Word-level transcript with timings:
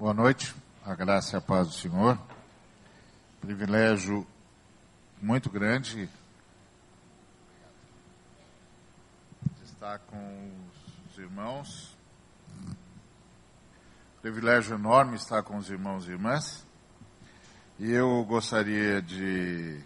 Boa 0.00 0.14
noite, 0.14 0.56
a 0.82 0.94
graça 0.94 1.36
e 1.36 1.38
a 1.38 1.42
paz 1.42 1.66
do 1.68 1.74
Senhor. 1.74 2.18
Privilégio 3.38 4.26
muito 5.20 5.50
grande 5.50 6.08
de 9.42 9.62
estar 9.62 9.98
com 9.98 10.52
os 11.06 11.18
irmãos. 11.18 11.94
Privilégio 14.22 14.74
enorme 14.74 15.16
estar 15.16 15.42
com 15.42 15.58
os 15.58 15.68
irmãos 15.68 16.08
e 16.08 16.12
irmãs. 16.12 16.66
E 17.78 17.90
eu 17.92 18.24
gostaria 18.24 19.02
de 19.02 19.84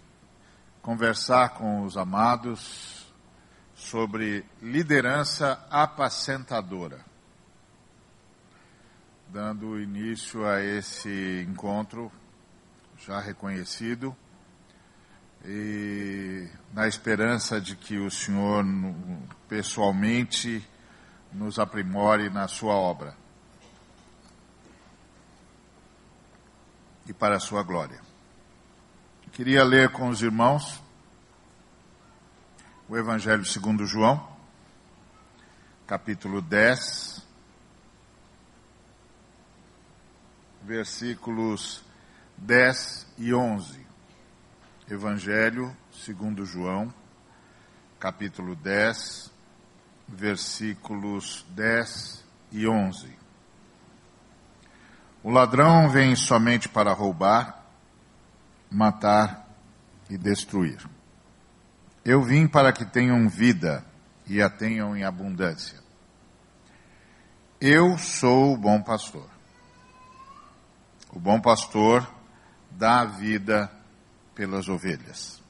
conversar 0.81 1.55
com 1.55 1.83
os 1.83 1.96
amados 1.96 3.05
sobre 3.75 4.46
liderança 4.62 5.67
apacentadora 5.69 7.14
dando 9.35 9.80
início 9.80 10.47
a 10.47 10.62
esse 10.62 11.45
encontro 11.51 12.12
já 12.97 13.19
reconhecido 13.19 14.15
e 15.45 16.48
na 16.73 16.87
esperança 16.87 17.60
de 17.60 17.74
que 17.74 17.98
o 17.98 18.09
Senhor 18.09 18.65
pessoalmente 19.48 20.65
nos 21.33 21.59
aprimore 21.59 22.30
na 22.30 22.47
sua 22.47 22.74
obra 22.74 23.16
e 27.05 27.12
para 27.12 27.35
a 27.35 27.41
sua 27.41 27.65
glória. 27.65 28.01
Queria 29.32 29.65
ler 29.65 29.88
com 29.88 30.10
os 30.10 30.23
irmãos 30.23 30.80
o 32.88 32.96
Evangelho 32.96 33.45
segundo 33.45 33.85
João, 33.85 34.29
capítulo 35.88 36.41
10, 36.41 37.23
versículos 40.64 41.84
10 42.38 43.07
e 43.18 43.34
11. 43.34 43.84
Evangelho 44.90 45.74
segundo 45.93 46.45
João, 46.45 46.93
capítulo 48.01 48.56
10, 48.56 49.30
versículos 50.09 51.45
10 51.51 52.24
e 52.52 52.66
11. 52.66 53.09
O 55.23 55.30
ladrão 55.30 55.88
vem 55.88 56.16
somente 56.16 56.68
para 56.68 56.93
roubar, 56.93 57.65
matar 58.71 59.49
e 60.10 60.18
destruir. 60.18 60.78
Eu 62.04 62.23
vim 62.23 62.46
para 62.46 62.73
que 62.73 62.84
tenham 62.84 63.28
vida 63.28 63.84
e 64.26 64.43
a 64.43 64.50
tenham 64.50 64.97
em 64.97 65.04
abundância. 65.04 65.82
Eu 67.60 67.97
sou 67.97 68.53
o 68.53 68.56
bom 68.59 68.82
pastor. 68.82 69.34
O 71.15 71.20
bom 71.20 71.41
pastor 71.41 72.12
dá 72.72 73.03
a 73.03 73.04
vida 73.04 73.70
pelas 74.34 74.69
ovelhas. 74.69 75.41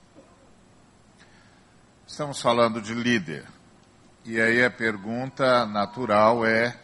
Estamos 2.07 2.43
falando 2.43 2.83
de 2.83 2.93
líder. 2.93 3.47
E 4.27 4.39
aí 4.39 4.63
a 4.63 4.71
pergunta 4.71 5.65
natural 5.65 6.45
é: 6.45 6.79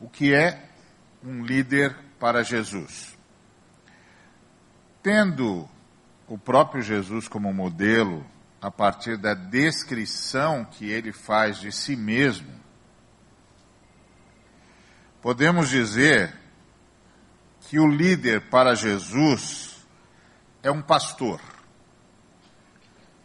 o 0.00 0.08
que 0.08 0.34
é 0.34 0.70
um 1.22 1.44
líder 1.44 1.96
para 2.18 2.42
Jesus? 2.42 3.16
Tendo 5.00 5.68
o 6.26 6.36
próprio 6.36 6.82
Jesus 6.82 7.28
como 7.28 7.54
modelo, 7.54 8.26
a 8.60 8.72
partir 8.72 9.16
da 9.16 9.34
descrição 9.34 10.64
que 10.64 10.90
ele 10.90 11.12
faz 11.12 11.60
de 11.60 11.70
si 11.70 11.94
mesmo, 11.94 12.52
podemos 15.22 15.68
dizer 15.68 16.45
que 17.66 17.80
o 17.80 17.88
líder 17.88 18.48
para 18.48 18.76
Jesus 18.76 19.84
é 20.62 20.70
um 20.70 20.80
pastor. 20.80 21.40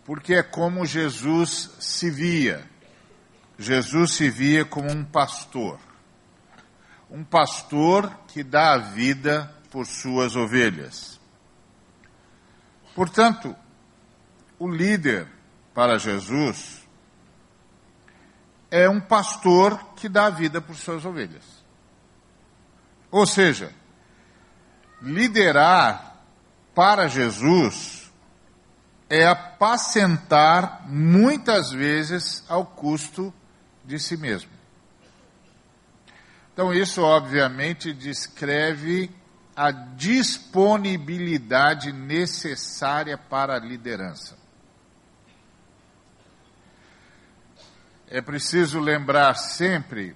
Porque 0.04 0.34
é 0.34 0.42
como 0.42 0.84
Jesus 0.84 1.76
se 1.80 2.10
via. 2.10 2.68
Jesus 3.58 4.16
se 4.16 4.32
via 4.32 4.66
como 4.66 4.92
um 4.92 5.06
pastor. 5.06 5.80
Um 7.10 7.24
pastor 7.24 8.12
que 8.28 8.44
dá 8.44 8.74
a 8.74 8.78
vida 8.80 9.56
por 9.70 9.86
suas 9.86 10.36
ovelhas. 10.36 11.20
Portanto, 12.96 13.56
o 14.58 14.68
líder 14.68 15.28
para 15.72 16.00
Jesus 16.00 16.82
é 18.72 18.90
um 18.90 19.00
pastor 19.00 19.94
que 19.96 20.10
dá 20.10 20.26
a 20.26 20.32
vida 20.32 20.60
por 20.60 20.76
suas 20.76 21.06
ovelhas. 21.06 21.64
Ou 23.12 23.28
seja, 23.28 23.72
Liderar 25.02 26.18
para 26.76 27.08
Jesus 27.08 28.12
é 29.10 29.28
apacentar 29.28 30.88
muitas 30.88 31.72
vezes 31.72 32.46
ao 32.48 32.66
custo 32.66 33.34
de 33.84 34.00
si 34.00 34.16
mesmo. 34.16 34.52
Então, 36.54 36.74
isso 36.74 37.02
obviamente 37.02 37.94
descreve 37.94 39.10
a 39.56 39.72
disponibilidade 39.72 41.92
necessária 41.92 43.18
para 43.18 43.56
a 43.56 43.60
liderança. 43.60 44.38
É 48.08 48.22
preciso 48.22 48.80
lembrar 48.80 49.34
sempre 49.36 50.16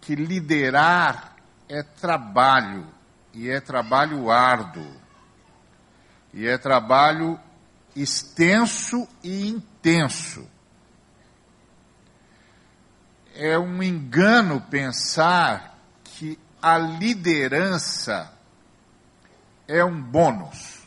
que 0.00 0.14
liderar 0.14 1.36
é 1.68 1.82
trabalho, 1.82 2.86
e 3.34 3.50
é 3.50 3.60
trabalho 3.60 4.30
árduo, 4.30 5.00
e 6.32 6.46
é 6.46 6.56
trabalho 6.58 7.38
extenso 7.94 9.08
e 9.22 9.48
intenso. 9.48 10.48
É 13.34 13.58
um 13.58 13.82
engano 13.82 14.60
pensar 14.60 15.78
que 16.04 16.38
a 16.60 16.78
liderança 16.78 18.32
é 19.66 19.84
um 19.84 20.00
bônus. 20.00 20.82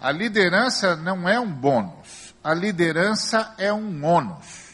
A 0.00 0.10
liderança 0.10 0.96
não 0.96 1.28
é 1.28 1.38
um 1.38 1.52
bônus, 1.52 2.34
a 2.42 2.54
liderança 2.54 3.54
é 3.58 3.72
um 3.72 4.04
ônus. 4.04 4.69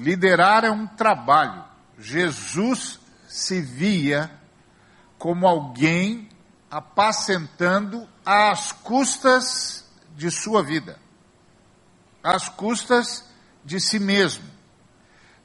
Liderar 0.00 0.64
é 0.64 0.70
um 0.70 0.86
trabalho. 0.86 1.62
Jesus 1.98 2.98
se 3.28 3.60
via 3.60 4.30
como 5.18 5.46
alguém 5.46 6.26
apacentando 6.70 8.08
às 8.24 8.72
custas 8.72 9.86
de 10.16 10.30
sua 10.30 10.62
vida, 10.62 10.98
às 12.22 12.48
custas 12.48 13.28
de 13.62 13.78
si 13.78 13.98
mesmo. 13.98 14.44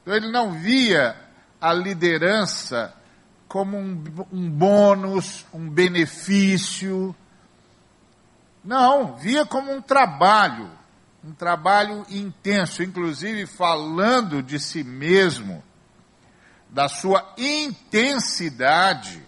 Então, 0.00 0.14
ele 0.14 0.32
não 0.32 0.52
via 0.52 1.14
a 1.60 1.74
liderança 1.74 2.94
como 3.46 3.76
um, 3.76 4.02
um 4.32 4.50
bônus, 4.50 5.44
um 5.52 5.68
benefício. 5.68 7.14
Não, 8.64 9.16
via 9.16 9.44
como 9.44 9.70
um 9.70 9.82
trabalho, 9.82 10.70
um 11.26 11.32
trabalho 11.32 12.06
intenso, 12.08 12.84
inclusive 12.84 13.46
falando 13.46 14.40
de 14.40 14.60
si 14.60 14.84
mesmo, 14.84 15.62
da 16.70 16.88
sua 16.88 17.34
intensidade, 17.36 19.26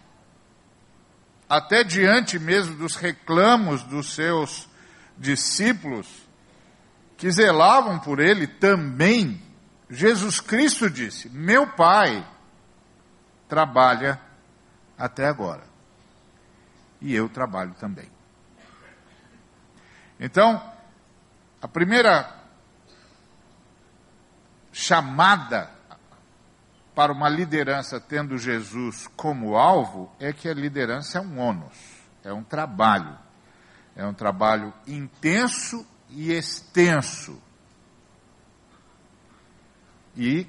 até 1.48 1.82
diante 1.82 2.38
mesmo 2.38 2.76
dos 2.76 2.94
reclamos 2.94 3.82
dos 3.82 4.14
seus 4.14 4.68
discípulos, 5.16 6.06
que 7.16 7.28
zelavam 7.32 7.98
por 7.98 8.20
ele 8.20 8.46
também, 8.46 9.42
Jesus 9.90 10.38
Cristo 10.38 10.88
disse: 10.88 11.28
Meu 11.30 11.66
Pai 11.66 12.24
trabalha 13.48 14.20
até 14.96 15.26
agora, 15.26 15.64
e 17.00 17.12
eu 17.12 17.28
trabalho 17.28 17.74
também. 17.74 18.08
Então, 20.20 20.77
a 21.60 21.68
primeira 21.68 22.36
chamada 24.72 25.70
para 26.94 27.12
uma 27.12 27.28
liderança 27.28 28.00
tendo 28.00 28.36
Jesus 28.36 29.06
como 29.16 29.56
alvo 29.56 30.12
é 30.18 30.32
que 30.32 30.48
a 30.48 30.54
liderança 30.54 31.18
é 31.18 31.20
um 31.20 31.38
ônus, 31.38 31.76
é 32.24 32.32
um 32.32 32.42
trabalho. 32.42 33.18
É 33.98 34.06
um 34.06 34.14
trabalho 34.14 34.72
intenso 34.86 35.84
e 36.08 36.30
extenso. 36.30 37.42
E 40.16 40.46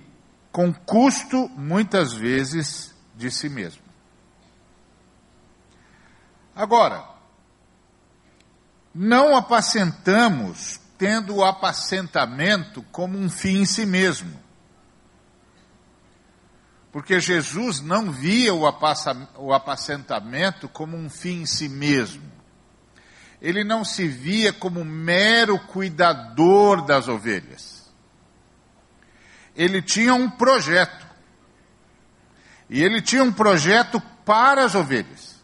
com 0.51 0.71
custo, 0.71 1.49
muitas 1.49 2.13
vezes, 2.13 2.95
de 3.15 3.31
si 3.31 3.49
mesmo. 3.49 3.81
Agora, 6.55 7.09
não 8.93 9.35
apacentamos 9.35 10.78
tendo 10.99 11.37
o 11.37 11.45
apacentamento 11.45 12.83
como 12.91 13.17
um 13.17 13.29
fim 13.29 13.61
em 13.61 13.65
si 13.65 13.85
mesmo. 13.85 14.37
Porque 16.91 17.21
Jesus 17.21 17.79
não 17.79 18.11
via 18.11 18.53
o 18.53 19.53
apacentamento 19.53 20.67
como 20.67 20.97
um 20.97 21.09
fim 21.09 21.43
em 21.43 21.45
si 21.45 21.69
mesmo. 21.69 22.29
Ele 23.41 23.63
não 23.63 23.85
se 23.85 24.09
via 24.09 24.51
como 24.51 24.83
mero 24.83 25.57
cuidador 25.67 26.85
das 26.85 27.07
ovelhas. 27.07 27.89
Ele 29.55 29.81
tinha 29.81 30.13
um 30.13 30.29
projeto. 30.29 31.07
E 32.69 32.83
ele 32.83 33.01
tinha 33.01 33.23
um 33.23 33.31
projeto 33.31 34.01
para 34.25 34.65
as 34.65 34.75
ovelhas. 34.75 35.39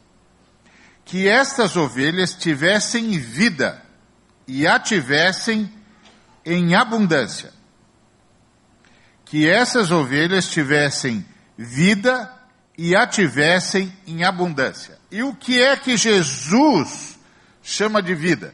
Que 1.05 1.29
estas 1.29 1.77
ovelhas 1.77 2.33
tivessem 2.33 3.17
vida 3.17 3.84
e 4.47 4.67
a 4.67 4.79
tivessem 4.79 5.71
em 6.45 6.75
abundância. 6.75 7.51
Que 9.25 9.49
essas 9.49 9.91
ovelhas 9.91 10.49
tivessem 10.49 11.25
vida 11.57 12.31
e 12.77 12.95
a 12.95 13.07
tivessem 13.07 13.91
em 14.05 14.23
abundância. 14.23 14.97
E 15.09 15.23
o 15.23 15.33
que 15.33 15.61
é 15.61 15.75
que 15.75 15.97
Jesus 15.97 17.17
chama 17.63 18.01
de 18.01 18.13
vida? 18.13 18.53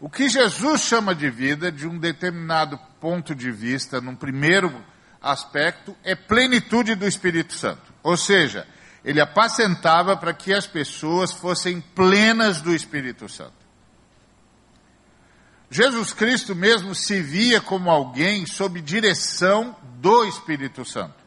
O 0.00 0.08
que 0.08 0.28
Jesus 0.28 0.82
chama 0.82 1.14
de 1.14 1.30
vida, 1.30 1.72
de 1.72 1.86
um 1.86 1.98
determinado 1.98 2.78
ponto 3.00 3.34
de 3.34 3.50
vista, 3.50 4.00
num 4.00 4.14
primeiro 4.14 4.72
aspecto, 5.20 5.96
é 6.04 6.14
plenitude 6.14 6.94
do 6.94 7.06
Espírito 7.06 7.54
Santo. 7.54 7.92
Ou 8.02 8.16
seja, 8.16 8.66
ele 9.04 9.20
apacentava 9.20 10.16
para 10.16 10.34
que 10.34 10.52
as 10.52 10.66
pessoas 10.66 11.32
fossem 11.32 11.80
plenas 11.80 12.60
do 12.60 12.74
Espírito 12.74 13.28
Santo. 13.28 13.63
Jesus 15.70 16.12
Cristo 16.12 16.54
mesmo 16.54 16.94
se 16.94 17.20
via 17.20 17.60
como 17.60 17.90
alguém 17.90 18.46
sob 18.46 18.80
direção 18.80 19.76
do 20.00 20.24
Espírito 20.24 20.84
Santo. 20.84 21.24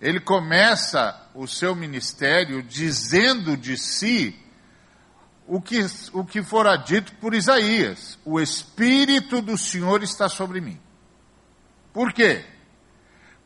Ele 0.00 0.20
começa 0.20 1.30
o 1.34 1.46
seu 1.46 1.74
ministério 1.74 2.62
dizendo 2.62 3.56
de 3.56 3.76
si 3.76 4.38
o 5.46 5.60
que, 5.60 5.84
o 6.12 6.24
que 6.24 6.42
fora 6.42 6.76
dito 6.76 7.12
por 7.16 7.34
Isaías: 7.34 8.18
O 8.24 8.40
Espírito 8.40 9.42
do 9.42 9.56
Senhor 9.58 10.02
está 10.02 10.28
sobre 10.28 10.60
mim. 10.60 10.80
Por 11.92 12.12
quê? 12.12 12.44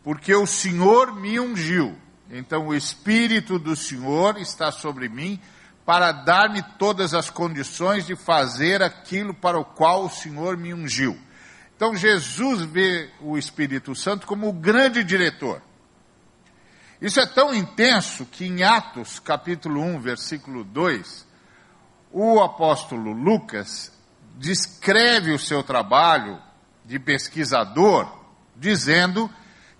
Porque 0.02 0.34
o 0.34 0.46
Senhor 0.46 1.14
me 1.14 1.38
ungiu. 1.38 1.96
Então 2.30 2.68
o 2.68 2.74
Espírito 2.74 3.58
do 3.58 3.74
Senhor 3.74 4.38
está 4.38 4.70
sobre 4.70 5.08
mim 5.08 5.40
para 5.88 6.12
dar-me 6.12 6.62
todas 6.76 7.14
as 7.14 7.30
condições 7.30 8.06
de 8.06 8.14
fazer 8.14 8.82
aquilo 8.82 9.32
para 9.32 9.58
o 9.58 9.64
qual 9.64 10.04
o 10.04 10.10
Senhor 10.10 10.54
me 10.54 10.74
ungiu. 10.74 11.18
Então 11.74 11.96
Jesus 11.96 12.60
vê 12.60 13.08
o 13.22 13.38
Espírito 13.38 13.94
Santo 13.94 14.26
como 14.26 14.50
o 14.50 14.52
grande 14.52 15.02
diretor. 15.02 15.62
Isso 17.00 17.18
é 17.18 17.24
tão 17.24 17.54
intenso 17.54 18.26
que 18.26 18.44
em 18.44 18.62
Atos, 18.62 19.18
capítulo 19.18 19.80
1, 19.80 20.00
versículo 20.00 20.62
2, 20.62 21.26
o 22.12 22.38
apóstolo 22.42 23.10
Lucas 23.10 23.90
descreve 24.36 25.32
o 25.32 25.38
seu 25.38 25.62
trabalho 25.62 26.38
de 26.84 26.98
pesquisador, 26.98 28.06
dizendo 28.54 29.30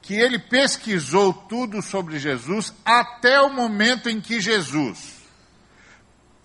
que 0.01 0.15
ele 0.15 0.39
pesquisou 0.39 1.35
tudo 1.35 1.83
sobre 1.83 2.19
Jesus 2.19 2.73
até 2.83 3.39
o 3.43 3.53
momento 3.53 4.09
em 4.09 4.23
que 4.23 4.41
Jesus, 4.41 5.18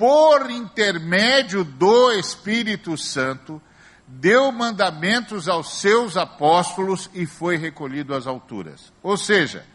por 0.03 0.51
intermédio 0.51 1.63
do 1.63 2.11
Espírito 2.11 2.97
Santo, 2.97 3.61
deu 4.05 4.51
mandamentos 4.51 5.47
aos 5.47 5.79
seus 5.79 6.17
apóstolos 6.17 7.09
e 7.13 7.25
foi 7.25 7.55
recolhido 7.55 8.13
às 8.13 8.27
alturas. 8.27 8.91
Ou 9.01 9.15
seja, 9.15 9.65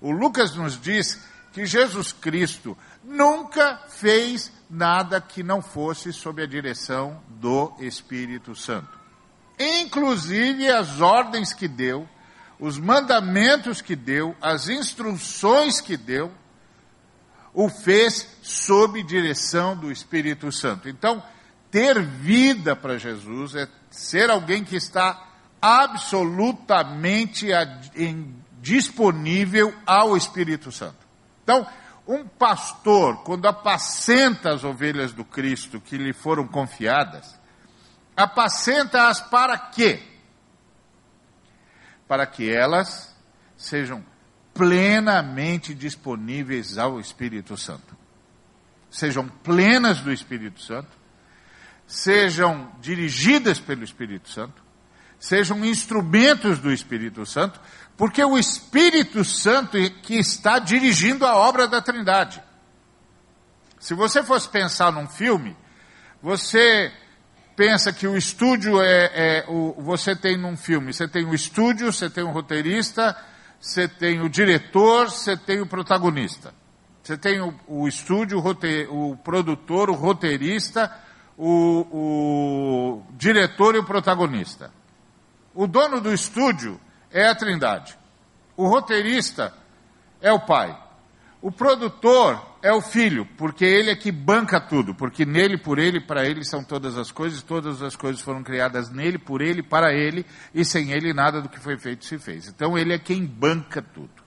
o 0.00 0.10
Lucas 0.10 0.54
nos 0.54 0.80
diz 0.80 1.22
que 1.52 1.66
Jesus 1.66 2.14
Cristo 2.14 2.74
nunca 3.04 3.78
fez 3.90 4.50
nada 4.70 5.20
que 5.20 5.42
não 5.42 5.60
fosse 5.60 6.14
sob 6.14 6.42
a 6.42 6.46
direção 6.46 7.22
do 7.28 7.74
Espírito 7.78 8.56
Santo. 8.56 8.98
Inclusive 9.58 10.66
as 10.66 11.02
ordens 11.02 11.52
que 11.52 11.68
deu, 11.68 12.08
os 12.58 12.78
mandamentos 12.78 13.82
que 13.82 13.94
deu, 13.94 14.34
as 14.40 14.66
instruções 14.66 15.82
que 15.82 15.98
deu, 15.98 16.32
o 17.52 17.68
fez 17.68 18.33
sob 18.44 19.02
direção 19.02 19.74
do 19.74 19.90
Espírito 19.90 20.52
Santo. 20.52 20.86
Então, 20.86 21.22
ter 21.70 22.02
vida 22.02 22.76
para 22.76 22.98
Jesus 22.98 23.54
é 23.54 23.66
ser 23.90 24.28
alguém 24.28 24.62
que 24.62 24.76
está 24.76 25.30
absolutamente 25.62 27.46
disponível 28.60 29.74
ao 29.86 30.14
Espírito 30.14 30.70
Santo. 30.70 30.98
Então, 31.42 31.66
um 32.06 32.28
pastor, 32.28 33.22
quando 33.22 33.48
apacenta 33.48 34.52
as 34.52 34.62
ovelhas 34.62 35.10
do 35.14 35.24
Cristo 35.24 35.80
que 35.80 35.96
lhe 35.96 36.12
foram 36.12 36.46
confiadas, 36.46 37.40
apacenta-as 38.14 39.22
para 39.22 39.56
quê? 39.56 40.02
Para 42.06 42.26
que 42.26 42.50
elas 42.50 43.16
sejam 43.56 44.04
plenamente 44.52 45.74
disponíveis 45.74 46.76
ao 46.76 47.00
Espírito 47.00 47.56
Santo. 47.56 48.03
Sejam 48.94 49.26
plenas 49.26 49.98
do 49.98 50.12
Espírito 50.12 50.62
Santo, 50.62 50.88
sejam 51.84 52.70
dirigidas 52.80 53.58
pelo 53.58 53.82
Espírito 53.82 54.28
Santo, 54.28 54.62
sejam 55.18 55.64
instrumentos 55.64 56.60
do 56.60 56.72
Espírito 56.72 57.26
Santo, 57.26 57.60
porque 57.96 58.24
o 58.24 58.38
Espírito 58.38 59.24
Santo 59.24 59.76
que 60.00 60.14
está 60.14 60.60
dirigindo 60.60 61.26
a 61.26 61.34
obra 61.34 61.66
da 61.66 61.82
Trindade. 61.82 62.40
Se 63.80 63.94
você 63.94 64.22
fosse 64.22 64.48
pensar 64.48 64.92
num 64.92 65.08
filme, 65.08 65.56
você 66.22 66.92
pensa 67.56 67.92
que 67.92 68.06
o 68.06 68.16
estúdio 68.16 68.80
é, 68.80 69.10
é 69.12 69.44
o, 69.48 69.74
você 69.82 70.14
tem 70.14 70.36
num 70.36 70.56
filme, 70.56 70.92
você 70.92 71.08
tem 71.08 71.26
o 71.26 71.34
estúdio, 71.34 71.92
você 71.92 72.08
tem 72.08 72.22
o 72.22 72.30
roteirista, 72.30 73.16
você 73.60 73.88
tem 73.88 74.20
o 74.20 74.28
diretor, 74.28 75.10
você 75.10 75.36
tem 75.36 75.60
o 75.60 75.66
protagonista. 75.66 76.54
Você 77.04 77.18
tem 77.18 77.38
o, 77.38 77.54
o 77.68 77.86
estúdio, 77.86 78.38
o, 78.38 79.10
o, 79.10 79.16
produtor, 79.18 79.90
o 79.90 79.94
roteirista, 79.94 80.90
o, 81.36 81.86
o 81.92 83.02
diretor 83.10 83.74
e 83.74 83.78
o 83.78 83.84
protagonista. 83.84 84.72
O 85.54 85.66
dono 85.66 86.00
do 86.00 86.14
estúdio 86.14 86.80
é 87.10 87.28
a 87.28 87.34
Trindade. 87.34 87.94
O 88.56 88.66
roteirista 88.66 89.52
é 90.18 90.32
o 90.32 90.40
pai. 90.40 90.74
O 91.42 91.52
produtor 91.52 92.42
é 92.62 92.72
o 92.72 92.80
filho, 92.80 93.28
porque 93.36 93.66
ele 93.66 93.90
é 93.90 93.96
que 93.96 94.10
banca 94.10 94.58
tudo, 94.58 94.94
porque 94.94 95.26
nele, 95.26 95.58
por 95.58 95.78
ele, 95.78 96.00
para 96.00 96.24
ele 96.24 96.42
são 96.42 96.64
todas 96.64 96.96
as 96.96 97.12
coisas, 97.12 97.42
todas 97.42 97.82
as 97.82 97.94
coisas 97.94 98.22
foram 98.22 98.42
criadas 98.42 98.88
nele, 98.88 99.18
por 99.18 99.42
ele, 99.42 99.62
para 99.62 99.92
ele, 99.92 100.24
e 100.54 100.64
sem 100.64 100.90
ele 100.90 101.12
nada 101.12 101.42
do 101.42 101.50
que 101.50 101.60
foi 101.60 101.76
feito 101.76 102.06
se 102.06 102.18
fez. 102.18 102.48
Então 102.48 102.78
ele 102.78 102.94
é 102.94 102.98
quem 102.98 103.26
banca 103.26 103.82
tudo. 103.82 104.24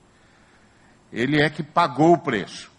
Ele 1.11 1.41
é 1.41 1.49
que 1.49 1.63
pagou 1.63 2.13
o 2.13 2.19
preço 2.19 2.76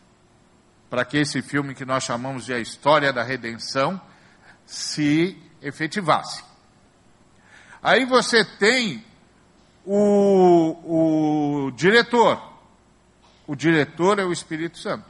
para 0.89 1.05
que 1.05 1.19
esse 1.19 1.43
filme 1.43 1.75
que 1.75 1.85
nós 1.85 2.05
chamamos 2.05 2.45
de 2.45 2.53
a 2.53 2.59
história 2.59 3.13
da 3.13 3.23
redenção 3.23 4.01
se 4.67 5.37
efetivasse. 5.63 6.43
Aí 7.83 8.05
você 8.05 8.45
tem 8.45 9.05
o, 9.85 11.67
o 11.67 11.71
diretor. 11.73 12.43
O 13.47 13.55
diretor 13.55 14.19
é 14.19 14.25
o 14.25 14.33
Espírito 14.33 14.79
Santo. 14.79 15.07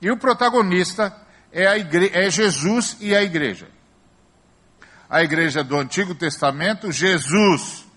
E 0.00 0.10
o 0.10 0.16
protagonista 0.16 1.14
é, 1.52 1.66
a 1.66 1.76
igre 1.76 2.10
é 2.14 2.30
Jesus 2.30 2.96
e 3.00 3.14
a 3.14 3.22
igreja. 3.22 3.68
A 5.08 5.22
igreja 5.22 5.64
do 5.64 5.76
Antigo 5.76 6.14
Testamento, 6.14 6.92
Jesus 6.92 7.88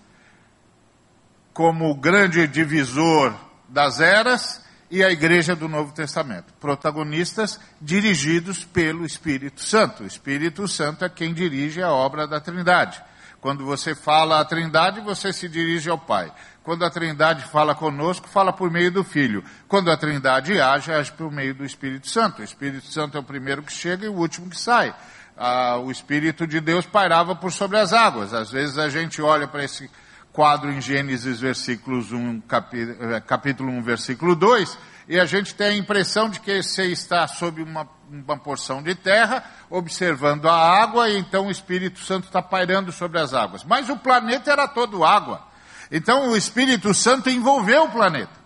como 1.52 1.94
grande 1.94 2.46
divisor 2.46 3.34
das 3.68 4.00
eras 4.00 4.61
e 4.92 5.02
a 5.02 5.10
igreja 5.10 5.56
do 5.56 5.70
Novo 5.70 5.90
Testamento. 5.90 6.52
Protagonistas 6.60 7.58
dirigidos 7.80 8.62
pelo 8.62 9.06
Espírito 9.06 9.62
Santo. 9.62 10.02
O 10.02 10.06
Espírito 10.06 10.68
Santo 10.68 11.02
é 11.02 11.08
quem 11.08 11.32
dirige 11.32 11.82
a 11.82 11.90
obra 11.90 12.26
da 12.26 12.38
Trindade. 12.38 13.02
Quando 13.40 13.64
você 13.64 13.94
fala 13.94 14.38
a 14.38 14.44
Trindade, 14.44 15.00
você 15.00 15.32
se 15.32 15.48
dirige 15.48 15.88
ao 15.88 15.96
Pai. 15.96 16.30
Quando 16.62 16.84
a 16.84 16.90
Trindade 16.90 17.42
fala 17.46 17.74
conosco, 17.74 18.28
fala 18.28 18.52
por 18.52 18.70
meio 18.70 18.92
do 18.92 19.02
Filho. 19.02 19.42
Quando 19.66 19.90
a 19.90 19.96
Trindade 19.96 20.60
age, 20.60 20.92
age 20.92 21.10
por 21.12 21.32
meio 21.32 21.54
do 21.54 21.64
Espírito 21.64 22.06
Santo. 22.06 22.42
O 22.42 22.44
Espírito 22.44 22.86
Santo 22.86 23.16
é 23.16 23.20
o 23.20 23.24
primeiro 23.24 23.62
que 23.62 23.72
chega 23.72 24.04
e 24.04 24.10
o 24.10 24.14
último 24.14 24.50
que 24.50 24.60
sai. 24.60 24.94
Ah, 25.38 25.78
o 25.78 25.90
Espírito 25.90 26.46
de 26.46 26.60
Deus 26.60 26.84
pairava 26.84 27.34
por 27.34 27.50
sobre 27.50 27.78
as 27.78 27.94
águas. 27.94 28.34
Às 28.34 28.52
vezes 28.52 28.76
a 28.76 28.90
gente 28.90 29.22
olha 29.22 29.48
para 29.48 29.64
esse 29.64 29.90
quadro 30.32 30.72
em 30.72 30.80
Gênesis 30.80 31.40
versículos 31.40 32.10
1, 32.10 32.42
eh, 32.48 33.20
capítulo 33.20 33.70
1, 33.70 33.82
versículo 33.82 34.34
2, 34.34 34.78
e 35.08 35.20
a 35.20 35.26
gente 35.26 35.54
tem 35.54 35.66
a 35.66 35.76
impressão 35.76 36.28
de 36.28 36.40
que 36.40 36.62
você 36.62 36.86
está 36.86 37.26
sob 37.28 37.62
uma, 37.62 37.86
uma 38.08 38.38
porção 38.38 38.82
de 38.82 38.94
terra, 38.94 39.44
observando 39.68 40.48
a 40.48 40.82
água, 40.82 41.10
e 41.10 41.18
então 41.18 41.48
o 41.48 41.50
Espírito 41.50 41.98
Santo 42.00 42.26
está 42.26 42.40
pairando 42.40 42.90
sobre 42.92 43.20
as 43.20 43.34
águas. 43.34 43.64
Mas 43.64 43.90
o 43.90 43.96
planeta 43.96 44.50
era 44.50 44.66
todo 44.66 45.04
água. 45.04 45.46
Então 45.90 46.30
o 46.30 46.36
Espírito 46.36 46.94
Santo 46.94 47.28
envolveu 47.28 47.84
o 47.84 47.90
planeta. 47.90 48.40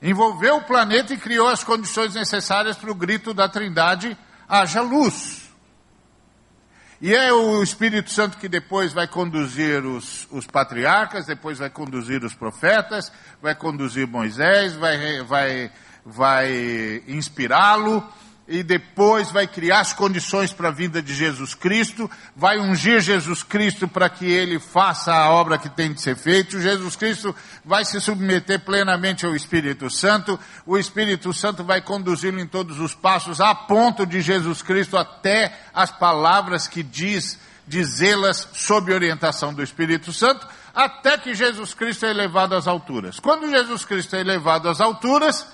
envolveu 0.00 0.58
o 0.58 0.62
planeta 0.62 1.12
e 1.12 1.18
criou 1.18 1.48
as 1.48 1.64
condições 1.64 2.14
necessárias 2.14 2.76
para 2.76 2.92
o 2.92 2.94
grito 2.94 3.34
da 3.34 3.48
Trindade: 3.48 4.16
haja 4.48 4.80
luz. 4.80 5.37
E 7.00 7.14
é 7.14 7.32
o 7.32 7.62
Espírito 7.62 8.10
Santo 8.10 8.38
que 8.38 8.48
depois 8.48 8.92
vai 8.92 9.06
conduzir 9.06 9.84
os, 9.84 10.26
os 10.32 10.48
patriarcas, 10.48 11.26
depois 11.26 11.58
vai 11.58 11.70
conduzir 11.70 12.24
os 12.24 12.34
profetas, 12.34 13.12
vai 13.40 13.54
conduzir 13.54 14.08
Moisés, 14.08 14.74
vai, 14.74 15.22
vai, 15.22 15.70
vai 16.04 17.02
inspirá-lo, 17.06 18.04
e 18.48 18.62
depois 18.62 19.30
vai 19.30 19.46
criar 19.46 19.80
as 19.80 19.92
condições 19.92 20.54
para 20.54 20.68
a 20.68 20.72
vida 20.72 21.02
de 21.02 21.14
Jesus 21.14 21.54
Cristo, 21.54 22.10
vai 22.34 22.58
ungir 22.58 22.98
Jesus 23.02 23.42
Cristo 23.42 23.86
para 23.86 24.08
que 24.08 24.24
ele 24.24 24.58
faça 24.58 25.12
a 25.12 25.30
obra 25.30 25.58
que 25.58 25.68
tem 25.68 25.92
de 25.92 26.00
ser 26.00 26.16
feita. 26.16 26.58
Jesus 26.58 26.96
Cristo 26.96 27.36
vai 27.62 27.84
se 27.84 28.00
submeter 28.00 28.60
plenamente 28.60 29.26
ao 29.26 29.36
Espírito 29.36 29.90
Santo, 29.90 30.40
o 30.64 30.78
Espírito 30.78 31.30
Santo 31.34 31.62
vai 31.62 31.82
conduzi-lo 31.82 32.40
em 32.40 32.46
todos 32.46 32.80
os 32.80 32.94
passos, 32.94 33.38
a 33.38 33.54
ponto 33.54 34.06
de 34.06 34.22
Jesus 34.22 34.62
Cristo 34.62 34.96
até 34.96 35.54
as 35.74 35.90
palavras 35.90 36.66
que 36.66 36.82
diz, 36.82 37.38
dizê-las 37.66 38.48
sob 38.54 38.94
orientação 38.94 39.52
do 39.52 39.62
Espírito 39.62 40.10
Santo, 40.10 40.48
até 40.74 41.18
que 41.18 41.34
Jesus 41.34 41.74
Cristo 41.74 42.06
é 42.06 42.10
elevado 42.10 42.54
às 42.54 42.66
alturas. 42.66 43.20
Quando 43.20 43.50
Jesus 43.50 43.84
Cristo 43.84 44.16
é 44.16 44.20
elevado 44.20 44.70
às 44.70 44.80
alturas, 44.80 45.46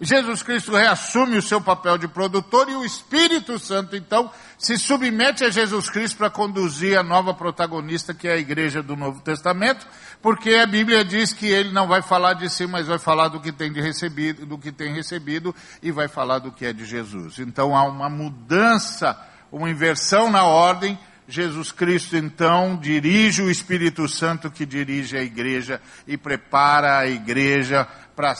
Jesus 0.00 0.44
Cristo 0.44 0.76
reassume 0.76 1.36
o 1.36 1.42
seu 1.42 1.60
papel 1.60 1.98
de 1.98 2.06
produtor 2.06 2.68
e 2.68 2.76
o 2.76 2.84
Espírito 2.84 3.58
Santo, 3.58 3.96
então, 3.96 4.30
se 4.56 4.78
submete 4.78 5.42
a 5.42 5.50
Jesus 5.50 5.90
Cristo 5.90 6.18
para 6.18 6.30
conduzir 6.30 6.96
a 6.96 7.02
nova 7.02 7.34
protagonista, 7.34 8.14
que 8.14 8.28
é 8.28 8.34
a 8.34 8.38
igreja 8.38 8.80
do 8.80 8.94
Novo 8.94 9.20
Testamento, 9.20 9.84
porque 10.22 10.54
a 10.54 10.66
Bíblia 10.66 11.04
diz 11.04 11.32
que 11.32 11.46
ele 11.46 11.72
não 11.72 11.88
vai 11.88 12.00
falar 12.00 12.34
de 12.34 12.48
si, 12.48 12.64
mas 12.64 12.86
vai 12.86 12.98
falar 12.98 13.28
do 13.28 13.40
que 13.40 13.50
tem 13.50 13.72
de 13.72 13.80
recebido, 13.80 14.46
do 14.46 14.56
que 14.56 14.70
tem 14.70 14.94
recebido 14.94 15.52
e 15.82 15.90
vai 15.90 16.06
falar 16.06 16.38
do 16.38 16.52
que 16.52 16.64
é 16.64 16.72
de 16.72 16.84
Jesus. 16.84 17.40
Então 17.40 17.76
há 17.76 17.84
uma 17.84 18.08
mudança, 18.08 19.18
uma 19.50 19.68
inversão 19.68 20.30
na 20.30 20.44
ordem. 20.44 20.98
Jesus 21.30 21.70
Cristo 21.70 22.16
então 22.16 22.76
dirige 22.76 23.42
o 23.42 23.50
Espírito 23.50 24.08
Santo 24.08 24.50
que 24.50 24.64
dirige 24.64 25.16
a 25.16 25.22
igreja 25.22 25.80
e 26.06 26.16
prepara 26.16 26.98
a 26.98 27.06
igreja 27.06 27.86
para 28.18 28.34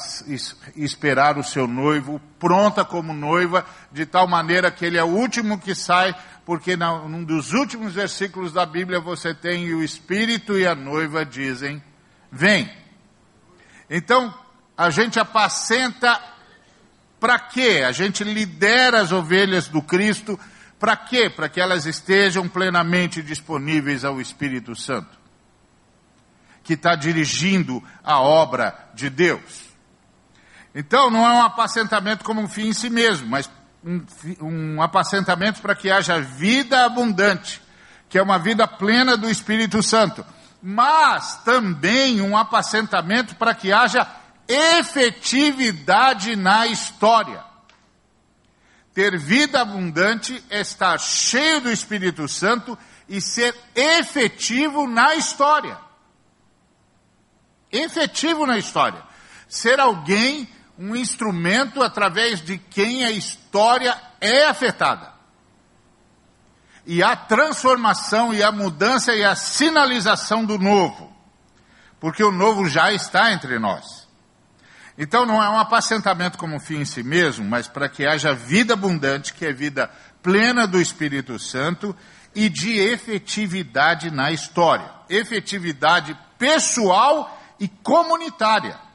esperar 0.75 1.39
o 1.39 1.45
seu 1.45 1.69
noivo, 1.69 2.21
pronta 2.37 2.85
como 2.85 3.15
noiva, 3.15 3.65
de 3.93 4.05
tal 4.05 4.27
maneira 4.27 4.73
que 4.73 4.85
ele 4.85 4.99
é 4.99 5.05
o 5.05 5.07
último 5.07 5.57
que 5.57 5.73
sai, 5.73 6.13
porque 6.45 6.77
num 6.77 7.23
dos 7.23 7.53
últimos 7.53 7.95
versículos 7.95 8.53
da 8.53 8.67
Bíblia 8.67 8.99
você 8.99 9.33
tem 9.33 9.73
o 9.73 9.81
Espírito 9.81 10.59
e 10.59 10.67
a 10.67 10.75
noiva 10.75 11.25
dizem, 11.25 11.81
vem. 12.29 12.69
Então, 13.89 14.37
a 14.77 14.91
gente 14.91 15.21
apacenta 15.21 16.21
para 17.21 17.39
quê? 17.39 17.85
A 17.87 17.93
gente 17.93 18.25
lidera 18.25 19.01
as 19.01 19.13
ovelhas 19.13 19.69
do 19.69 19.81
Cristo, 19.81 20.37
para 20.77 20.97
quê? 20.97 21.31
Para 21.31 21.49
que 21.49 21.61
elas 21.61 21.87
estejam 21.87 22.49
plenamente 22.49 23.23
disponíveis 23.23 24.05
ao 24.05 24.21
Espírito 24.21 24.75
Santo, 24.75 25.17
que 26.65 26.73
está 26.73 26.97
dirigindo 26.97 27.81
a 28.03 28.21
obra 28.21 28.77
de 28.93 29.09
Deus. 29.09 29.68
Então, 30.79 31.11
não 31.11 31.27
é 31.27 31.33
um 31.33 31.43
apacentamento 31.43 32.23
como 32.23 32.41
um 32.41 32.49
fim 32.49 32.69
em 32.69 32.73
si 32.73 32.89
mesmo, 32.89 33.27
mas 33.27 33.51
um, 33.85 34.01
um 34.41 34.81
apacentamento 34.81 35.61
para 35.61 35.75
que 35.75 35.91
haja 35.91 36.21
vida 36.21 36.85
abundante, 36.85 37.61
que 38.09 38.17
é 38.17 38.23
uma 38.23 38.39
vida 38.39 38.65
plena 38.65 39.17
do 39.17 39.29
Espírito 39.29 39.83
Santo. 39.83 40.25
Mas 40.63 41.43
também 41.43 42.21
um 42.21 42.37
apacentamento 42.37 43.35
para 43.35 43.57
que 43.57 43.73
haja 43.73 44.07
efetividade 44.47 46.37
na 46.37 46.69
história. 46.69 47.43
Ter 48.95 49.19
vida 49.19 49.61
abundante 49.61 50.41
é 50.49 50.61
estar 50.61 50.97
cheio 51.01 51.63
do 51.63 51.73
Espírito 51.73 52.29
Santo 52.29 52.79
e 53.09 53.21
ser 53.21 53.53
efetivo 53.75 54.87
na 54.87 55.17
história. 55.17 55.77
Efetivo 57.73 58.47
na 58.47 58.57
história. 58.57 59.03
Ser 59.49 59.81
alguém 59.81 60.49
um 60.79 60.95
instrumento 60.95 61.83
através 61.83 62.41
de 62.41 62.57
quem 62.57 63.05
a 63.05 63.11
história 63.11 63.97
é 64.21 64.47
afetada. 64.47 65.13
E 66.87 67.03
a 67.03 67.17
transformação 67.17 68.33
e 68.33 68.43
a 68.43 68.53
mudança 68.53 69.13
e 69.15 69.25
a 69.25 69.35
sinalização 69.35 70.45
do 70.45 70.59
novo. 70.59 71.13
Porque 72.01 72.23
o 72.23 72.31
novo 72.31 72.69
já 72.69 72.93
está 72.93 73.33
entre 73.33 73.59
nós. 73.59 74.07
Então 74.97 75.27
não 75.27 75.43
é 75.43 75.49
um 75.49 75.59
apacentamento 75.59 76.39
como 76.39 76.59
fim 76.61 76.79
em 76.79 76.85
si 76.85 77.03
mesmo, 77.03 77.45
mas 77.45 77.69
para 77.69 77.89
que 77.89 78.07
haja 78.07 78.35
vida 78.35 78.75
abundante, 78.75 79.35
que 79.35 79.45
é 79.45 79.53
vida 79.53 79.91
plena 80.23 80.67
do 80.67 80.81
Espírito 80.81 81.39
Santo 81.39 81.95
e 82.35 82.49
de 82.49 82.79
efetividade 82.79 84.11
na 84.11 84.31
história. 84.31 84.91
Efetividade 85.09 86.17
pessoal 86.39 87.37
e 87.59 87.69
comunitária. 87.69 88.88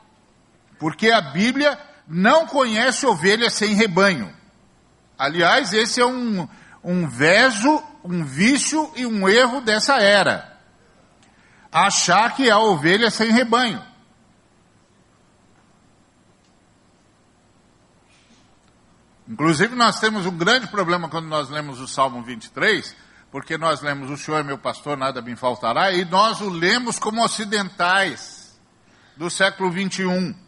Porque 0.84 1.10
a 1.10 1.22
Bíblia 1.22 1.80
não 2.06 2.46
conhece 2.46 3.06
ovelha 3.06 3.50
sem 3.50 3.74
rebanho. 3.74 4.36
Aliás, 5.18 5.72
esse 5.72 6.02
é 6.02 6.06
um, 6.06 6.46
um 6.84 7.08
veso, 7.08 7.82
um 8.04 8.26
vício 8.26 8.92
e 8.94 9.06
um 9.06 9.30
erro 9.30 9.62
dessa 9.62 9.96
era. 10.02 10.60
Achar 11.72 12.36
que 12.36 12.52
há 12.52 12.60
ovelha 12.60 13.10
sem 13.10 13.32
rebanho. 13.32 13.82
Inclusive, 19.26 19.74
nós 19.76 20.02
temos 20.02 20.26
um 20.26 20.38
grande 20.38 20.68
problema 20.68 21.08
quando 21.08 21.28
nós 21.28 21.50
lemos 21.50 21.80
o 21.80 21.88
Salmo 21.88 22.22
23, 22.24 22.94
porque 23.32 23.58
nós 23.58 23.80
lemos 23.82 24.10
O 24.10 24.18
Senhor 24.18 24.40
é 24.40 24.44
meu 24.44 24.58
pastor, 24.58 24.98
nada 24.98 25.22
me 25.22 25.38
faltará, 25.38 25.94
e 25.94 26.04
nós 26.04 26.42
o 26.42 26.50
lemos 26.50 27.00
como 27.00 27.24
ocidentais 27.24 28.60
do 29.16 29.30
século 29.30 29.72
21 29.72 30.43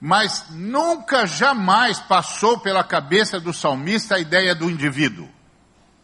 mas 0.00 0.46
nunca 0.50 1.26
jamais 1.26 1.98
passou 2.00 2.58
pela 2.58 2.84
cabeça 2.84 3.40
do 3.40 3.52
salmista 3.52 4.16
a 4.16 4.20
ideia 4.20 4.54
do 4.54 4.70
indivíduo. 4.70 5.28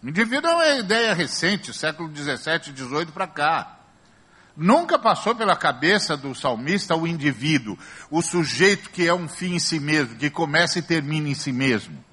O 0.02 0.08
indivíduo 0.08 0.50
é 0.50 0.54
uma 0.54 0.80
ideia 0.80 1.14
recente, 1.14 1.72
século 1.72 2.08
17, 2.08 2.72
18 2.72 3.12
para 3.12 3.26
cá. 3.26 3.78
Nunca 4.56 4.98
passou 4.98 5.34
pela 5.34 5.56
cabeça 5.56 6.16
do 6.16 6.34
salmista 6.34 6.96
o 6.96 7.06
indivíduo, 7.06 7.78
o 8.10 8.20
sujeito 8.20 8.90
que 8.90 9.06
é 9.06 9.14
um 9.14 9.28
fim 9.28 9.54
em 9.54 9.58
si 9.58 9.80
mesmo, 9.80 10.16
que 10.16 10.28
começa 10.28 10.78
e 10.78 10.82
termina 10.82 11.28
em 11.28 11.34
si 11.34 11.52
mesmo. 11.52 12.04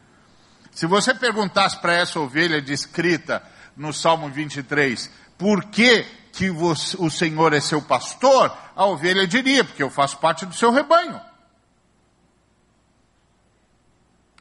Se 0.72 0.86
você 0.86 1.14
perguntasse 1.14 1.78
para 1.78 1.94
essa 1.94 2.20
ovelha 2.20 2.62
descrita 2.62 3.44
no 3.76 3.92
Salmo 3.92 4.30
23, 4.30 5.10
por 5.38 5.66
que, 5.66 6.06
que 6.32 6.50
o 6.50 7.10
Senhor 7.10 7.54
é 7.54 7.60
seu 7.60 7.82
pastor, 7.82 8.56
a 8.76 8.86
ovelha 8.86 9.28
diria, 9.28 9.64
porque 9.64 9.84
eu 9.84 9.90
faço 9.90 10.18
parte 10.20 10.46
do 10.46 10.54
seu 10.54 10.72
rebanho. 10.72 11.20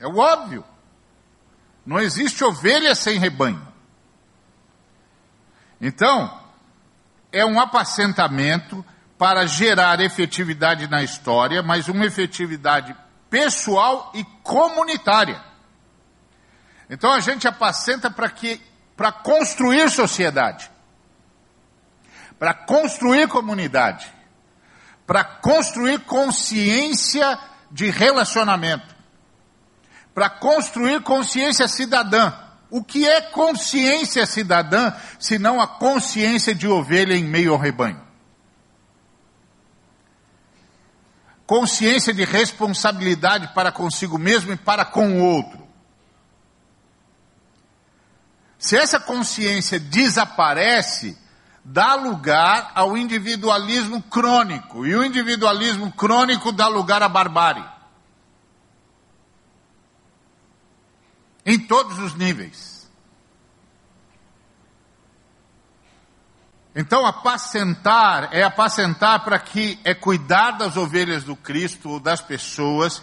É 0.00 0.06
o 0.06 0.16
óbvio. 0.16 0.64
Não 1.84 1.98
existe 1.98 2.44
ovelha 2.44 2.94
sem 2.94 3.18
rebanho. 3.18 3.66
Então, 5.80 6.40
é 7.32 7.44
um 7.44 7.60
apacentamento 7.60 8.84
para 9.16 9.46
gerar 9.46 10.00
efetividade 10.00 10.86
na 10.86 11.02
história, 11.02 11.62
mas 11.62 11.88
uma 11.88 12.06
efetividade 12.06 12.94
pessoal 13.28 14.12
e 14.14 14.24
comunitária. 14.42 15.42
Então 16.88 17.12
a 17.12 17.20
gente 17.20 17.46
apacenta 17.46 18.10
para 18.10 18.30
que 18.30 18.60
para 18.96 19.12
construir 19.12 19.90
sociedade, 19.90 20.70
para 22.38 22.54
construir 22.54 23.28
comunidade, 23.28 24.10
para 25.06 25.22
construir 25.24 26.00
consciência 26.00 27.38
de 27.70 27.90
relacionamento 27.90 28.97
para 30.18 30.28
construir 30.28 31.00
consciência 31.02 31.68
cidadã. 31.68 32.32
O 32.68 32.82
que 32.82 33.06
é 33.06 33.20
consciência 33.20 34.26
cidadã, 34.26 34.92
se 35.16 35.38
não 35.38 35.60
a 35.60 35.66
consciência 35.68 36.52
de 36.52 36.66
ovelha 36.66 37.14
em 37.14 37.22
meio 37.22 37.52
ao 37.52 37.58
rebanho? 37.58 38.02
Consciência 41.46 42.12
de 42.12 42.24
responsabilidade 42.24 43.54
para 43.54 43.70
consigo 43.70 44.18
mesmo 44.18 44.52
e 44.52 44.56
para 44.56 44.84
com 44.84 45.20
o 45.20 45.22
outro. 45.22 45.64
Se 48.58 48.76
essa 48.76 48.98
consciência 48.98 49.78
desaparece, 49.78 51.16
dá 51.64 51.94
lugar 51.94 52.72
ao 52.74 52.96
individualismo 52.96 54.02
crônico, 54.02 54.84
e 54.84 54.96
o 54.96 55.04
individualismo 55.04 55.92
crônico 55.92 56.50
dá 56.50 56.66
lugar 56.66 57.04
à 57.04 57.08
barbárie. 57.08 57.77
Em 61.48 61.58
todos 61.58 61.98
os 61.98 62.14
níveis. 62.14 62.86
Então, 66.76 67.06
apacentar 67.06 68.28
é 68.32 68.42
apacentar 68.42 69.24
para 69.24 69.38
que 69.38 69.80
é 69.82 69.94
cuidar 69.94 70.50
das 70.52 70.76
ovelhas 70.76 71.24
do 71.24 71.34
Cristo 71.34 71.88
ou 71.88 71.98
das 71.98 72.20
pessoas, 72.20 73.02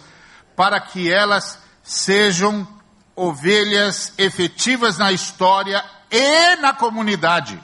para 0.54 0.80
que 0.80 1.12
elas 1.12 1.58
sejam 1.82 2.66
ovelhas 3.16 4.14
efetivas 4.16 4.96
na 4.96 5.10
história 5.10 5.84
e 6.08 6.54
na 6.56 6.72
comunidade. 6.72 7.60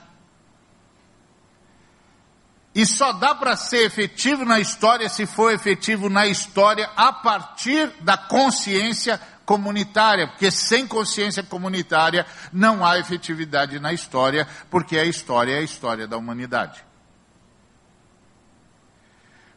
E 2.74 2.84
só 2.84 3.12
dá 3.12 3.36
para 3.36 3.54
ser 3.54 3.84
efetivo 3.84 4.44
na 4.44 4.58
história 4.58 5.08
se 5.08 5.26
for 5.26 5.52
efetivo 5.52 6.08
na 6.08 6.26
história 6.26 6.90
a 6.96 7.12
partir 7.12 7.86
da 8.00 8.16
consciência 8.16 9.20
comunitária, 9.44 10.28
porque 10.28 10.50
sem 10.50 10.86
consciência 10.86 11.42
comunitária 11.42 12.26
não 12.52 12.84
há 12.84 12.98
efetividade 12.98 13.78
na 13.78 13.92
história, 13.92 14.46
porque 14.70 14.98
a 14.98 15.04
história 15.04 15.54
é 15.54 15.58
a 15.58 15.62
história 15.62 16.06
da 16.06 16.16
humanidade. 16.16 16.84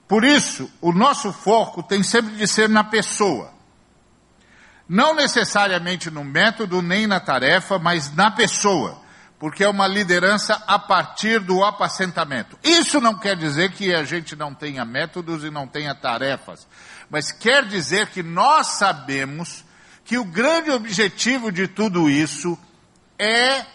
Por 0.08 0.24
isso, 0.24 0.72
o 0.82 0.92
nosso 0.92 1.34
foco 1.34 1.82
tem 1.82 2.04
sempre 2.04 2.36
de 2.36 2.48
ser 2.48 2.70
na 2.70 2.84
pessoa. 2.84 3.54
Não 4.88 5.16
necessariamente 5.16 6.12
no 6.12 6.24
método 6.24 6.82
nem 6.82 7.08
na 7.08 7.20
tarefa, 7.20 7.80
mas 7.80 8.14
na 8.16 8.30
pessoa 8.30 9.04
porque 9.40 9.64
é 9.64 9.70
uma 9.70 9.88
liderança 9.88 10.64
a 10.66 10.80
partir 10.80 11.40
do 11.40 11.64
apacentamento. 11.64 12.58
Isso 12.64 13.02
não 13.02 13.16
quer 13.16 13.36
dizer 13.36 13.72
que 13.72 13.94
a 13.94 14.04
gente 14.04 14.36
não 14.36 14.54
tenha 14.54 14.86
métodos 14.86 15.44
e 15.44 15.52
não 15.52 15.68
tenha 15.68 15.94
tarefas, 15.94 16.68
mas 17.10 17.32
quer 17.32 17.66
dizer 17.66 18.08
que 18.08 18.24
nós 18.24 18.68
sabemos 18.78 19.64
que 20.06 20.20
o 20.20 20.24
grande 20.24 20.70
objetivo 20.70 21.52
de 21.52 21.68
tudo 21.68 22.10
isso 22.10 22.58
é 23.18 23.66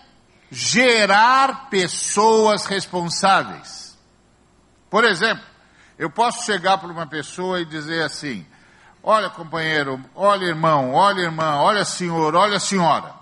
gerar 0.48 1.68
pessoas 1.68 2.64
responsáveis. 2.64 3.98
Por 4.88 5.04
exemplo, 5.04 5.44
eu 5.98 6.08
posso 6.08 6.46
chegar 6.46 6.78
para 6.78 6.88
uma 6.88 7.06
pessoa 7.06 7.60
e 7.60 7.64
dizer 7.64 8.04
assim: 8.04 8.46
Olha, 9.02 9.28
companheiro, 9.28 10.02
olha, 10.14 10.44
irmão, 10.44 10.92
olha, 10.92 11.22
irmã, 11.22 11.56
olha, 11.56 11.84
senhor, 11.84 12.34
olha, 12.36 12.60
senhora. 12.60 13.12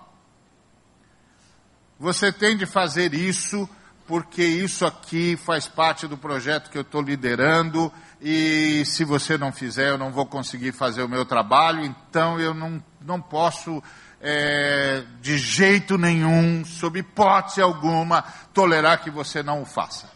Você 1.99 2.31
tem 2.31 2.57
de 2.57 2.67
fazer 2.67 3.15
isso 3.15 3.69
porque 4.07 4.43
isso 4.43 4.87
aqui 4.87 5.37
faz 5.37 5.67
parte 5.67 6.07
do 6.07 6.17
projeto 6.17 6.71
que 6.71 6.79
eu 6.79 6.83
estou 6.83 7.03
liderando 7.03 7.93
e 8.20 8.84
se 8.84 9.04
você 9.04 9.38
não 9.38 9.52
fizer 9.52 9.90
eu 9.90 9.98
não 9.98 10.10
vou 10.10 10.26
conseguir 10.26 10.72
fazer 10.72 11.02
o 11.02 11.08
meu 11.08 11.25
trabalho, 11.25 11.84
então 11.84 12.38
eu 12.40 12.52
não, 12.52 12.82
não 13.00 13.20
posso 13.20 13.82
é, 14.20 15.04
de 15.20 15.38
jeito 15.38 15.96
nenhum, 15.96 16.64
sob 16.64 16.98
hipótese 16.98 17.60
alguma, 17.60 18.22
tolerar 18.52 19.02
que 19.02 19.10
você 19.10 19.42
não 19.42 19.62
o 19.62 19.66
faça. 19.66 20.10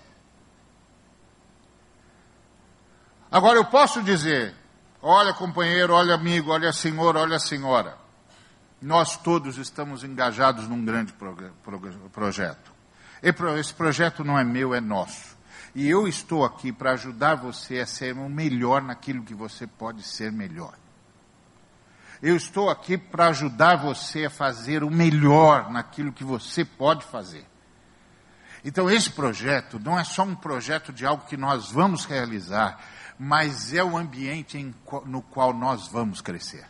Agora 3.30 3.58
eu 3.58 3.64
posso 3.64 4.02
dizer, 4.02 4.54
olha 5.00 5.32
companheiro, 5.32 5.94
olha 5.94 6.14
amigo, 6.14 6.50
olha 6.50 6.72
senhor, 6.72 7.16
olha 7.16 7.38
senhora, 7.38 7.96
nós 8.80 9.16
todos 9.16 9.56
estamos 9.56 10.04
engajados 10.04 10.68
num 10.68 10.84
grande 10.84 11.14
projeto. 12.12 12.72
Esse 13.58 13.72
projeto 13.72 14.24
não 14.24 14.38
é 14.38 14.44
meu, 14.44 14.74
é 14.74 14.80
nosso. 14.80 15.31
E 15.74 15.88
eu 15.88 16.06
estou 16.06 16.44
aqui 16.44 16.70
para 16.70 16.92
ajudar 16.92 17.36
você 17.36 17.80
a 17.80 17.86
ser 17.86 18.16
o 18.16 18.28
melhor 18.28 18.82
naquilo 18.82 19.22
que 19.22 19.34
você 19.34 19.66
pode 19.66 20.02
ser 20.02 20.30
melhor. 20.30 20.74
Eu 22.22 22.36
estou 22.36 22.70
aqui 22.70 22.96
para 22.96 23.28
ajudar 23.28 23.76
você 23.76 24.26
a 24.26 24.30
fazer 24.30 24.84
o 24.84 24.90
melhor 24.90 25.70
naquilo 25.70 26.12
que 26.12 26.22
você 26.22 26.64
pode 26.64 27.04
fazer. 27.06 27.44
Então, 28.64 28.88
esse 28.88 29.10
projeto 29.10 29.80
não 29.80 29.98
é 29.98 30.04
só 30.04 30.22
um 30.22 30.36
projeto 30.36 30.92
de 30.92 31.04
algo 31.04 31.26
que 31.26 31.36
nós 31.36 31.72
vamos 31.72 32.04
realizar, 32.04 32.78
mas 33.18 33.74
é 33.74 33.82
o 33.82 33.96
ambiente 33.96 34.56
em, 34.56 34.72
no 35.04 35.20
qual 35.20 35.52
nós 35.52 35.88
vamos 35.88 36.20
crescer. 36.20 36.64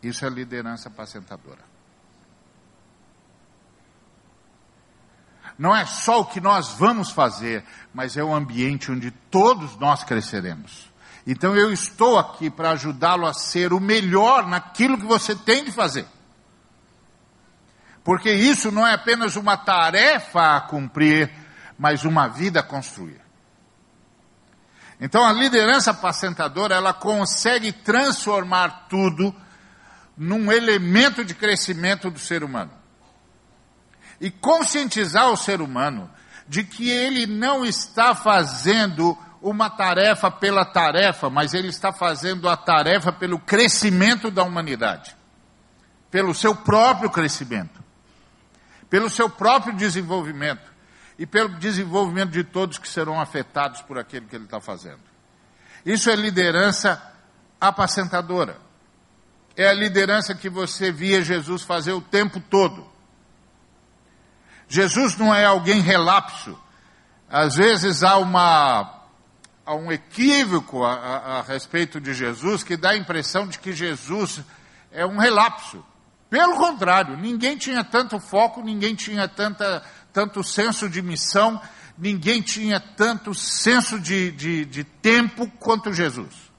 Isso 0.00 0.24
é 0.24 0.28
liderança 0.28 0.88
apacentadora. 0.88 1.72
Não 5.62 5.76
é 5.76 5.86
só 5.86 6.22
o 6.22 6.24
que 6.24 6.40
nós 6.40 6.70
vamos 6.70 7.12
fazer, 7.12 7.64
mas 7.94 8.16
é 8.16 8.24
o 8.24 8.34
ambiente 8.34 8.90
onde 8.90 9.12
todos 9.12 9.76
nós 9.76 10.02
cresceremos. 10.02 10.90
Então 11.24 11.54
eu 11.54 11.72
estou 11.72 12.18
aqui 12.18 12.50
para 12.50 12.72
ajudá-lo 12.72 13.24
a 13.28 13.32
ser 13.32 13.72
o 13.72 13.78
melhor 13.78 14.48
naquilo 14.48 14.98
que 14.98 15.06
você 15.06 15.36
tem 15.36 15.62
de 15.62 15.70
fazer. 15.70 16.04
Porque 18.02 18.32
isso 18.32 18.72
não 18.72 18.84
é 18.84 18.94
apenas 18.94 19.36
uma 19.36 19.56
tarefa 19.56 20.56
a 20.56 20.60
cumprir, 20.62 21.32
mas 21.78 22.04
uma 22.04 22.26
vida 22.26 22.58
a 22.58 22.64
construir. 22.64 23.20
Então 25.00 25.24
a 25.24 25.32
liderança 25.32 25.92
apacentadora, 25.92 26.74
ela 26.74 26.92
consegue 26.92 27.70
transformar 27.70 28.88
tudo 28.88 29.32
num 30.16 30.50
elemento 30.50 31.24
de 31.24 31.36
crescimento 31.36 32.10
do 32.10 32.18
ser 32.18 32.42
humano. 32.42 32.81
E 34.22 34.30
conscientizar 34.30 35.28
o 35.30 35.36
ser 35.36 35.60
humano 35.60 36.08
de 36.48 36.64
que 36.64 36.88
ele 36.88 37.26
não 37.26 37.62
está 37.62 38.14
fazendo 38.14 39.18
uma 39.42 39.68
tarefa 39.68 40.30
pela 40.30 40.64
tarefa, 40.64 41.28
mas 41.28 41.52
ele 41.52 41.68
está 41.68 41.92
fazendo 41.92 42.48
a 42.48 42.56
tarefa 42.56 43.12
pelo 43.12 43.38
crescimento 43.38 44.30
da 44.30 44.42
humanidade, 44.42 45.14
pelo 46.10 46.32
seu 46.32 46.54
próprio 46.54 47.10
crescimento, 47.10 47.82
pelo 48.88 49.10
seu 49.10 49.28
próprio 49.28 49.74
desenvolvimento 49.74 50.72
e 51.18 51.26
pelo 51.26 51.50
desenvolvimento 51.58 52.30
de 52.30 52.44
todos 52.44 52.78
que 52.78 52.88
serão 52.88 53.20
afetados 53.20 53.82
por 53.82 53.98
aquilo 53.98 54.26
que 54.26 54.36
ele 54.36 54.44
está 54.44 54.60
fazendo. 54.60 55.02
Isso 55.84 56.08
é 56.08 56.16
liderança 56.16 57.02
apacentadora 57.60 58.56
é 59.56 59.68
a 59.68 59.72
liderança 59.72 60.34
que 60.34 60.48
você 60.48 60.90
via 60.90 61.22
Jesus 61.22 61.62
fazer 61.62 61.92
o 61.92 62.00
tempo 62.00 62.40
todo. 62.40 62.90
Jesus 64.72 65.18
não 65.18 65.34
é 65.34 65.44
alguém 65.44 65.82
relapso. 65.82 66.58
Às 67.28 67.56
vezes 67.56 68.02
há, 68.02 68.16
uma, 68.16 69.02
há 69.66 69.74
um 69.74 69.92
equívoco 69.92 70.82
a, 70.82 70.94
a, 70.94 71.38
a 71.40 71.42
respeito 71.42 72.00
de 72.00 72.14
Jesus 72.14 72.64
que 72.64 72.74
dá 72.74 72.92
a 72.92 72.96
impressão 72.96 73.46
de 73.46 73.58
que 73.58 73.74
Jesus 73.74 74.40
é 74.90 75.04
um 75.04 75.18
relapso. 75.18 75.84
Pelo 76.30 76.56
contrário, 76.56 77.18
ninguém 77.18 77.58
tinha 77.58 77.84
tanto 77.84 78.18
foco, 78.18 78.62
ninguém 78.62 78.94
tinha 78.94 79.28
tanta, 79.28 79.84
tanto 80.10 80.42
senso 80.42 80.88
de 80.88 81.02
missão, 81.02 81.60
ninguém 81.98 82.40
tinha 82.40 82.80
tanto 82.80 83.34
senso 83.34 84.00
de, 84.00 84.32
de, 84.32 84.64
de 84.64 84.84
tempo 84.84 85.46
quanto 85.58 85.92
Jesus. 85.92 86.50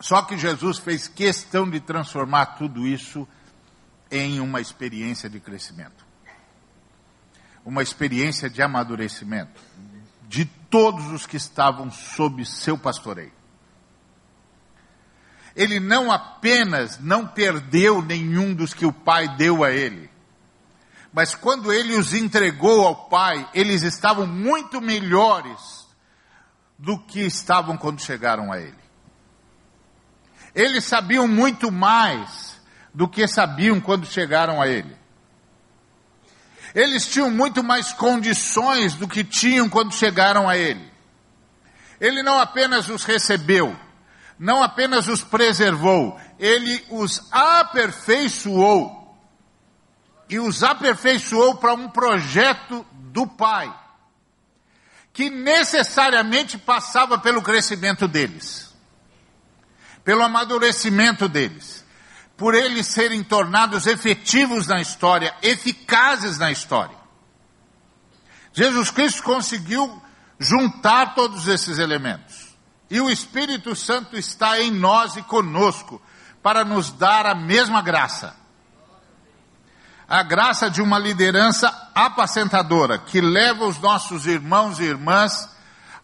Só 0.00 0.22
que 0.22 0.36
Jesus 0.36 0.78
fez 0.78 1.06
questão 1.06 1.70
de 1.70 1.78
transformar 1.78 2.56
tudo 2.58 2.84
isso 2.84 3.24
em 4.14 4.38
uma 4.38 4.60
experiência 4.60 5.28
de 5.28 5.40
crescimento, 5.40 6.06
uma 7.64 7.82
experiência 7.82 8.48
de 8.48 8.62
amadurecimento 8.62 9.60
de 10.28 10.44
todos 10.44 11.06
os 11.10 11.26
que 11.26 11.36
estavam 11.36 11.90
sob 11.90 12.44
seu 12.46 12.78
pastoreio. 12.78 13.32
Ele 15.56 15.80
não 15.80 16.10
apenas 16.10 16.98
não 16.98 17.26
perdeu 17.26 18.00
nenhum 18.00 18.54
dos 18.54 18.72
que 18.72 18.86
o 18.86 18.92
Pai 18.92 19.36
deu 19.36 19.64
a 19.64 19.70
ele, 19.70 20.08
mas 21.12 21.34
quando 21.34 21.72
ele 21.72 21.96
os 21.96 22.14
entregou 22.14 22.86
ao 22.86 23.08
Pai, 23.08 23.48
eles 23.52 23.82
estavam 23.82 24.26
muito 24.26 24.80
melhores 24.80 25.86
do 26.78 26.98
que 26.98 27.20
estavam 27.20 27.76
quando 27.76 28.00
chegaram 28.00 28.52
a 28.52 28.60
ele. 28.60 28.84
Eles 30.54 30.84
sabiam 30.84 31.26
muito 31.26 31.70
mais 31.72 32.53
do 32.94 33.08
que 33.08 33.26
sabiam 33.26 33.80
quando 33.80 34.06
chegaram 34.06 34.62
a 34.62 34.68
ele. 34.68 34.96
Eles 36.74 37.06
tinham 37.06 37.30
muito 37.30 37.62
mais 37.62 37.92
condições 37.92 38.94
do 38.94 39.06
que 39.06 39.22
tinham 39.22 39.68
quando 39.68 39.92
chegaram 39.92 40.48
a 40.48 40.56
ele. 40.56 40.92
Ele 42.00 42.22
não 42.22 42.38
apenas 42.38 42.88
os 42.88 43.04
recebeu, 43.04 43.76
não 44.38 44.62
apenas 44.62 45.08
os 45.08 45.22
preservou, 45.22 46.18
ele 46.38 46.84
os 46.88 47.20
aperfeiçoou. 47.30 49.02
E 50.28 50.38
os 50.38 50.62
aperfeiçoou 50.62 51.56
para 51.56 51.74
um 51.74 51.88
projeto 51.88 52.84
do 52.92 53.26
Pai, 53.26 53.72
que 55.12 55.28
necessariamente 55.28 56.56
passava 56.56 57.18
pelo 57.18 57.42
crescimento 57.42 58.08
deles 58.08 58.74
pelo 60.04 60.22
amadurecimento 60.22 61.28
deles, 61.28 61.83
por 62.36 62.54
eles 62.54 62.86
serem 62.86 63.22
tornados 63.22 63.86
efetivos 63.86 64.66
na 64.66 64.80
história, 64.80 65.34
eficazes 65.42 66.38
na 66.38 66.50
história. 66.50 66.96
Jesus 68.52 68.90
Cristo 68.90 69.22
conseguiu 69.22 70.02
juntar 70.38 71.14
todos 71.14 71.48
esses 71.48 71.78
elementos. 71.78 72.54
E 72.90 73.00
o 73.00 73.10
Espírito 73.10 73.74
Santo 73.74 74.16
está 74.16 74.60
em 74.60 74.70
nós 74.70 75.16
e 75.16 75.22
conosco 75.22 76.00
para 76.42 76.64
nos 76.64 76.90
dar 76.90 77.26
a 77.26 77.34
mesma 77.34 77.80
graça. 77.80 78.36
a 80.06 80.22
graça 80.22 80.70
de 80.70 80.82
uma 80.82 80.98
liderança 80.98 81.68
apacentadora, 81.94 82.98
que 82.98 83.22
leva 83.22 83.64
os 83.64 83.78
nossos 83.78 84.26
irmãos 84.26 84.78
e 84.78 84.84
irmãs 84.84 85.48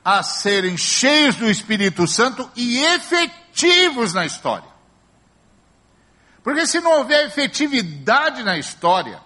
a 0.02 0.22
serem 0.22 0.76
cheios 0.76 1.36
do 1.36 1.50
Espírito 1.50 2.06
Santo 2.06 2.50
e 2.56 2.78
efetivos 2.78 4.14
na 4.14 4.24
história. 4.24 4.69
Porque 6.42 6.66
se 6.66 6.80
não 6.80 6.98
houver 6.98 7.26
efetividade 7.26 8.42
na 8.42 8.58
história, 8.58 9.20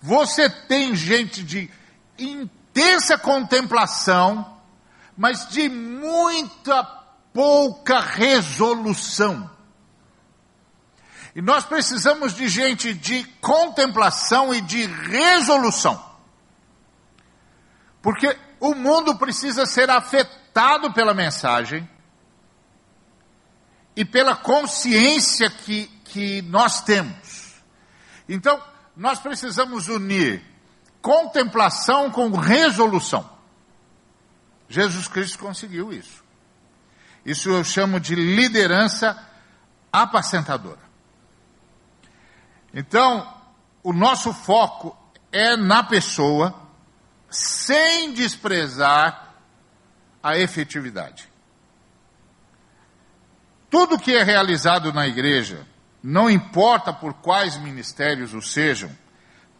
você 0.00 0.48
tem 0.48 0.94
gente 0.94 1.42
de 1.42 1.70
intensa 2.18 3.18
contemplação, 3.18 4.58
mas 5.16 5.48
de 5.48 5.68
muita 5.68 6.84
pouca 7.32 8.00
resolução. 8.00 9.50
E 11.34 11.42
nós 11.42 11.64
precisamos 11.64 12.34
de 12.34 12.48
gente 12.48 12.92
de 12.92 13.24
contemplação 13.40 14.52
e 14.52 14.60
de 14.60 14.86
resolução. 14.86 16.10
Porque 18.02 18.36
o 18.58 18.74
mundo 18.74 19.16
precisa 19.16 19.66
ser 19.66 19.90
afetado 19.90 20.92
pela 20.92 21.14
mensagem 21.14 21.88
e 23.94 24.04
pela 24.04 24.34
consciência 24.34 25.50
que, 25.50 25.90
que 26.10 26.42
nós 26.42 26.82
temos. 26.82 27.54
Então, 28.28 28.62
nós 28.96 29.18
precisamos 29.18 29.88
unir 29.88 30.42
contemplação 31.00 32.10
com 32.10 32.30
resolução. 32.30 33.28
Jesus 34.68 35.08
Cristo 35.08 35.38
conseguiu 35.38 35.92
isso. 35.92 36.22
Isso 37.24 37.48
eu 37.48 37.64
chamo 37.64 37.98
de 37.98 38.14
liderança 38.14 39.18
apacentadora. 39.92 40.80
Então, 42.72 43.34
o 43.82 43.92
nosso 43.92 44.32
foco 44.32 44.96
é 45.32 45.56
na 45.56 45.82
pessoa, 45.82 46.54
sem 47.28 48.12
desprezar 48.12 49.34
a 50.22 50.36
efetividade. 50.36 51.28
Tudo 53.70 53.98
que 53.98 54.14
é 54.14 54.22
realizado 54.22 54.92
na 54.92 55.06
igreja, 55.06 55.66
não 56.02 56.30
importa 56.30 56.92
por 56.92 57.14
quais 57.14 57.56
ministérios 57.56 58.32
o 58.34 58.40
sejam, 58.40 58.90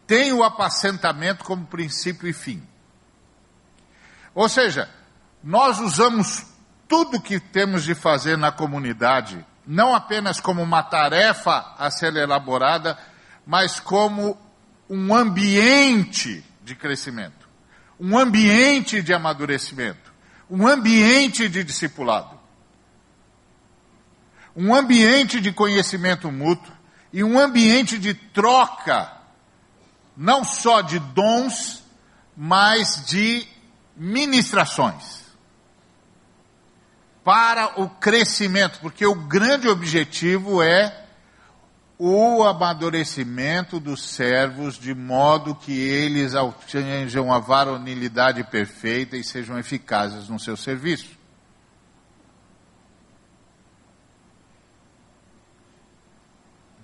tem 0.07 0.33
o 0.33 0.43
apacentamento 0.43 1.43
como 1.43 1.65
princípio 1.65 2.27
e 2.27 2.33
fim. 2.33 2.61
Ou 4.33 4.49
seja, 4.49 4.89
nós 5.43 5.79
usamos 5.79 6.45
tudo 6.87 7.21
que 7.21 7.39
temos 7.39 7.83
de 7.83 7.95
fazer 7.95 8.37
na 8.37 8.51
comunidade 8.51 9.45
não 9.65 9.95
apenas 9.95 10.39
como 10.39 10.61
uma 10.61 10.83
tarefa 10.83 11.73
a 11.77 11.89
ser 11.91 12.15
elaborada, 12.15 12.97
mas 13.45 13.79
como 13.79 14.37
um 14.89 15.15
ambiente 15.15 16.43
de 16.63 16.75
crescimento, 16.75 17.47
um 17.99 18.17
ambiente 18.17 19.01
de 19.01 19.13
amadurecimento, 19.13 20.11
um 20.49 20.67
ambiente 20.67 21.47
de 21.47 21.63
discipulado, 21.63 22.37
um 24.55 24.73
ambiente 24.73 25.39
de 25.39 25.51
conhecimento 25.51 26.31
mútuo 26.31 26.73
e 27.13 27.23
um 27.23 27.39
ambiente 27.39 27.97
de 27.97 28.13
troca, 28.13 29.11
não 30.15 30.43
só 30.43 30.81
de 30.81 30.99
dons, 30.99 31.83
mas 32.35 33.05
de 33.05 33.47
ministrações 33.95 35.21
para 37.23 37.79
o 37.81 37.87
crescimento, 37.87 38.79
porque 38.79 39.05
o 39.05 39.13
grande 39.13 39.67
objetivo 39.67 40.61
é 40.61 41.05
o 41.97 42.43
amadurecimento 42.43 43.79
dos 43.79 44.03
servos, 44.03 44.79
de 44.79 44.93
modo 44.95 45.53
que 45.53 45.71
eles 45.71 46.33
atinjam 46.33 47.31
a 47.31 47.37
varonilidade 47.37 48.43
perfeita 48.45 49.15
e 49.15 49.23
sejam 49.23 49.59
eficazes 49.59 50.27
no 50.27 50.39
seu 50.39 50.57
serviço. 50.57 51.20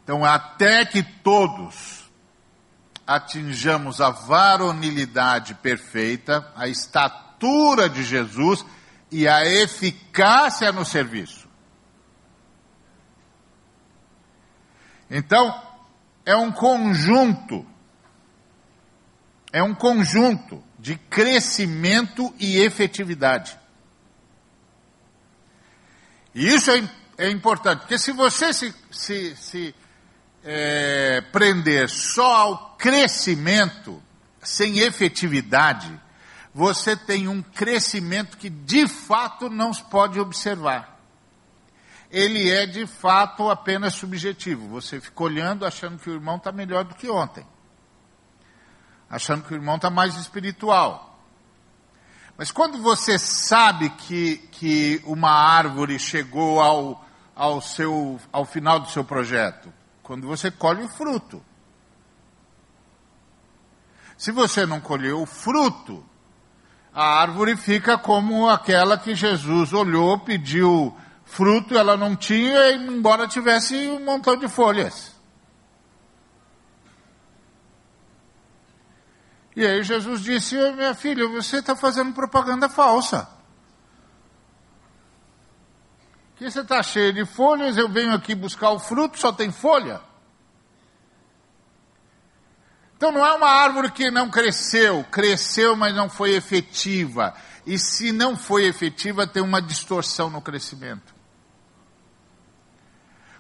Então, 0.08 0.24
até 0.24 0.86
que 0.86 1.04
todos 1.04 2.10
atinjamos 3.06 4.00
a 4.00 4.10
varonilidade 4.10 5.54
perfeita, 5.56 6.50
a 6.56 6.66
estatura 6.66 7.90
de 7.90 8.06
Jesus, 8.06 8.66
e 9.12 9.28
a 9.28 9.46
eficácia 9.46 10.72
no 10.72 10.86
serviço. 10.86 11.50
Então, 15.12 15.62
é 16.26 16.38
um 16.38 16.54
conjunto, 16.54 17.66
é 19.52 19.62
um 19.62 19.76
conjunto 19.76 20.64
de 20.80 20.96
crescimento 20.96 22.34
e 22.40 22.60
efetividade. 22.60 23.60
E 26.34 26.48
isso 26.48 26.72
é, 26.72 26.90
é 27.18 27.30
importante, 27.30 27.82
porque 27.82 28.00
se 28.00 28.14
você 28.14 28.54
se, 28.54 28.74
se, 28.90 29.36
se 29.36 29.76
é, 30.50 31.20
prender 31.20 31.90
só 31.90 32.36
ao 32.36 32.76
crescimento, 32.78 34.02
sem 34.42 34.80
efetividade, 34.80 35.92
você 36.54 36.96
tem 36.96 37.28
um 37.28 37.42
crescimento 37.42 38.38
que 38.38 38.50
de 38.50 38.88
fato 38.88 39.50
não 39.50 39.74
se 39.74 39.84
pode 39.84 40.18
observar. 40.18 40.98
Ele 42.10 42.50
é 42.50 42.66
de 42.66 42.88
fato 42.88 43.50
apenas 43.50 43.96
subjetivo. 43.96 44.70
Você 44.70 45.02
fica 45.02 45.22
olhando 45.22 45.66
achando 45.66 46.00
que 46.00 46.10
o 46.10 46.14
irmão 46.14 46.38
está 46.38 46.54
melhor 46.54 46.86
do 46.86 46.96
que 46.96 47.10
ontem. 47.10 47.46
Achando 49.10 49.44
que 49.44 49.54
o 49.54 49.58
irmão 49.58 49.76
está 49.76 49.90
mais 49.90 50.16
espiritual. 50.16 51.22
Mas 52.38 52.52
quando 52.52 52.78
você 52.82 53.20
sabe 53.20 53.90
que, 53.90 54.38
que 54.52 55.02
uma 55.04 55.30
árvore 55.32 56.00
chegou 56.00 56.62
ao, 56.62 57.06
ao, 57.36 57.60
seu, 57.60 58.18
ao 58.32 58.46
final 58.46 58.80
do 58.80 58.90
seu 58.90 59.04
projeto, 59.04 59.74
quando 60.08 60.26
você 60.26 60.50
colhe 60.50 60.82
o 60.84 60.88
fruto. 60.88 61.44
Se 64.18 64.32
você 64.32 64.66
não 64.66 64.80
colheu 64.80 65.22
o 65.22 65.26
fruto, 65.26 66.02
a 66.94 67.20
árvore 67.20 67.58
fica 67.58 67.98
como 67.98 68.48
aquela 68.48 68.98
que 68.98 69.14
Jesus 69.14 69.74
olhou, 69.74 70.18
pediu 70.20 70.98
fruto, 71.26 71.78
ela 71.78 71.98
não 71.98 72.16
tinha, 72.16 72.72
embora 72.72 73.28
tivesse 73.28 73.76
um 73.90 74.04
montão 74.06 74.38
de 74.38 74.48
folhas. 74.48 75.14
E 79.58 79.66
aí 79.66 79.84
Jesus 79.84 80.22
disse: 80.22 80.56
Minha 80.72 80.96
filha, 80.96 81.28
você 81.28 81.58
está 81.58 81.76
fazendo 81.76 82.14
propaganda 82.14 82.70
falsa. 82.70 83.28
Que 86.38 86.50
você 86.50 86.62
está 86.62 86.84
cheio 86.84 87.14
de 87.14 87.26
folhas, 87.26 87.78
eu 87.78 87.90
venho 87.90 88.14
aqui 88.14 88.36
buscar 88.36 88.70
o 88.72 88.80
fruto, 88.80 89.20
só 89.20 89.32
tem 89.32 89.52
folha. 89.52 90.00
Então 92.96 93.12
não 93.12 93.26
é 93.26 93.34
uma 93.34 93.50
árvore 93.50 93.92
que 93.92 94.10
não 94.10 94.30
cresceu, 94.30 95.04
cresceu, 95.06 95.76
mas 95.76 95.96
não 95.96 96.10
foi 96.10 96.36
efetiva. 96.36 97.34
E 97.66 97.78
se 97.78 98.12
não 98.12 98.36
foi 98.36 98.66
efetiva, 98.66 99.28
tem 99.28 99.44
uma 99.44 99.62
distorção 99.62 100.30
no 100.30 100.42
crescimento. 100.42 101.16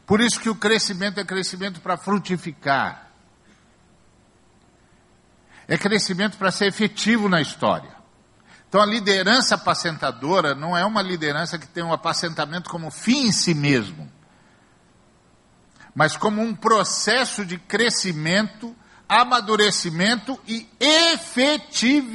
Por 0.05 0.21
isso 0.21 0.39
que 0.39 0.49
o 0.49 0.55
crescimento 0.55 1.19
é 1.19 1.25
crescimento 1.25 1.81
para 1.81 1.97
frutificar. 1.97 3.11
É 5.67 5.77
crescimento 5.77 6.37
para 6.37 6.51
ser 6.51 6.67
efetivo 6.67 7.27
na 7.27 7.41
história. 7.41 7.96
Então 8.67 8.81
a 8.81 8.85
liderança 8.85 9.55
apacentadora 9.55 10.53
não 10.53 10.77
é 10.77 10.85
uma 10.85 11.01
liderança 11.01 11.57
que 11.57 11.67
tem 11.67 11.83
um 11.83 11.93
apacentamento 11.93 12.69
como 12.69 12.91
fim 12.91 13.27
em 13.27 13.31
si 13.31 13.53
mesmo, 13.53 14.11
mas 15.95 16.17
como 16.17 16.41
um 16.41 16.53
processo 16.53 17.45
de 17.45 17.57
crescimento 17.57 18.75
amadurecimento 19.07 20.39
e 20.45 20.69
efetividade. 20.79 22.05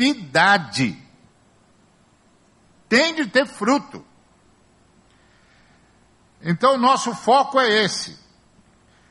Tem 2.88 3.14
de 3.14 3.26
ter 3.26 3.46
fruto. 3.46 4.04
Então, 6.42 6.76
nosso 6.76 7.14
foco 7.14 7.58
é 7.60 7.84
esse. 7.84 8.20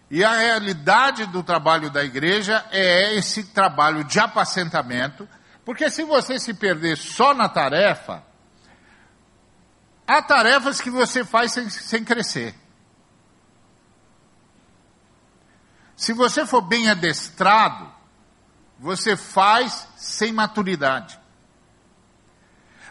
E 0.09 0.23
a 0.23 0.37
realidade 0.37 1.25
do 1.27 1.41
trabalho 1.41 1.89
da 1.89 2.03
igreja 2.03 2.63
é 2.69 3.15
esse 3.15 3.45
trabalho 3.45 4.03
de 4.03 4.19
apacentamento, 4.19 5.27
porque 5.65 5.89
se 5.89 6.03
você 6.03 6.39
se 6.39 6.53
perder 6.53 6.97
só 6.97 7.33
na 7.33 7.47
tarefa, 7.47 8.23
há 10.07 10.21
tarefas 10.21 10.81
que 10.81 10.89
você 10.89 11.23
faz 11.23 11.51
sem, 11.53 11.69
sem 11.69 12.03
crescer. 12.03 12.55
Se 15.95 16.13
você 16.13 16.45
for 16.45 16.61
bem 16.61 16.89
adestrado, 16.89 17.91
você 18.79 19.15
faz 19.15 19.87
sem 19.95 20.33
maturidade. 20.33 21.19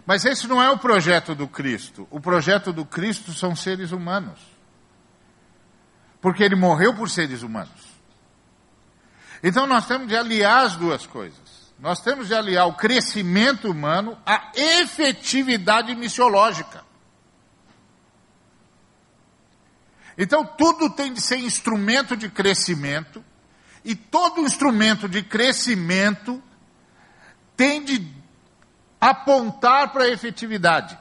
Mas 0.07 0.25
esse 0.25 0.47
não 0.47 0.63
é 0.63 0.71
o 0.71 0.79
projeto 0.79 1.35
do 1.35 1.49
Cristo. 1.49 2.07
O 2.11 2.21
projeto 2.21 2.73
do 2.73 2.85
Cristo 2.85 3.33
são 3.33 3.55
seres 3.57 3.91
humanos. 3.91 4.41
Porque 6.21 6.43
ele 6.43 6.55
morreu 6.55 6.95
por 6.95 7.11
seres 7.11 7.43
humanos. 7.43 7.91
Então 9.43 9.67
nós 9.67 9.87
temos 9.87 10.07
de 10.07 10.17
aliar 10.17 10.67
as 10.67 10.77
duas 10.77 11.07
coisas. 11.07 11.40
Nós 11.81 12.01
temos 12.01 12.29
de 12.29 12.35
aliar 12.35 12.67
o 12.69 12.75
crescimento 12.75 13.71
humano 13.71 14.19
à 14.27 14.53
efetividade 14.55 15.95
missiológica. 15.95 16.85
Então 20.19 20.45
tudo 20.45 20.91
tem 20.91 21.13
de 21.13 21.23
ser 21.23 21.39
instrumento 21.39 22.15
de 22.15 22.29
crescimento, 22.29 23.25
e 23.83 23.95
todo 23.95 24.43
instrumento 24.43 25.09
de 25.09 25.23
crescimento 25.23 26.43
tem 27.57 27.83
de 27.83 28.15
apontar 29.01 29.91
para 29.91 30.05
a 30.05 30.11
efetividade. 30.11 30.99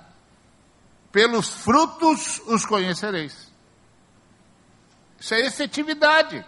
Pelos 1.11 1.49
frutos 1.49 2.39
os 2.45 2.65
conhecereis. 2.65 3.51
Isso 5.19 5.33
é 5.33 5.45
efetividade. 5.45 6.45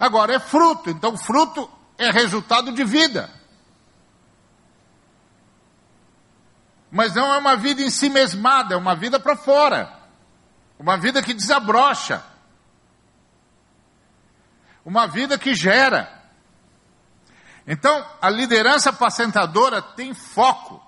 Agora 0.00 0.34
é 0.34 0.40
fruto, 0.40 0.88
então 0.88 1.14
fruto 1.14 1.70
é 1.98 2.10
resultado 2.10 2.72
de 2.72 2.82
vida. 2.82 3.30
Mas 6.90 7.14
não 7.14 7.34
é 7.34 7.36
uma 7.36 7.54
vida 7.54 7.82
em 7.82 7.90
si 7.90 8.08
mesmada, 8.08 8.74
é 8.74 8.78
uma 8.78 8.96
vida 8.96 9.20
para 9.20 9.36
fora. 9.36 10.00
Uma 10.78 10.96
vida 10.96 11.22
que 11.22 11.34
desabrocha. 11.34 12.24
Uma 14.82 15.06
vida 15.06 15.38
que 15.38 15.54
gera. 15.54 16.10
Então, 17.66 18.04
a 18.22 18.30
liderança 18.30 18.88
apacentadora 18.88 19.82
tem 19.82 20.14
foco. 20.14 20.82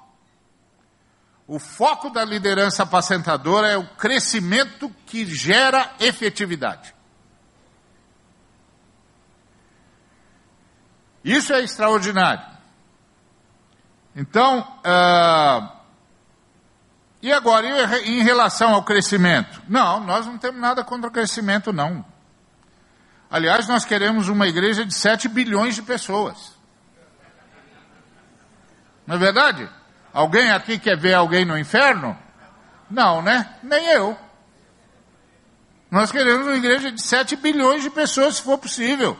O 1.46 1.58
foco 1.58 2.08
da 2.08 2.24
liderança 2.24 2.84
apacentadora 2.84 3.68
é 3.68 3.76
o 3.76 3.86
crescimento 3.94 4.90
que 5.04 5.26
gera 5.26 5.92
efetividade. 6.00 6.94
Isso 11.24 11.52
é 11.52 11.62
extraordinário. 11.62 12.44
Então, 14.14 14.60
uh, 14.60 15.68
e 17.22 17.32
agora, 17.32 17.66
em 18.00 18.22
relação 18.22 18.74
ao 18.74 18.82
crescimento? 18.82 19.62
Não, 19.68 20.00
nós 20.00 20.26
não 20.26 20.36
temos 20.36 20.60
nada 20.60 20.82
contra 20.82 21.08
o 21.08 21.12
crescimento, 21.12 21.72
não. 21.72 22.04
Aliás, 23.30 23.68
nós 23.68 23.84
queremos 23.84 24.28
uma 24.28 24.46
igreja 24.46 24.84
de 24.84 24.92
7 24.92 25.28
bilhões 25.28 25.74
de 25.74 25.82
pessoas. 25.82 26.52
Não 29.06 29.14
é 29.14 29.18
verdade? 29.18 29.68
Alguém 30.12 30.50
aqui 30.50 30.78
quer 30.78 30.98
ver 30.98 31.14
alguém 31.14 31.44
no 31.44 31.56
inferno? 31.56 32.18
Não, 32.90 33.22
né? 33.22 33.56
Nem 33.62 33.86
eu. 33.86 34.18
Nós 35.90 36.10
queremos 36.10 36.46
uma 36.46 36.56
igreja 36.56 36.90
de 36.90 37.00
7 37.00 37.36
bilhões 37.36 37.82
de 37.82 37.90
pessoas, 37.90 38.36
se 38.36 38.42
for 38.42 38.58
possível. 38.58 39.16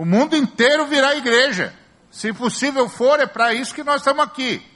O 0.00 0.04
mundo 0.06 0.34
inteiro 0.34 0.86
virá 0.86 1.14
igreja. 1.14 1.74
Se 2.10 2.32
possível 2.32 2.88
for, 2.88 3.20
é 3.20 3.26
para 3.26 3.52
isso 3.52 3.74
que 3.74 3.84
nós 3.84 3.96
estamos 4.00 4.24
aqui. 4.24 4.66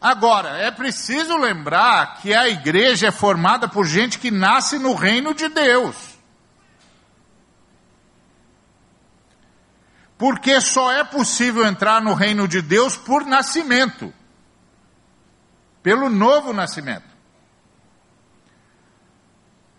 Agora, 0.00 0.48
é 0.58 0.68
preciso 0.72 1.36
lembrar 1.36 2.16
que 2.16 2.34
a 2.34 2.48
igreja 2.48 3.06
é 3.06 3.12
formada 3.12 3.68
por 3.68 3.86
gente 3.86 4.18
que 4.18 4.32
nasce 4.32 4.80
no 4.80 4.96
reino 4.96 5.32
de 5.32 5.48
Deus. 5.48 6.18
Porque 10.18 10.60
só 10.60 10.90
é 10.90 11.04
possível 11.04 11.64
entrar 11.64 12.02
no 12.02 12.12
reino 12.12 12.48
de 12.48 12.60
Deus 12.60 12.96
por 12.96 13.24
nascimento 13.24 14.12
pelo 15.84 16.10
novo 16.10 16.52
nascimento. 16.52 17.06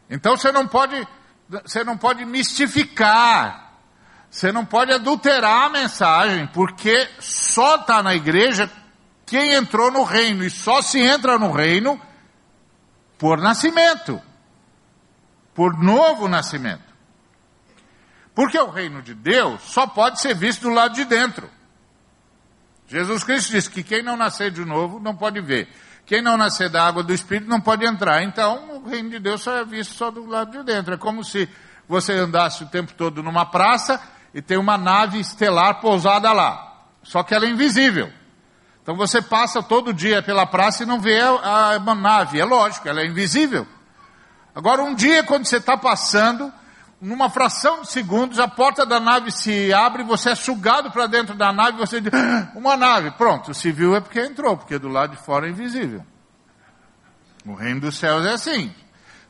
Então 0.09 0.37
você 0.37 0.53
não 0.53 0.65
pode, 0.65 1.05
você 1.49 1.83
não 1.83 1.97
pode 1.97 2.23
mistificar 2.23 3.66
você 4.37 4.51
não 4.51 4.63
pode 4.63 4.93
adulterar 4.93 5.65
a 5.65 5.69
mensagem, 5.69 6.45
porque 6.53 7.09
só 7.19 7.77
está 7.77 8.03
na 8.03 8.13
igreja 8.13 8.69
quem 9.25 9.53
entrou 9.53 9.89
no 9.89 10.03
reino, 10.03 10.43
e 10.43 10.49
só 10.51 10.79
se 10.79 10.99
entra 10.99 11.39
no 11.39 11.51
reino 11.51 11.99
por 13.17 13.39
nascimento, 13.39 14.21
por 15.55 15.75
novo 15.81 16.27
nascimento. 16.27 16.83
Porque 18.35 18.59
o 18.59 18.69
reino 18.69 19.01
de 19.01 19.15
Deus 19.15 19.59
só 19.63 19.87
pode 19.87 20.21
ser 20.21 20.35
visto 20.35 20.61
do 20.61 20.69
lado 20.69 20.93
de 20.93 21.03
dentro. 21.03 21.49
Jesus 22.85 23.23
Cristo 23.23 23.49
disse 23.49 23.71
que 23.71 23.81
quem 23.81 24.03
não 24.03 24.15
nascer 24.15 24.51
de 24.51 24.63
novo 24.63 24.99
não 24.99 25.15
pode 25.15 25.41
ver. 25.41 25.67
Quem 26.05 26.21
não 26.21 26.37
nascer 26.37 26.69
da 26.69 26.85
água 26.85 27.01
do 27.01 27.11
Espírito 27.11 27.49
não 27.49 27.59
pode 27.59 27.83
entrar. 27.87 28.21
Então, 28.21 28.77
o 28.77 28.87
reino 28.87 29.09
de 29.09 29.17
Deus 29.17 29.41
só 29.41 29.57
é 29.57 29.65
visto 29.65 29.95
só 29.95 30.11
do 30.11 30.27
lado 30.27 30.51
de 30.51 30.63
dentro. 30.63 30.93
É 30.93 30.97
como 30.97 31.23
se 31.23 31.49
você 31.87 32.13
andasse 32.13 32.63
o 32.63 32.67
tempo 32.67 32.93
todo 32.93 33.23
numa 33.23 33.43
praça 33.43 34.15
e 34.37 34.41
tem 34.41 34.55
uma 34.55 34.77
nave 34.77 35.19
estelar 35.19 35.81
pousada 35.81 36.31
lá. 36.31 36.83
Só 37.01 37.23
que 37.23 37.33
ela 37.33 37.45
é 37.45 37.49
invisível. 37.49 38.13
Então 38.83 38.95
você 38.95 39.19
passa 39.19 39.63
todo 39.63 39.91
dia 39.91 40.21
pela 40.21 40.45
praça 40.45 40.83
e 40.83 40.85
não 40.85 40.99
vê 40.99 41.19
a, 41.19 41.71
a 41.71 41.95
nave. 41.95 42.39
É 42.39 42.45
lógico, 42.45 42.87
ela 42.87 43.01
é 43.01 43.07
invisível. 43.07 43.65
Agora, 44.53 44.83
um 44.83 44.93
dia, 44.93 45.23
quando 45.23 45.45
você 45.45 45.57
está 45.57 45.75
passando, 45.75 46.53
numa 47.01 47.31
fração 47.31 47.81
de 47.81 47.89
segundos, 47.89 48.37
a 48.37 48.47
porta 48.47 48.85
da 48.85 48.99
nave 48.99 49.31
se 49.31 49.73
abre, 49.73 50.03
você 50.03 50.29
é 50.29 50.35
sugado 50.35 50.91
para 50.91 51.07
dentro 51.07 51.33
da 51.33 51.51
nave, 51.51 51.79
você 51.79 51.99
diz, 51.99 52.13
ah, 52.13 52.51
uma 52.53 52.77
nave. 52.77 53.09
Pronto, 53.09 53.55
se 53.55 53.71
viu 53.71 53.95
é 53.95 53.99
porque 53.99 54.19
entrou, 54.19 54.55
porque 54.55 54.77
do 54.77 54.87
lado 54.87 55.15
de 55.15 55.23
fora 55.23 55.47
é 55.47 55.49
invisível. 55.49 56.05
O 57.43 57.55
reino 57.55 57.81
dos 57.81 57.97
céus 57.97 58.23
é 58.23 58.33
assim. 58.33 58.71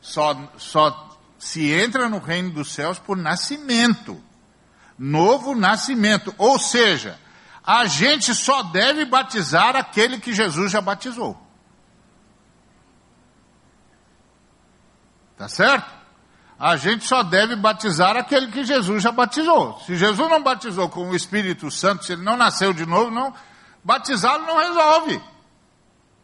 Só, 0.02 0.38
só 0.58 1.18
se 1.40 1.72
entra 1.72 2.10
no 2.10 2.20
reino 2.20 2.50
dos 2.50 2.74
céus 2.74 3.00
por 3.00 3.16
nascimento 3.16 4.27
novo 4.98 5.56
nascimento. 5.56 6.34
Ou 6.38 6.58
seja, 6.58 7.20
a 7.64 7.86
gente 7.86 8.34
só 8.34 8.64
deve 8.64 9.06
batizar 9.06 9.76
aquele 9.76 10.20
que 10.20 10.34
Jesus 10.34 10.72
já 10.72 10.82
batizou. 10.82 11.38
Tá 15.38 15.48
certo? 15.48 15.98
A 16.60 16.76
gente 16.76 17.06
só 17.06 17.22
deve 17.22 17.56
batizar 17.56 18.18
aquele 18.18 18.48
que 18.48 18.64
Jesus 18.64 19.04
já 19.04 19.12
batizou. 19.12 19.80
Se 19.86 19.96
Jesus 19.96 20.30
não 20.30 20.42
batizou 20.42 20.90
com 20.90 21.10
o 21.10 21.16
Espírito 21.16 21.70
Santo, 21.70 22.04
se 22.04 22.14
ele 22.14 22.24
não 22.24 22.36
nasceu 22.36 22.74
de 22.74 22.86
novo, 22.86 23.12
não, 23.12 23.32
batizá-lo 23.84 24.46
não 24.46 24.58
resolve. 24.58 25.22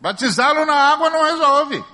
Batizá-lo 0.02 0.66
na 0.66 0.74
água 0.74 1.10
não 1.12 1.24
resolve. 1.24 1.86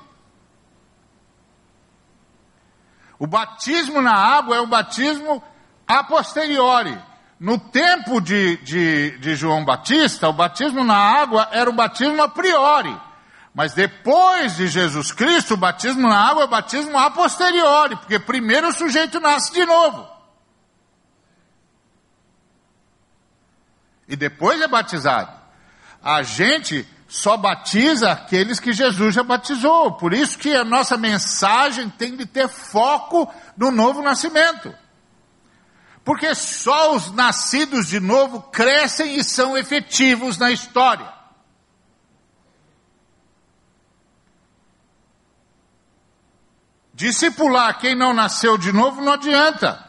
O 3.19 3.27
batismo 3.27 4.01
na 4.01 4.15
água 4.15 4.55
é 4.55 4.61
o 4.61 4.67
batismo 4.67 5.43
a 5.89 6.03
posteriori, 6.03 6.95
no 7.39 7.57
tempo 7.57 8.21
de, 8.21 8.57
de, 8.57 9.17
de 9.17 9.35
João 9.35 9.65
Batista, 9.65 10.29
o 10.29 10.33
batismo 10.33 10.83
na 10.83 10.95
água 10.95 11.49
era 11.51 11.67
o 11.67 11.73
batismo 11.73 12.21
a 12.21 12.29
priori. 12.29 12.95
Mas 13.55 13.73
depois 13.73 14.55
de 14.55 14.67
Jesus 14.67 15.11
Cristo, 15.11 15.55
o 15.55 15.57
batismo 15.57 16.07
na 16.07 16.15
água 16.15 16.43
é 16.43 16.45
o 16.45 16.49
batismo 16.49 16.95
a 16.95 17.09
posteriori, 17.09 17.95
porque 17.95 18.19
primeiro 18.19 18.67
o 18.67 18.71
sujeito 18.71 19.19
nasce 19.19 19.51
de 19.51 19.65
novo. 19.65 20.07
E 24.07 24.15
depois 24.15 24.61
é 24.61 24.67
batizado. 24.67 25.31
A 26.03 26.21
gente 26.21 26.87
só 27.07 27.35
batiza 27.35 28.11
aqueles 28.11 28.59
que 28.59 28.73
Jesus 28.73 29.15
já 29.15 29.23
batizou. 29.23 29.93
Por 29.93 30.13
isso 30.13 30.37
que 30.37 30.55
a 30.55 30.63
nossa 30.63 30.97
mensagem 30.97 31.89
tem 31.89 32.15
de 32.15 32.27
ter 32.27 32.47
foco 32.47 33.27
no 33.57 33.71
novo 33.71 34.03
nascimento. 34.03 34.71
Porque 36.09 36.33
só 36.33 36.95
os 36.95 37.11
nascidos 37.11 37.85
de 37.85 37.99
novo 37.99 38.41
crescem 38.41 39.17
e 39.17 39.23
são 39.23 39.55
efetivos 39.55 40.39
na 40.39 40.49
história. 40.49 41.07
Discipular 46.95 47.77
quem 47.77 47.93
não 47.93 48.11
nasceu 48.11 48.57
de 48.57 48.73
novo 48.73 49.01
não 49.01 49.13
adianta. 49.13 49.87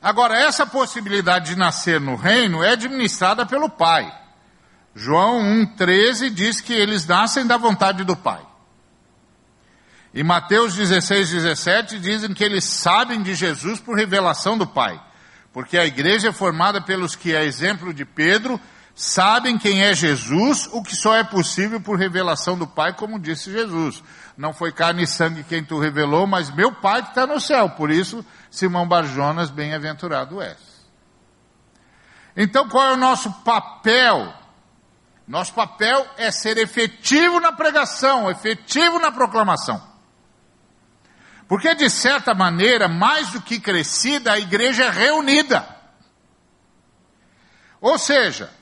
Agora, 0.00 0.38
essa 0.38 0.66
possibilidade 0.66 1.50
de 1.50 1.58
nascer 1.58 2.00
no 2.00 2.16
reino 2.16 2.64
é 2.64 2.70
administrada 2.70 3.44
pelo 3.44 3.68
Pai. 3.68 4.10
João 4.94 5.42
1,13 5.76 6.30
diz 6.30 6.62
que 6.62 6.72
eles 6.72 7.04
nascem 7.06 7.46
da 7.46 7.58
vontade 7.58 8.04
do 8.04 8.16
Pai. 8.16 8.47
E 10.12 10.22
Mateus 10.22 10.74
16, 10.74 11.30
17 11.30 11.98
dizem 11.98 12.32
que 12.32 12.42
eles 12.42 12.64
sabem 12.64 13.22
de 13.22 13.34
Jesus 13.34 13.78
por 13.78 13.96
revelação 13.96 14.56
do 14.56 14.66
Pai. 14.66 15.00
Porque 15.52 15.76
a 15.76 15.84
igreja 15.84 16.28
é 16.28 16.32
formada 16.32 16.80
pelos 16.80 17.14
que, 17.14 17.36
a 17.36 17.44
exemplo 17.44 17.92
de 17.92 18.04
Pedro, 18.04 18.60
sabem 18.94 19.58
quem 19.58 19.82
é 19.82 19.94
Jesus, 19.94 20.68
o 20.72 20.82
que 20.82 20.96
só 20.96 21.14
é 21.14 21.22
possível 21.22 21.80
por 21.80 21.98
revelação 21.98 22.56
do 22.56 22.66
Pai, 22.66 22.94
como 22.94 23.18
disse 23.18 23.52
Jesus. 23.52 24.02
Não 24.36 24.52
foi 24.52 24.72
carne 24.72 25.02
e 25.02 25.06
sangue 25.06 25.44
quem 25.44 25.62
tu 25.62 25.78
revelou, 25.78 26.26
mas 26.26 26.50
meu 26.50 26.72
Pai 26.72 27.02
que 27.02 27.10
está 27.10 27.26
no 27.26 27.40
céu. 27.40 27.70
Por 27.70 27.90
isso, 27.90 28.24
Simão 28.50 28.88
Barjonas, 28.88 29.50
bem-aventurado 29.50 30.40
és. 30.40 30.56
Então, 32.36 32.68
qual 32.68 32.90
é 32.90 32.92
o 32.92 32.96
nosso 32.96 33.30
papel? 33.42 34.32
Nosso 35.26 35.52
papel 35.52 36.06
é 36.16 36.30
ser 36.30 36.56
efetivo 36.56 37.38
na 37.40 37.52
pregação, 37.52 38.30
efetivo 38.30 38.98
na 38.98 39.12
proclamação. 39.12 39.97
Porque, 41.48 41.74
de 41.74 41.88
certa 41.88 42.34
maneira, 42.34 42.86
mais 42.88 43.30
do 43.30 43.40
que 43.40 43.58
crescida, 43.58 44.32
a 44.32 44.38
igreja 44.38 44.84
é 44.84 44.90
reunida. 44.90 45.66
Ou 47.80 47.98
seja, 47.98 48.52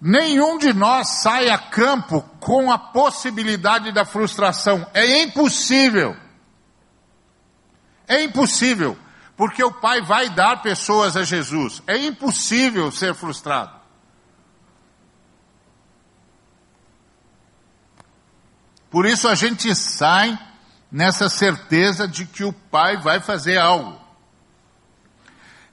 nenhum 0.00 0.58
de 0.58 0.72
nós 0.72 1.22
sai 1.22 1.48
a 1.48 1.56
campo 1.56 2.22
com 2.40 2.72
a 2.72 2.78
possibilidade 2.78 3.92
da 3.92 4.04
frustração. 4.04 4.84
É 4.92 5.22
impossível. 5.22 6.16
É 8.08 8.24
impossível. 8.24 8.98
Porque 9.36 9.62
o 9.62 9.72
Pai 9.72 10.02
vai 10.02 10.28
dar 10.28 10.60
pessoas 10.60 11.16
a 11.16 11.22
Jesus. 11.22 11.82
É 11.86 11.96
impossível 11.96 12.90
ser 12.90 13.14
frustrado. 13.14 13.80
Por 18.90 19.06
isso 19.06 19.28
a 19.28 19.36
gente 19.36 19.74
sai 19.74 20.36
nessa 20.94 21.28
certeza 21.28 22.06
de 22.06 22.24
que 22.24 22.44
o 22.44 22.52
Pai 22.52 22.96
vai 22.96 23.18
fazer 23.18 23.58
algo. 23.58 24.00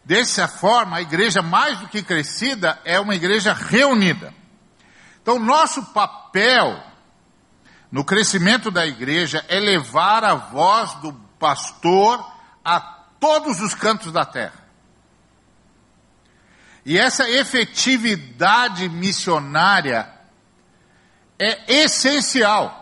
Dessa 0.03 0.47
forma, 0.47 0.97
a 0.97 1.01
igreja, 1.03 1.43
mais 1.43 1.77
do 1.77 1.87
que 1.87 2.01
crescida, 2.01 2.81
é 2.83 2.99
uma 2.99 3.13
igreja 3.13 3.53
reunida. 3.53 4.33
Então, 5.21 5.37
nosso 5.37 5.93
papel 5.93 6.83
no 7.91 8.03
crescimento 8.03 8.71
da 8.71 8.87
igreja 8.87 9.45
é 9.47 9.59
levar 9.59 10.23
a 10.23 10.33
voz 10.33 10.95
do 10.95 11.13
pastor 11.37 12.25
a 12.65 12.79
todos 12.79 13.61
os 13.61 13.75
cantos 13.75 14.11
da 14.11 14.25
terra. 14.25 14.59
E 16.83 16.97
essa 16.97 17.29
efetividade 17.29 18.89
missionária 18.89 20.11
é 21.37 21.75
essencial. 21.83 22.80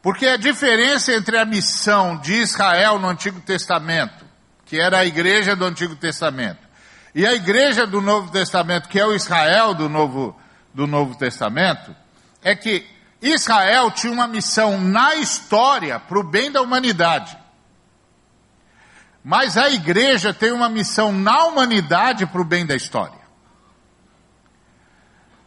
Porque 0.00 0.26
a 0.26 0.36
diferença 0.36 1.12
entre 1.12 1.36
a 1.36 1.44
missão 1.44 2.18
de 2.18 2.34
Israel 2.34 2.98
no 2.98 3.08
Antigo 3.08 3.40
Testamento, 3.40 4.24
que 4.64 4.78
era 4.78 4.98
a 4.98 5.06
igreja 5.06 5.56
do 5.56 5.64
Antigo 5.64 5.96
Testamento, 5.96 6.68
e 7.14 7.26
a 7.26 7.34
igreja 7.34 7.86
do 7.86 8.00
Novo 8.00 8.30
Testamento, 8.30 8.88
que 8.88 9.00
é 9.00 9.04
o 9.04 9.14
Israel 9.14 9.74
do 9.74 9.88
Novo, 9.88 10.38
do 10.72 10.86
Novo 10.86 11.16
Testamento, 11.16 11.94
é 12.42 12.54
que 12.54 12.86
Israel 13.20 13.90
tinha 13.90 14.12
uma 14.12 14.28
missão 14.28 14.78
na 14.80 15.16
história 15.16 15.98
para 15.98 16.18
o 16.18 16.22
bem 16.22 16.52
da 16.52 16.62
humanidade. 16.62 17.36
Mas 19.24 19.56
a 19.56 19.68
igreja 19.68 20.32
tem 20.32 20.52
uma 20.52 20.68
missão 20.68 21.12
na 21.12 21.44
humanidade 21.46 22.24
para 22.26 22.40
o 22.40 22.44
bem 22.44 22.64
da 22.64 22.76
história. 22.76 23.18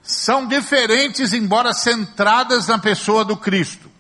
São 0.01 0.45
diferentes, 0.47 1.31
embora 1.31 1.73
centradas 1.73 2.67
na 2.67 2.77
pessoa 2.77 3.23
do 3.23 3.37
Cristo. 3.37 3.90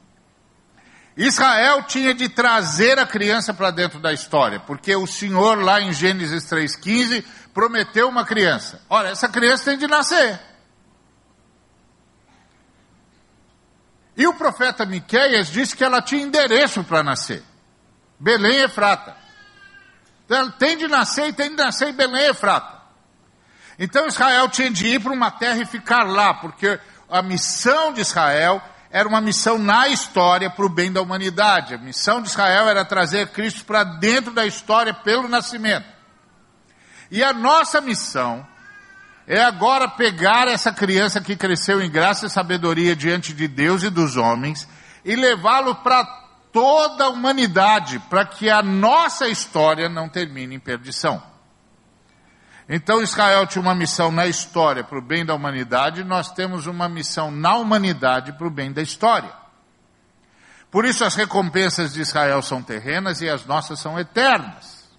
Israel 1.15 1.83
tinha 1.83 2.13
de 2.13 2.29
trazer 2.29 2.97
a 2.97 3.05
criança 3.05 3.53
para 3.53 3.71
dentro 3.71 3.99
da 3.99 4.13
história, 4.13 4.59
porque 4.59 4.95
o 4.95 5.05
Senhor 5.05 5.61
lá 5.61 5.81
em 5.81 5.91
Gênesis 5.91 6.45
3,15 6.45 7.23
prometeu 7.53 8.07
uma 8.07 8.25
criança. 8.25 8.81
Olha, 8.89 9.09
essa 9.09 9.27
criança 9.27 9.65
tem 9.65 9.77
de 9.77 9.87
nascer. 9.87 10.39
E 14.15 14.25
o 14.27 14.33
profeta 14.33 14.85
Miqueias 14.85 15.47
disse 15.49 15.75
que 15.75 15.83
ela 15.83 16.01
tinha 16.01 16.23
endereço 16.23 16.83
para 16.83 17.03
nascer. 17.03 17.43
Belém 18.19 18.59
e 18.59 18.63
Efrata. 18.63 19.15
Então, 20.25 20.37
ela 20.37 20.51
tem 20.51 20.77
de 20.77 20.87
nascer 20.87 21.27
e 21.27 21.33
tem 21.33 21.49
de 21.49 21.55
nascer 21.55 21.89
em 21.89 21.93
Belém 21.93 22.23
e 22.23 22.29
Efrata. 22.29 22.81
Então 23.81 24.05
Israel 24.05 24.47
tinha 24.47 24.69
de 24.69 24.85
ir 24.85 25.01
para 25.01 25.11
uma 25.11 25.31
terra 25.31 25.57
e 25.57 25.65
ficar 25.65 26.03
lá, 26.03 26.35
porque 26.35 26.79
a 27.09 27.23
missão 27.23 27.91
de 27.91 28.01
Israel 28.01 28.61
era 28.91 29.07
uma 29.07 29.21
missão 29.21 29.57
na 29.57 29.87
história 29.87 30.49
para 30.49 30.65
o 30.65 30.69
bem 30.69 30.91
da 30.91 31.01
humanidade. 31.01 31.73
A 31.73 31.77
missão 31.77 32.21
de 32.21 32.27
Israel 32.29 32.67
era 32.67 32.83
trazer 32.83 33.29
Cristo 33.29 33.63
para 33.63 33.83
dentro 33.83 34.33
da 34.33 34.45
história 34.45 34.93
pelo 34.93 35.29
nascimento. 35.29 35.87
E 37.09 37.23
a 37.23 37.31
nossa 37.31 37.79
missão 37.79 38.45
é 39.25 39.41
agora 39.41 39.87
pegar 39.87 40.47
essa 40.47 40.73
criança 40.73 41.21
que 41.21 41.35
cresceu 41.35 41.81
em 41.81 41.89
graça 41.89 42.25
e 42.25 42.29
sabedoria 42.29 42.95
diante 42.95 43.33
de 43.33 43.47
Deus 43.47 43.83
e 43.83 43.89
dos 43.89 44.17
homens 44.17 44.67
e 45.05 45.15
levá-lo 45.15 45.75
para 45.75 46.03
toda 46.51 47.05
a 47.05 47.09
humanidade, 47.09 47.97
para 48.09 48.25
que 48.25 48.49
a 48.49 48.61
nossa 48.61 49.27
história 49.29 49.87
não 49.87 50.09
termine 50.09 50.55
em 50.55 50.59
perdição. 50.59 51.30
Então 52.73 53.01
Israel 53.01 53.45
tinha 53.45 53.61
uma 53.61 53.75
missão 53.75 54.13
na 54.13 54.27
história 54.27 54.81
para 54.81 54.97
o 54.97 55.01
bem 55.01 55.25
da 55.25 55.35
humanidade, 55.35 56.05
nós 56.05 56.31
temos 56.31 56.67
uma 56.67 56.87
missão 56.87 57.29
na 57.29 57.57
humanidade 57.57 58.31
para 58.31 58.47
o 58.47 58.49
bem 58.49 58.71
da 58.71 58.81
história. 58.81 59.29
Por 60.71 60.85
isso 60.85 61.03
as 61.03 61.15
recompensas 61.15 61.91
de 61.91 61.99
Israel 61.99 62.41
são 62.41 62.63
terrenas 62.63 63.19
e 63.19 63.27
as 63.27 63.45
nossas 63.45 63.77
são 63.77 63.99
eternas. 63.99 64.89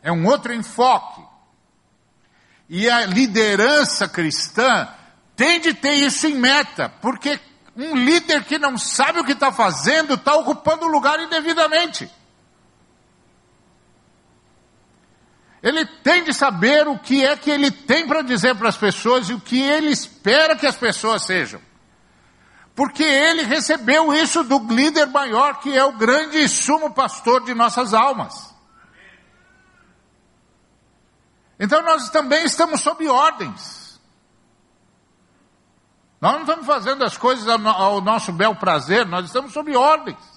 É 0.00 0.12
um 0.12 0.24
outro 0.24 0.54
enfoque. 0.54 1.20
E 2.68 2.88
a 2.88 3.06
liderança 3.06 4.08
cristã 4.08 4.88
tem 5.34 5.60
de 5.60 5.74
ter 5.74 5.94
isso 5.94 6.28
em 6.28 6.36
meta, 6.36 6.88
porque 7.02 7.40
um 7.74 7.96
líder 7.96 8.44
que 8.44 8.56
não 8.56 8.78
sabe 8.78 9.18
o 9.18 9.24
que 9.24 9.32
está 9.32 9.50
fazendo 9.50 10.14
está 10.14 10.36
ocupando 10.36 10.86
o 10.86 10.88
lugar 10.88 11.18
indevidamente. 11.18 12.08
Ele 15.66 15.84
tem 15.84 16.22
de 16.22 16.32
saber 16.32 16.86
o 16.86 16.96
que 16.96 17.24
é 17.24 17.36
que 17.36 17.50
ele 17.50 17.72
tem 17.72 18.06
para 18.06 18.22
dizer 18.22 18.54
para 18.54 18.68
as 18.68 18.76
pessoas 18.76 19.28
e 19.28 19.34
o 19.34 19.40
que 19.40 19.60
ele 19.60 19.90
espera 19.90 20.54
que 20.54 20.64
as 20.64 20.76
pessoas 20.76 21.26
sejam. 21.26 21.60
Porque 22.72 23.02
ele 23.02 23.42
recebeu 23.42 24.14
isso 24.14 24.44
do 24.44 24.60
líder 24.72 25.06
maior, 25.06 25.58
que 25.58 25.76
é 25.76 25.82
o 25.82 25.94
grande 25.94 26.38
e 26.38 26.48
sumo 26.48 26.94
pastor 26.94 27.42
de 27.42 27.52
nossas 27.52 27.92
almas. 27.92 28.54
Então 31.58 31.82
nós 31.82 32.10
também 32.10 32.44
estamos 32.44 32.80
sob 32.80 33.08
ordens. 33.08 34.00
Nós 36.20 36.34
não 36.34 36.42
estamos 36.42 36.64
fazendo 36.64 37.04
as 37.04 37.18
coisas 37.18 37.44
ao 37.48 38.00
nosso 38.00 38.32
bel 38.32 38.54
prazer, 38.54 39.04
nós 39.04 39.26
estamos 39.26 39.52
sob 39.52 39.76
ordens. 39.76 40.35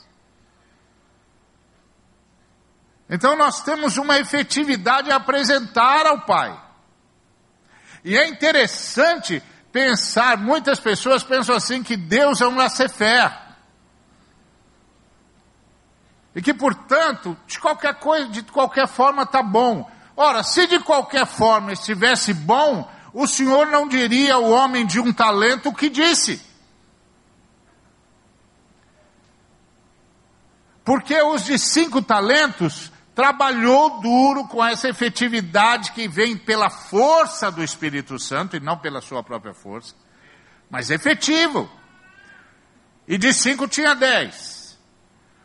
Então 3.09 3.35
nós 3.35 3.63
temos 3.63 3.97
uma 3.97 4.19
efetividade 4.19 5.09
a 5.11 5.15
apresentar 5.15 6.05
ao 6.05 6.21
Pai. 6.21 6.55
E 8.03 8.15
é 8.15 8.27
interessante 8.27 9.41
pensar, 9.71 10.37
muitas 10.37 10.79
pessoas 10.79 11.23
pensam 11.23 11.55
assim 11.55 11.81
que 11.81 11.97
Deus 11.97 12.39
é 12.39 12.47
um 12.47 12.55
laissez-faire. 12.55 13.33
E 16.35 16.41
que, 16.41 16.53
portanto, 16.53 17.35
de 17.47 17.59
qualquer 17.59 17.95
coisa, 17.95 18.27
de 18.29 18.43
qualquer 18.43 18.87
forma 18.87 19.23
está 19.23 19.41
bom. 19.41 19.89
Ora, 20.15 20.43
se 20.43 20.67
de 20.67 20.79
qualquer 20.79 21.25
forma 21.25 21.73
estivesse 21.73 22.33
bom, 22.33 22.89
o 23.11 23.25
Senhor 23.25 23.67
não 23.67 23.87
diria 23.87 24.35
ao 24.35 24.43
homem 24.43 24.85
de 24.85 24.99
um 24.99 25.11
talento 25.11 25.69
o 25.69 25.73
que 25.73 25.89
disse. 25.89 26.39
Porque 30.85 31.19
os 31.21 31.45
de 31.45 31.57
cinco 31.57 32.01
talentos 32.01 32.91
trabalhou 33.19 33.99
duro 33.99 34.47
com 34.47 34.65
essa 34.65 34.87
efetividade 34.87 35.91
que 35.91 36.07
vem 36.07 36.37
pela 36.37 36.69
força 36.69 37.51
do 37.51 37.61
Espírito 37.61 38.17
Santo 38.17 38.55
e 38.55 38.61
não 38.61 38.77
pela 38.77 39.01
sua 39.01 39.21
própria 39.21 39.53
força, 39.53 39.93
mas 40.69 40.89
efetivo. 40.89 41.69
E 43.05 43.17
de 43.17 43.33
cinco 43.33 43.67
tinha 43.67 43.93
dez. 43.93 44.79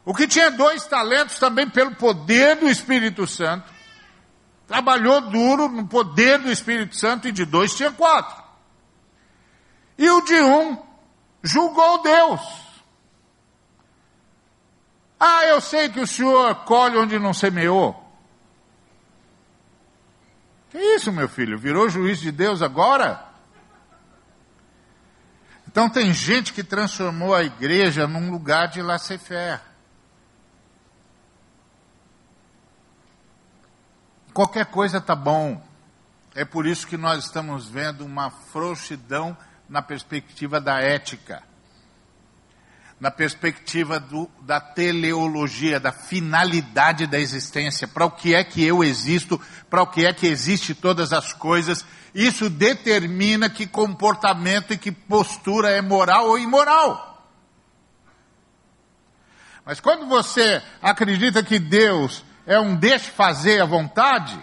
O 0.05 0.15
que 0.15 0.29
tinha 0.29 0.53
dois 0.53 0.87
talentos 0.87 1.41
também 1.41 1.69
pelo 1.69 1.97
poder 1.97 2.55
do 2.55 2.69
Espírito 2.69 3.27
Santo, 3.27 3.69
trabalhou 4.69 5.23
duro 5.23 5.69
no 5.69 5.89
poder 5.89 6.39
do 6.39 6.53
Espírito 6.53 6.95
Santo 6.95 7.27
e 7.27 7.33
de 7.33 7.45
dois 7.45 7.75
tinha 7.75 7.91
quatro. 7.91 8.41
E 9.99 10.09
o 10.09 10.21
de 10.21 10.41
um 10.41 10.81
julgou 11.43 12.01
Deus. 12.05 12.41
Ah, 15.19 15.45
eu 15.47 15.61
sei 15.61 15.89
que 15.89 16.01
o 16.01 16.07
senhor 16.07 16.55
colhe 16.65 16.97
onde 16.97 17.19
não 17.19 17.33
semeou. 17.33 18.01
Que 20.71 20.79
isso, 20.79 21.13
meu 21.13 21.29
filho? 21.29 21.59
Virou 21.59 21.89
juiz 21.89 22.19
de 22.19 22.33
Deus 22.33 22.61
agora? 22.61 23.25
Então 25.67 25.89
tem 25.89 26.13
gente 26.13 26.53
que 26.53 26.63
transformou 26.63 27.35
a 27.35 27.43
igreja 27.43 28.07
num 28.07 28.31
lugar 28.31 28.69
de 28.69 28.83
laissez-faire. 28.83 29.61
Qualquer 34.33 34.67
coisa 34.67 35.01
tá 35.01 35.15
bom. 35.15 35.63
É 36.35 36.45
por 36.45 36.67
isso 36.67 36.87
que 36.87 36.97
nós 36.97 37.25
estamos 37.25 37.69
vendo 37.69 38.05
uma 38.05 38.31
frouxidão 38.31 39.37
na 39.69 39.81
perspectiva 39.81 40.61
da 40.61 40.81
ética 40.81 41.43
na 43.05 43.11
perspectiva 43.11 44.01
do, 44.01 44.31
da 44.41 44.59
teleologia, 44.59 45.79
da 45.79 45.93
finalidade 45.93 47.07
da 47.07 47.21
existência, 47.21 47.87
para 47.87 48.07
o 48.07 48.11
que 48.11 48.35
é 48.35 48.43
que 48.43 48.65
eu 48.65 48.83
existo, 48.83 49.39
para 49.69 49.83
o 49.83 49.87
que 49.87 50.07
é 50.07 50.13
que 50.15 50.27
existe 50.27 50.75
todas 50.75 51.13
as 51.13 51.31
coisas, 51.35 51.85
isso 52.15 52.49
determina 52.49 53.51
que 53.51 53.67
comportamento 53.67 54.73
e 54.73 54.79
que 54.79 54.91
postura 54.91 55.69
é 55.69 55.83
moral 55.83 56.29
ou 56.29 56.39
imoral. 56.39 57.29
Mas 59.67 59.81
quando 59.81 60.07
você 60.07 60.63
acredita 60.81 61.43
que 61.43 61.59
Deus 61.59 62.25
é 62.47 62.59
um 62.59 62.75
deixe 62.75 63.11
fazer 63.11 63.61
à 63.61 63.67
vontade, 63.67 64.35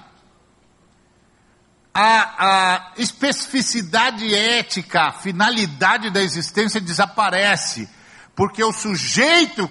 a, 1.91 2.75
a 2.75 2.91
especificidade 2.95 4.31
ética, 4.35 5.07
a 5.07 5.13
finalidade 5.13 6.11
da 6.11 6.21
existência 6.21 6.79
desaparece, 6.79 7.89
porque 8.35 8.63
o 8.63 8.71
sujeito, 8.71 9.69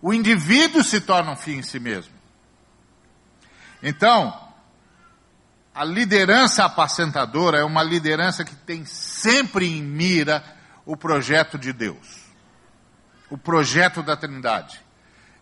o 0.00 0.12
indivíduo 0.12 0.82
se 0.82 1.00
torna 1.00 1.32
um 1.32 1.36
fim 1.36 1.58
em 1.58 1.62
si 1.62 1.78
mesmo. 1.78 2.14
Então, 3.82 4.46
a 5.74 5.84
liderança 5.84 6.64
apacentadora 6.64 7.58
é 7.58 7.64
uma 7.64 7.82
liderança 7.82 8.44
que 8.44 8.54
tem 8.54 8.84
sempre 8.86 9.66
em 9.66 9.82
mira 9.82 10.42
o 10.86 10.96
projeto 10.96 11.58
de 11.58 11.72
Deus, 11.72 12.24
o 13.28 13.36
projeto 13.36 14.02
da 14.02 14.16
Trindade. 14.16 14.80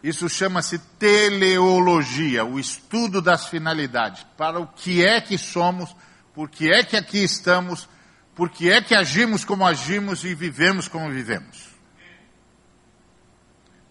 Isso 0.03 0.29
chama-se 0.29 0.79
teleologia, 0.99 2.45
o 2.45 2.59
estudo 2.59 3.23
das 3.23 3.47
finalidades. 3.47 4.27
Para 4.37 4.61
o 4.61 4.67
que 4.67 5.03
é 5.03 5.21
que 5.21 5.39
somos, 5.39 5.95
por 6.35 6.51
que 6.51 6.71
é 6.71 6.83
que 6.83 6.97
aqui 6.97 7.23
estamos, 7.23 7.89
por 8.35 8.51
que 8.51 8.71
é 8.71 8.83
que 8.83 8.95
agimos 8.95 9.45
como 9.45 9.65
agimos 9.65 10.25
e 10.25 10.35
vivemos 10.35 10.89
como 10.89 11.11
vivemos. 11.11 11.74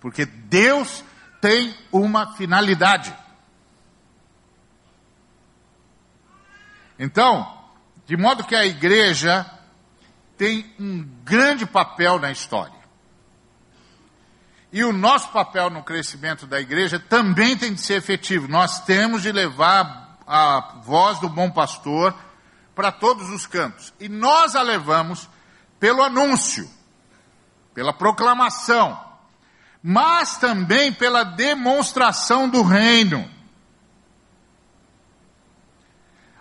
Porque 0.03 0.25
Deus 0.25 1.01
tem 1.39 1.73
uma 1.89 2.33
finalidade. 2.33 3.15
Então, 6.99 7.57
de 8.05 8.17
modo 8.17 8.43
que 8.43 8.53
a 8.53 8.65
igreja 8.65 9.49
tem 10.37 10.69
um 10.77 11.03
grande 11.23 11.65
papel 11.65 12.19
na 12.19 12.29
história. 12.33 12.83
E 14.73 14.83
o 14.83 14.91
nosso 14.91 15.29
papel 15.29 15.69
no 15.69 15.81
crescimento 15.81 16.45
da 16.45 16.59
igreja 16.59 16.99
também 16.99 17.55
tem 17.57 17.73
de 17.73 17.79
ser 17.79 17.93
efetivo. 17.93 18.49
Nós 18.49 18.81
temos 18.81 19.21
de 19.21 19.31
levar 19.31 20.17
a 20.27 20.81
voz 20.83 21.17
do 21.19 21.29
bom 21.29 21.49
pastor 21.49 22.13
para 22.75 22.91
todos 22.91 23.29
os 23.29 23.47
cantos. 23.47 23.93
E 24.01 24.09
nós 24.09 24.53
a 24.53 24.61
levamos 24.61 25.29
pelo 25.79 26.03
anúncio, 26.03 26.69
pela 27.73 27.93
proclamação, 27.93 29.12
mas 29.83 30.37
também 30.37 30.91
pela 30.91 31.23
demonstração 31.23 32.49
do 32.49 32.63
reino. 32.63 33.29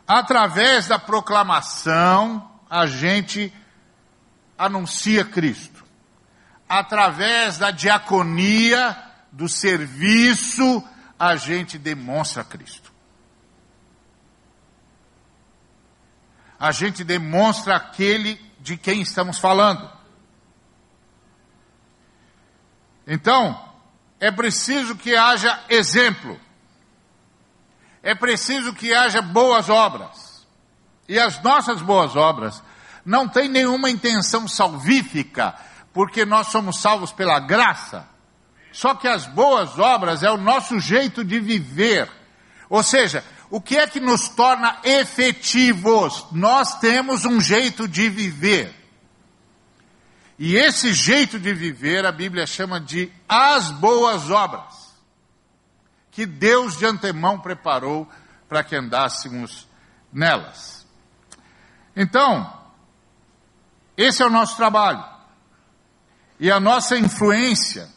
Através 0.07 0.87
da 0.87 0.99
proclamação, 0.99 2.51
a 2.71 2.87
gente 2.87 3.53
anuncia 4.57 5.25
Cristo 5.25 5.73
através 6.73 7.59
da 7.59 7.71
diaconia, 7.71 8.97
do 9.31 9.47
serviço, 9.47 10.83
a 11.19 11.37
gente 11.37 11.77
demonstra 11.77 12.43
Cristo. 12.43 12.91
A 16.59 16.73
gente 16.73 17.05
demonstra 17.05 17.77
aquele 17.77 18.41
de 18.59 18.79
quem 18.79 19.03
estamos 19.03 19.39
falando. 19.39 19.87
Então, 23.07 23.59
é 24.21 24.31
preciso 24.31 24.95
que 24.97 25.17
haja 25.17 25.59
exemplo. 25.69 26.39
É 28.03 28.15
preciso 28.15 28.73
que 28.73 28.93
haja 28.93 29.21
boas 29.21 29.69
obras. 29.69 30.47
E 31.09 31.19
as 31.19 31.43
nossas 31.43 31.83
boas 31.83 32.17
obras 32.17 32.63
não 33.05 33.29
têm 33.29 33.49
nenhuma 33.49 33.91
intenção 33.91 34.47
salvífica 34.47 35.55
porque 35.93 36.25
nós 36.25 36.49
somos 36.49 36.81
salvos 36.81 37.13
pela 37.13 37.39
graça. 37.39 38.09
Só 38.73 38.95
que 38.95 39.07
as 39.07 39.27
boas 39.27 39.79
obras 39.79 40.23
é 40.23 40.31
o 40.31 40.39
nosso 40.39 40.81
jeito 40.81 41.23
de 41.25 41.39
viver. 41.39 42.11
Ou 42.71 42.83
seja, 42.83 43.23
o 43.51 43.61
que 43.61 43.77
é 43.77 43.87
que 43.87 44.01
nos 44.01 44.29
torna 44.31 44.79
efetivos? 44.83 46.27
Nós 46.33 46.79
temos 46.79 47.27
um 47.27 47.41
jeito 47.41 47.87
de 47.87 48.09
viver. 48.09 48.75
E 50.45 50.57
esse 50.57 50.93
jeito 50.93 51.39
de 51.39 51.55
viver 51.55 52.05
a 52.05 52.11
Bíblia 52.11 52.49
chama 52.49 52.81
de 52.81 53.13
as 53.29 53.71
boas 53.71 54.29
obras, 54.29 54.93
que 56.11 56.27
Deus 56.27 56.77
de 56.77 56.85
antemão 56.85 57.39
preparou 57.39 58.11
para 58.49 58.65
que 58.65 58.75
andássemos 58.75 59.69
nelas. 60.13 60.85
Então, 61.95 62.61
esse 63.97 64.21
é 64.21 64.27
o 64.27 64.31
nosso 64.31 64.57
trabalho 64.57 65.05
e 66.41 66.51
a 66.51 66.59
nossa 66.59 66.99
influência 66.99 67.89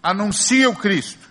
anuncia 0.00 0.70
o 0.70 0.76
Cristo. 0.76 1.28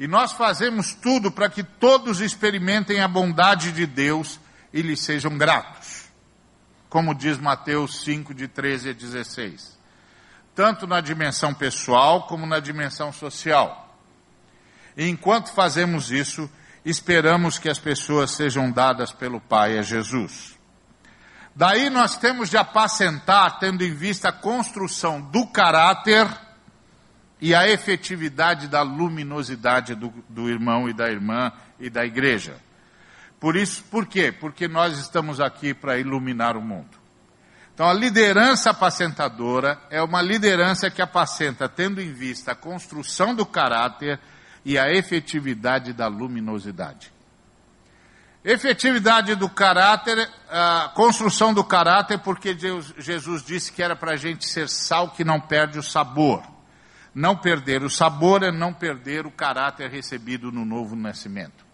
E 0.00 0.08
nós 0.08 0.32
fazemos 0.32 0.94
tudo 0.94 1.30
para 1.30 1.50
que 1.50 1.62
todos 1.62 2.22
experimentem 2.22 3.02
a 3.02 3.06
bondade 3.06 3.70
de 3.72 3.84
Deus 3.84 4.40
e 4.72 4.80
lhe 4.80 4.96
sejam 4.96 5.36
gratos. 5.36 5.77
Como 6.88 7.14
diz 7.14 7.38
Mateus 7.38 8.02
5, 8.02 8.32
de 8.34 8.48
13 8.48 8.90
a 8.90 8.92
16. 8.92 9.78
Tanto 10.54 10.86
na 10.86 11.00
dimensão 11.00 11.52
pessoal 11.54 12.26
como 12.26 12.46
na 12.46 12.58
dimensão 12.60 13.12
social. 13.12 13.96
E 14.96 15.08
enquanto 15.08 15.52
fazemos 15.52 16.10
isso, 16.10 16.50
esperamos 16.84 17.58
que 17.58 17.68
as 17.68 17.78
pessoas 17.78 18.32
sejam 18.32 18.70
dadas 18.70 19.12
pelo 19.12 19.40
Pai 19.40 19.78
a 19.78 19.82
Jesus. 19.82 20.58
Daí 21.54 21.90
nós 21.90 22.16
temos 22.16 22.50
de 22.50 22.56
apacentar, 22.56 23.58
tendo 23.58 23.84
em 23.84 23.92
vista 23.92 24.28
a 24.28 24.32
construção 24.32 25.20
do 25.20 25.46
caráter 25.46 26.26
e 27.40 27.54
a 27.54 27.68
efetividade 27.68 28.68
da 28.68 28.82
luminosidade 28.82 29.94
do, 29.94 30.12
do 30.28 30.48
irmão 30.48 30.88
e 30.88 30.92
da 30.92 31.10
irmã 31.10 31.52
e 31.78 31.90
da 31.90 32.04
igreja. 32.04 32.56
Por 33.40 33.56
isso, 33.56 33.84
por 33.84 34.06
quê? 34.06 34.32
Porque 34.32 34.66
nós 34.66 34.98
estamos 34.98 35.40
aqui 35.40 35.72
para 35.72 35.98
iluminar 35.98 36.56
o 36.56 36.62
mundo. 36.62 36.98
Então, 37.72 37.88
a 37.88 37.92
liderança 37.92 38.70
apacentadora 38.70 39.78
é 39.88 40.02
uma 40.02 40.20
liderança 40.20 40.90
que 40.90 41.00
apacenta 41.00 41.68
tendo 41.68 42.00
em 42.00 42.12
vista 42.12 42.50
a 42.50 42.56
construção 42.56 43.32
do 43.32 43.46
caráter 43.46 44.18
e 44.64 44.76
a 44.76 44.90
efetividade 44.90 45.92
da 45.92 46.08
luminosidade. 46.08 47.12
Efetividade 48.44 49.36
do 49.36 49.48
caráter, 49.48 50.28
a 50.50 50.90
construção 50.94 51.54
do 51.54 51.62
caráter, 51.62 52.18
porque 52.18 52.52
Deus, 52.54 52.92
Jesus 52.98 53.44
disse 53.44 53.70
que 53.70 53.82
era 53.82 53.94
para 53.94 54.12
a 54.12 54.16
gente 54.16 54.44
ser 54.44 54.68
sal 54.68 55.10
que 55.10 55.22
não 55.22 55.40
perde 55.40 55.78
o 55.78 55.82
sabor. 55.82 56.42
Não 57.14 57.36
perder 57.36 57.84
o 57.84 57.90
sabor 57.90 58.42
é 58.42 58.50
não 58.50 58.72
perder 58.72 59.24
o 59.24 59.30
caráter 59.30 59.88
recebido 59.88 60.50
no 60.50 60.64
novo 60.64 60.96
nascimento. 60.96 61.67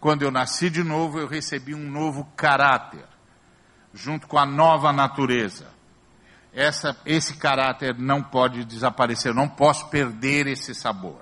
Quando 0.00 0.22
eu 0.22 0.30
nasci 0.30 0.70
de 0.70 0.84
novo, 0.84 1.18
eu 1.18 1.26
recebi 1.26 1.74
um 1.74 1.90
novo 1.90 2.24
caráter, 2.36 3.04
junto 3.92 4.26
com 4.26 4.38
a 4.38 4.46
nova 4.46 4.92
natureza. 4.92 5.66
Essa, 6.52 6.96
esse 7.04 7.36
caráter 7.36 7.96
não 7.98 8.22
pode 8.22 8.64
desaparecer, 8.64 9.34
não 9.34 9.48
posso 9.48 9.88
perder 9.88 10.46
esse 10.46 10.74
sabor. 10.74 11.20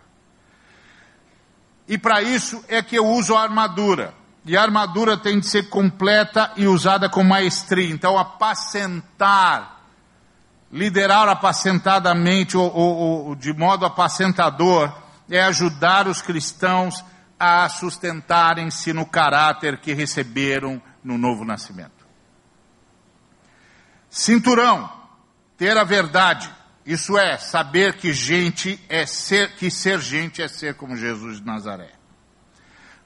E 1.88 1.96
para 1.96 2.20
isso 2.20 2.64
é 2.68 2.82
que 2.82 2.96
eu 2.96 3.06
uso 3.06 3.34
a 3.34 3.42
armadura. 3.42 4.14
E 4.44 4.56
a 4.56 4.62
armadura 4.62 5.16
tem 5.16 5.40
de 5.40 5.46
ser 5.46 5.68
completa 5.68 6.52
e 6.56 6.66
usada 6.66 7.08
com 7.08 7.24
maestria. 7.24 7.90
Então, 7.90 8.16
apacentar, 8.18 9.80
liderar 10.70 11.28
apacentadamente 11.28 12.56
ou, 12.56 12.72
ou, 12.72 13.26
ou 13.28 13.34
de 13.34 13.52
modo 13.52 13.84
apacentador, 13.86 14.92
é 15.28 15.42
ajudar 15.42 16.06
os 16.06 16.22
cristãos 16.22 16.94
a 17.00 17.06
sustentarem-se 17.68 18.92
no 18.92 19.06
caráter 19.06 19.78
que 19.78 19.92
receberam 19.92 20.80
no 21.04 21.18
novo 21.18 21.44
nascimento. 21.44 22.06
Cinturão, 24.08 24.90
ter 25.56 25.76
a 25.76 25.84
verdade. 25.84 26.50
Isso 26.84 27.18
é 27.18 27.36
saber 27.36 27.96
que 27.96 28.12
gente 28.12 28.80
é 28.88 29.04
ser, 29.04 29.56
que 29.56 29.70
ser 29.70 30.00
gente 30.00 30.40
é 30.40 30.48
ser 30.48 30.74
como 30.74 30.96
Jesus 30.96 31.38
de 31.38 31.46
Nazaré. 31.46 31.92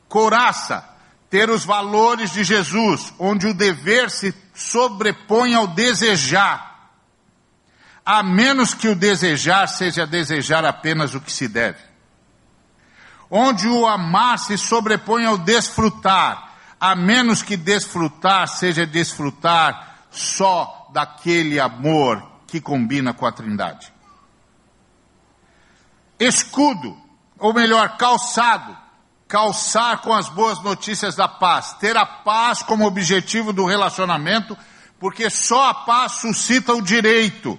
Coraça, 0.09 0.89
ter 1.29 1.49
os 1.49 1.65
valores 1.65 2.33
de 2.33 2.45
Jesus, 2.45 3.13
onde 3.19 3.47
o 3.47 3.55
dever 3.55 4.11
se 4.11 4.35
sobrepõe 4.55 5.55
ao 5.55 5.67
desejar, 5.67 6.91
a 8.05 8.23
menos 8.23 8.75
que 8.75 8.89
o 8.89 8.95
desejar 8.95 9.67
seja 9.67 10.07
desejar 10.07 10.65
apenas 10.65 11.15
o 11.15 11.21
que 11.21 11.33
se 11.33 11.49
deve. 11.49 11.90
Onde 13.31 13.69
o 13.69 13.87
amar 13.87 14.39
se 14.39 14.59
sobrepõe 14.59 15.25
ao 15.25 15.39
desfrutar, 15.39 16.51
a 16.81 16.97
menos 16.97 17.43
que 17.43 17.57
desfrutar 17.57 18.49
seja 18.49 18.85
desfrutar 18.85 20.07
só 20.11 20.89
daquele 20.93 21.61
amor 21.61 22.23
que 22.47 22.61
combina 22.61 23.15
com 23.15 23.25
a 23.25 23.33
Trindade. 23.33 23.93
Escudo, 26.19 26.97
ou 27.39 27.55
melhor, 27.55 27.97
calçado, 27.97 28.77
calçar 29.29 29.99
com 30.03 30.13
as 30.13 30.29
boas 30.29 30.61
notícias 30.61 31.15
da 31.15 31.29
paz, 31.29 31.75
ter 31.75 31.97
a 31.97 32.05
paz 32.05 32.63
como 32.63 32.85
objetivo 32.85 33.53
do 33.53 33.65
relacionamento, 33.65 34.59
porque 34.99 35.31
só 35.31 35.69
a 35.69 35.75
paz 35.75 36.13
suscita 36.13 36.75
o 36.75 36.83
direito. 36.83 37.59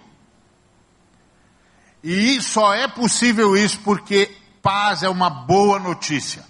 E 2.04 2.42
só 2.42 2.74
é 2.74 2.88
possível 2.88 3.56
isso 3.56 3.80
porque 3.80 4.36
paz 4.62 5.04
é 5.04 5.10
uma 5.10 5.30
boa 5.30 5.80
notícia. 5.80 6.46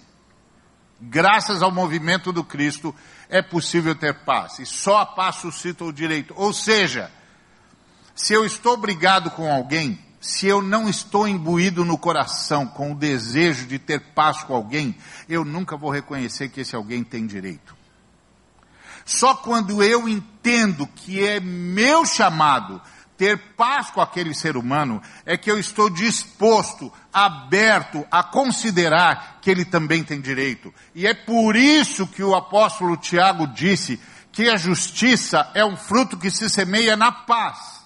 Graças 1.00 1.62
ao 1.62 1.72
movimento 1.72 2.32
do 2.32 2.44
Cristo 2.44 2.94
é 3.28 3.42
possível 3.42 3.94
ter 3.94 4.14
paz. 4.24 4.58
E 4.58 4.66
só 4.66 4.98
a 4.98 5.06
paz 5.06 5.36
suscita 5.36 5.84
o 5.84 5.92
direito. 5.92 6.32
Ou 6.36 6.52
seja, 6.52 7.10
se 8.14 8.32
eu 8.32 8.44
estou 8.44 8.76
brigado 8.76 9.30
com 9.30 9.52
alguém, 9.52 9.98
se 10.20 10.46
eu 10.46 10.62
não 10.62 10.88
estou 10.88 11.26
imbuído 11.26 11.84
no 11.84 11.98
coração 11.98 12.66
com 12.66 12.92
o 12.92 12.96
desejo 12.96 13.66
de 13.66 13.78
ter 13.78 14.00
paz 14.14 14.44
com 14.44 14.54
alguém, 14.54 14.96
eu 15.28 15.44
nunca 15.44 15.76
vou 15.76 15.90
reconhecer 15.90 16.48
que 16.48 16.60
esse 16.60 16.76
alguém 16.76 17.02
tem 17.02 17.26
direito. 17.26 17.76
Só 19.04 19.34
quando 19.34 19.82
eu 19.82 20.08
entendo 20.08 20.86
que 20.86 21.26
é 21.26 21.40
meu 21.40 22.06
chamado 22.06 22.80
ter 23.22 23.38
paz 23.56 23.88
com 23.88 24.00
aquele 24.00 24.34
ser 24.34 24.56
humano, 24.56 25.00
é 25.24 25.36
que 25.36 25.48
eu 25.48 25.56
estou 25.56 25.88
disposto, 25.88 26.92
aberto 27.12 28.04
a 28.10 28.20
considerar 28.20 29.38
que 29.40 29.48
ele 29.48 29.64
também 29.64 30.02
tem 30.02 30.20
direito. 30.20 30.74
E 30.92 31.06
é 31.06 31.14
por 31.14 31.54
isso 31.54 32.04
que 32.08 32.24
o 32.24 32.34
apóstolo 32.34 32.96
Tiago 32.96 33.46
disse 33.46 34.00
que 34.32 34.48
a 34.48 34.56
justiça 34.56 35.48
é 35.54 35.64
um 35.64 35.76
fruto 35.76 36.18
que 36.18 36.32
se 36.32 36.50
semeia 36.50 36.96
na 36.96 37.12
paz. 37.12 37.82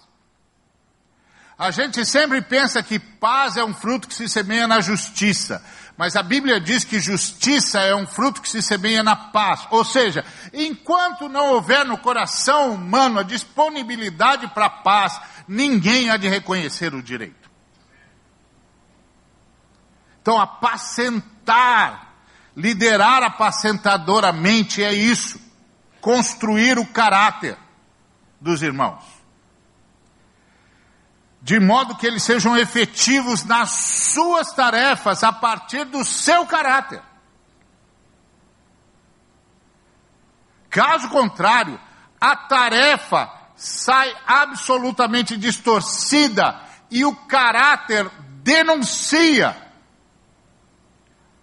A 1.59 1.71
gente 1.71 2.07
sempre 2.07 2.41
pensa 2.41 2.83
que 2.83 2.99
paz 2.99 3.59
é 3.59 3.65
um 3.65 3.75
fruto 3.75 4.09
que 4.09 4.15
se 4.15 4.31
semeia 4.31 4.67
na 4.67 4.81
justiça. 4.81 5.63
Mas 5.97 6.15
a 6.15 6.23
Bíblia 6.23 6.61
diz 6.61 6.85
que 6.85 7.01
justiça 7.01 7.81
é 7.81 7.95
um 7.95 8.07
fruto 8.07 8.43
que 8.43 8.51
se 8.51 8.61
semeia 8.61 9.03
na 9.03 9.17
paz. 9.17 9.67
Ou 9.71 9.85
seja, 9.85 10.25
enquanto 10.53 11.29
não 11.29 11.53
houver 11.53 11.85
no 11.85 11.97
coração 11.97 12.73
humano 12.73 13.21
a 13.21 13.23
disponibilidade 13.23 14.47
para 14.49 14.67
a 14.67 14.71
paz, 14.71 15.19
ninguém 15.49 16.11
há 16.11 16.17
de 16.17 16.29
reconhecer 16.29 16.95
o 16.95 17.03
direito. 17.03 17.51
Então, 20.21 20.39
apacentar, 20.39 22.15
liderar 22.55 23.23
apacentadoramente 23.23 24.83
é 24.83 24.93
isso. 24.93 25.41
Construir 26.01 26.79
o 26.79 26.87
caráter 26.87 27.57
dos 28.41 28.63
irmãos 28.63 29.17
de 31.47 31.61
modo 31.61 31.95
que 31.95 32.05
eles 32.05 32.25
sejam 32.25 32.57
efetivos 32.57 33.45
nas 33.45 33.71
suas 33.71 34.53
tarefas 34.53 35.23
a 35.23 35.33
partir 35.33 35.85
do 35.85 36.05
seu 36.05 36.45
caráter. 36.45 37.01
Caso 40.69 41.09
contrário, 41.09 41.81
a 42.21 42.35
tarefa 42.35 43.33
sai 43.55 44.13
absolutamente 44.27 45.37
distorcida 45.37 46.61
e 46.91 47.05
o 47.05 47.15
caráter 47.15 48.11
denuncia 48.43 49.57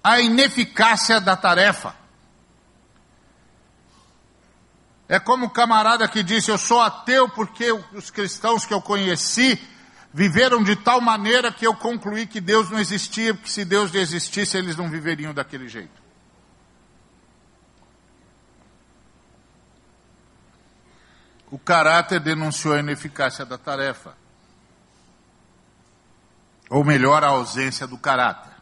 a 0.03 0.19
ineficácia 0.19 1.21
da 1.21 1.37
tarefa. 1.37 1.95
É 5.07 5.17
como 5.17 5.45
o 5.45 5.49
camarada 5.49 6.09
que 6.09 6.21
disse: 6.21 6.51
Eu 6.51 6.57
sou 6.57 6.81
ateu 6.81 7.29
porque 7.29 7.71
os 7.71 8.11
cristãos 8.11 8.65
que 8.65 8.73
eu 8.73 8.81
conheci 8.81 9.71
viveram 10.13 10.63
de 10.63 10.75
tal 10.75 11.01
maneira 11.01 11.51
que 11.51 11.65
eu 11.65 11.73
concluí 11.73 12.27
que 12.27 12.39
Deus 12.39 12.69
não 12.69 12.79
existia, 12.79 13.33
porque 13.33 13.49
se 13.49 13.65
Deus 13.65 13.93
existisse, 13.95 14.55
eles 14.55 14.77
não 14.77 14.89
viveriam 14.89 15.33
daquele 15.33 15.67
jeito. 15.67 16.03
O 21.49 21.57
caráter 21.57 22.19
denunciou 22.19 22.75
a 22.75 22.79
ineficácia 22.79 23.45
da 23.45 23.57
tarefa. 23.57 24.15
Ou 26.69 26.83
melhor, 26.83 27.23
a 27.23 27.27
ausência 27.27 27.85
do 27.85 27.97
caráter. 27.97 28.53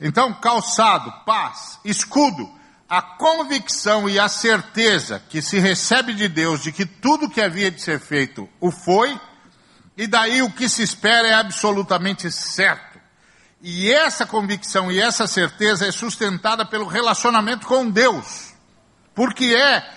Então, 0.00 0.34
calçado, 0.34 1.12
paz, 1.24 1.78
escudo, 1.84 2.48
a 2.88 3.00
convicção 3.00 4.08
e 4.08 4.18
a 4.18 4.28
certeza 4.28 5.20
que 5.28 5.40
se 5.40 5.58
recebe 5.58 6.12
de 6.12 6.28
Deus 6.28 6.62
de 6.62 6.72
que 6.72 6.84
tudo 6.84 7.30
que 7.30 7.40
havia 7.40 7.70
de 7.70 7.80
ser 7.80 7.98
feito 7.98 8.48
o 8.60 8.70
foi, 8.70 9.18
e 9.96 10.06
daí 10.06 10.42
o 10.42 10.50
que 10.50 10.68
se 10.68 10.82
espera 10.82 11.28
é 11.28 11.34
absolutamente 11.34 12.30
certo. 12.30 13.00
E 13.60 13.92
essa 13.92 14.26
convicção 14.26 14.90
e 14.90 15.00
essa 15.00 15.26
certeza 15.26 15.86
é 15.86 15.92
sustentada 15.92 16.64
pelo 16.64 16.86
relacionamento 16.86 17.66
com 17.66 17.88
Deus. 17.88 18.52
Porque 19.14 19.54
é 19.54 19.88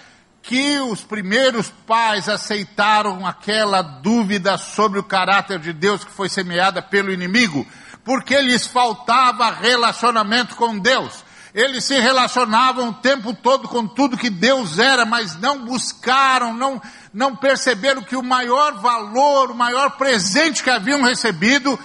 que 0.43 0.79
os 0.79 1.01
primeiros 1.01 1.69
pais 1.87 2.29
aceitaram 2.29 3.25
aquela 3.25 3.81
dúvida 3.81 4.57
sobre 4.59 4.99
o 4.99 5.03
caráter 5.03 5.57
de 5.57 5.73
Deus 5.73 6.03
que 6.03 6.11
foi 6.11 6.29
semeada 6.29 6.83
pelo 6.83 7.11
inimigo, 7.11 7.65
porque 8.03 8.39
lhes 8.39 8.67
faltava 8.67 9.49
relacionamento 9.49 10.55
com 10.55 10.77
Deus. 10.77 11.24
Eles 11.55 11.85
se 11.85 11.97
relacionavam 11.97 12.89
o 12.89 12.93
tempo 12.95 13.33
todo 13.33 13.69
com 13.69 13.87
tudo 13.87 14.17
que 14.17 14.29
Deus 14.29 14.77
era, 14.77 15.05
mas 15.05 15.37
não 15.37 15.63
buscaram, 15.63 16.53
não, 16.53 16.81
não 17.13 17.33
perceberam 17.33 18.03
que 18.03 18.17
o 18.17 18.21
maior 18.21 18.73
valor, 18.81 19.51
o 19.51 19.55
maior 19.55 19.91
presente 19.91 20.61
que 20.61 20.69
haviam 20.69 21.01
recebido 21.01 21.79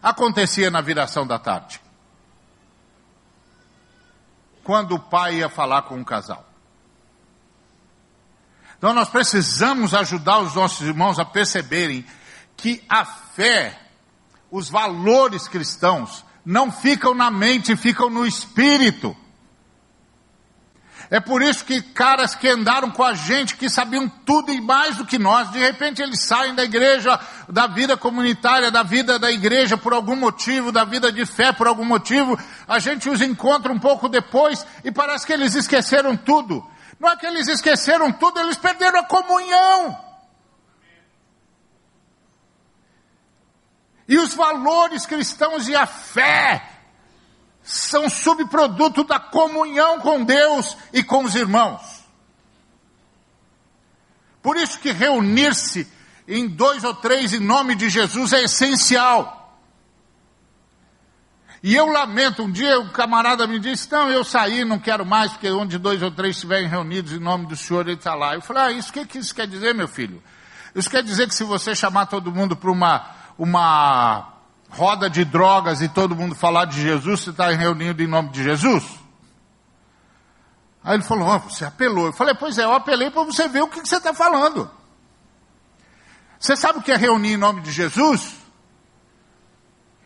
acontecia 0.00 0.70
na 0.70 0.80
viração 0.80 1.26
da 1.26 1.40
tarde. 1.40 1.80
Quando 4.62 4.94
o 4.94 5.00
pai 5.00 5.38
ia 5.38 5.48
falar 5.48 5.82
com 5.82 6.00
o 6.00 6.04
casal. 6.04 6.48
Então 8.78 8.94
nós 8.94 9.08
precisamos 9.08 9.92
ajudar 9.92 10.38
os 10.38 10.54
nossos 10.54 10.86
irmãos 10.86 11.18
a 11.18 11.24
perceberem 11.24 12.06
que 12.56 12.80
a 12.88 13.04
fé, 13.04 13.76
os 14.52 14.70
valores 14.70 15.48
cristãos, 15.48 16.24
não 16.46 16.70
ficam 16.70 17.12
na 17.12 17.28
mente, 17.28 17.74
ficam 17.76 18.08
no 18.08 18.24
espírito. 18.24 19.16
É 21.10 21.18
por 21.18 21.42
isso 21.42 21.64
que 21.64 21.82
caras 21.82 22.34
que 22.34 22.48
andaram 22.48 22.90
com 22.90 23.02
a 23.02 23.14
gente, 23.14 23.56
que 23.56 23.68
sabiam 23.68 24.08
tudo 24.08 24.52
e 24.52 24.60
mais 24.60 24.96
do 24.96 25.04
que 25.04 25.18
nós, 25.18 25.50
de 25.50 25.58
repente 25.58 26.00
eles 26.00 26.22
saem 26.22 26.54
da 26.54 26.64
igreja, 26.64 27.18
da 27.48 27.66
vida 27.66 27.96
comunitária, 27.96 28.70
da 28.70 28.82
vida 28.82 29.18
da 29.18 29.30
igreja 29.30 29.76
por 29.76 29.92
algum 29.92 30.16
motivo, 30.16 30.70
da 30.70 30.84
vida 30.84 31.10
de 31.10 31.26
fé 31.26 31.52
por 31.52 31.66
algum 31.66 31.84
motivo, 31.84 32.38
a 32.66 32.78
gente 32.78 33.08
os 33.08 33.20
encontra 33.20 33.72
um 33.72 33.78
pouco 33.78 34.08
depois 34.08 34.64
e 34.84 34.90
parece 34.90 35.26
que 35.26 35.32
eles 35.32 35.54
esqueceram 35.54 36.16
tudo. 36.16 36.64
Não 36.98 37.10
é 37.10 37.16
que 37.16 37.26
eles 37.26 37.48
esqueceram 37.48 38.10
tudo, 38.12 38.40
eles 38.40 38.56
perderam 38.56 39.00
a 39.00 39.04
comunhão. 39.04 40.05
E 44.08 44.18
os 44.18 44.34
valores 44.34 45.06
cristãos 45.06 45.68
e 45.68 45.74
a 45.74 45.86
fé 45.86 46.70
são 47.62 48.08
subproduto 48.08 49.02
da 49.02 49.18
comunhão 49.18 50.00
com 50.00 50.22
Deus 50.22 50.76
e 50.92 51.02
com 51.02 51.24
os 51.24 51.34
irmãos. 51.34 52.04
Por 54.40 54.56
isso 54.56 54.78
que 54.78 54.92
reunir-se 54.92 55.90
em 56.28 56.46
dois 56.46 56.84
ou 56.84 56.94
três 56.94 57.32
em 57.32 57.40
nome 57.40 57.74
de 57.74 57.88
Jesus 57.88 58.32
é 58.32 58.44
essencial. 58.44 59.36
E 61.62 61.74
eu 61.74 61.86
lamento, 61.86 62.44
um 62.44 62.52
dia 62.52 62.78
o 62.78 62.90
camarada 62.90 63.44
me 63.44 63.58
disse, 63.58 63.90
não, 63.90 64.08
eu 64.08 64.22
saí, 64.22 64.64
não 64.64 64.78
quero 64.78 65.04
mais, 65.04 65.32
porque 65.32 65.50
onde 65.50 65.78
dois 65.78 66.00
ou 66.00 66.12
três 66.12 66.36
estiverem 66.36 66.68
reunidos 66.68 67.12
em 67.12 67.18
nome 67.18 67.46
do 67.46 67.56
Senhor, 67.56 67.88
ele 67.88 67.96
está 67.96 68.14
lá. 68.14 68.34
Eu 68.36 68.40
falei, 68.40 68.62
ah, 68.62 68.70
isso 68.70 68.92
que, 68.92 69.04
que 69.04 69.18
isso 69.18 69.34
quer 69.34 69.48
dizer, 69.48 69.74
meu 69.74 69.88
filho? 69.88 70.22
Isso 70.76 70.88
quer 70.88 71.02
dizer 71.02 71.26
que 71.26 71.34
se 71.34 71.42
você 71.42 71.74
chamar 71.74 72.06
todo 72.06 72.30
mundo 72.30 72.54
para 72.54 72.70
uma, 72.70 73.10
uma 73.38 74.32
roda 74.70 75.08
de 75.08 75.24
drogas 75.24 75.80
e 75.80 75.88
todo 75.88 76.16
mundo 76.16 76.34
falar 76.34 76.66
de 76.66 76.80
Jesus, 76.80 77.20
você 77.20 77.30
está 77.30 77.50
reunido 77.50 78.02
em 78.02 78.06
nome 78.06 78.30
de 78.30 78.42
Jesus? 78.42 78.84
Aí 80.82 80.94
ele 80.94 81.02
falou, 81.02 81.28
oh, 81.28 81.38
você 81.40 81.64
apelou. 81.64 82.06
Eu 82.06 82.12
falei, 82.12 82.34
pois 82.34 82.56
é, 82.58 82.64
eu 82.64 82.72
apelei 82.72 83.10
para 83.10 83.24
você 83.24 83.48
ver 83.48 83.62
o 83.62 83.68
que, 83.68 83.80
que 83.80 83.88
você 83.88 83.96
está 83.96 84.14
falando. 84.14 84.70
Você 86.38 86.56
sabe 86.56 86.78
o 86.78 86.82
que 86.82 86.92
é 86.92 86.96
reunir 86.96 87.32
em 87.32 87.36
nome 87.36 87.60
de 87.62 87.72
Jesus? 87.72 88.36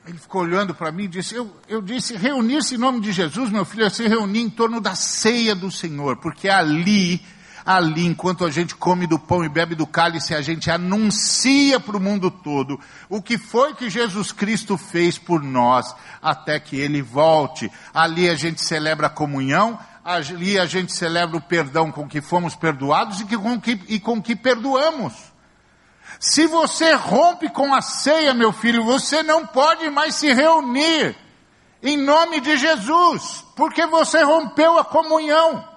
Ele 0.06 0.16
ficou 0.16 0.42
olhando 0.42 0.74
para 0.74 0.90
mim 0.90 1.04
e 1.04 1.08
disse, 1.08 1.34
eu, 1.34 1.54
eu 1.68 1.82
disse, 1.82 2.16
reunir-se 2.16 2.76
em 2.76 2.78
nome 2.78 3.00
de 3.00 3.12
Jesus, 3.12 3.50
meu 3.50 3.64
filho, 3.64 3.84
é 3.84 3.90
se 3.90 4.08
reunir 4.08 4.40
em 4.40 4.48
torno 4.48 4.80
da 4.80 4.94
ceia 4.94 5.54
do 5.54 5.70
Senhor, 5.70 6.16
porque 6.16 6.48
ali 6.48 7.22
ali, 7.64 8.06
enquanto 8.06 8.44
a 8.44 8.50
gente 8.50 8.74
come 8.74 9.06
do 9.06 9.18
pão 9.18 9.44
e 9.44 9.48
bebe 9.48 9.74
do 9.74 9.86
cálice, 9.86 10.34
a 10.34 10.40
gente 10.40 10.70
anuncia 10.70 11.78
para 11.78 11.96
o 11.96 12.00
mundo 12.00 12.30
todo 12.30 12.80
o 13.08 13.20
que 13.20 13.36
foi 13.36 13.74
que 13.74 13.90
Jesus 13.90 14.32
Cristo 14.32 14.76
fez 14.76 15.18
por 15.18 15.42
nós 15.42 15.94
até 16.22 16.58
que 16.58 16.76
Ele 16.76 17.02
volte. 17.02 17.70
Ali 17.92 18.28
a 18.28 18.34
gente 18.34 18.62
celebra 18.62 19.08
a 19.08 19.10
comunhão, 19.10 19.78
ali 20.04 20.58
a 20.58 20.66
gente 20.66 20.92
celebra 20.92 21.36
o 21.36 21.42
perdão 21.42 21.90
com 21.92 22.08
que 22.08 22.20
fomos 22.20 22.54
perdoados 22.54 23.20
e, 23.20 23.24
que, 23.24 23.36
com, 23.36 23.60
que, 23.60 23.80
e 23.88 24.00
com 24.00 24.22
que 24.22 24.34
perdoamos. 24.34 25.12
Se 26.18 26.46
você 26.46 26.92
rompe 26.94 27.48
com 27.48 27.72
a 27.74 27.80
ceia, 27.80 28.34
meu 28.34 28.52
filho, 28.52 28.84
você 28.84 29.22
não 29.22 29.46
pode 29.46 29.88
mais 29.90 30.16
se 30.16 30.32
reunir 30.32 31.16
em 31.82 31.96
nome 31.96 32.40
de 32.40 32.56
Jesus, 32.56 33.44
porque 33.56 33.86
você 33.86 34.22
rompeu 34.22 34.78
a 34.78 34.84
comunhão. 34.84 35.69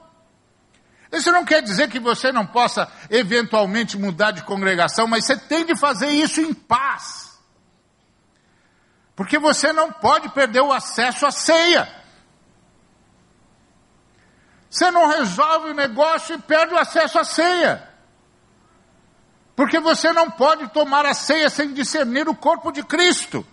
Isso 1.14 1.32
não 1.32 1.45
quer 1.45 1.61
dizer 1.61 1.89
que 1.89 1.99
você 1.99 2.32
não 2.32 2.43
possa 2.43 2.91
eventualmente 3.07 3.95
mudar 3.97 4.32
de 4.32 4.43
congregação, 4.43 5.05
mas 5.05 5.26
você 5.26 5.38
tem 5.38 5.64
de 5.64 5.76
fazer 5.76 6.09
isso 6.09 6.41
em 6.41 6.51
paz. 6.51 7.39
Porque 9.16 9.38
você 9.38 9.72
não 9.72 9.91
pode 9.91 10.30
perder 10.30 10.61
o 10.61 10.74
acesso 10.74 11.28
à 11.28 11.32
ceia. 11.32 11.88
Você 14.68 14.89
não 14.89 15.07
resolve 15.07 15.70
o 15.70 15.76
negócio 15.76 16.36
e 16.36 16.39
perde 16.39 16.74
o 16.74 16.80
acesso 16.80 17.20
à 17.20 17.24
ceia. 17.24 17.88
Porque 19.55 19.80
você 19.80 20.11
não 20.11 20.32
pode 20.32 20.68
tomar 20.70 21.05
a 21.05 21.14
ceia 21.14 21.47
sem 21.47 21.74
discernir 21.74 22.28
o 22.28 22.36
corpo 22.36 22.72
de 22.72 22.82
Cristo, 22.82 23.45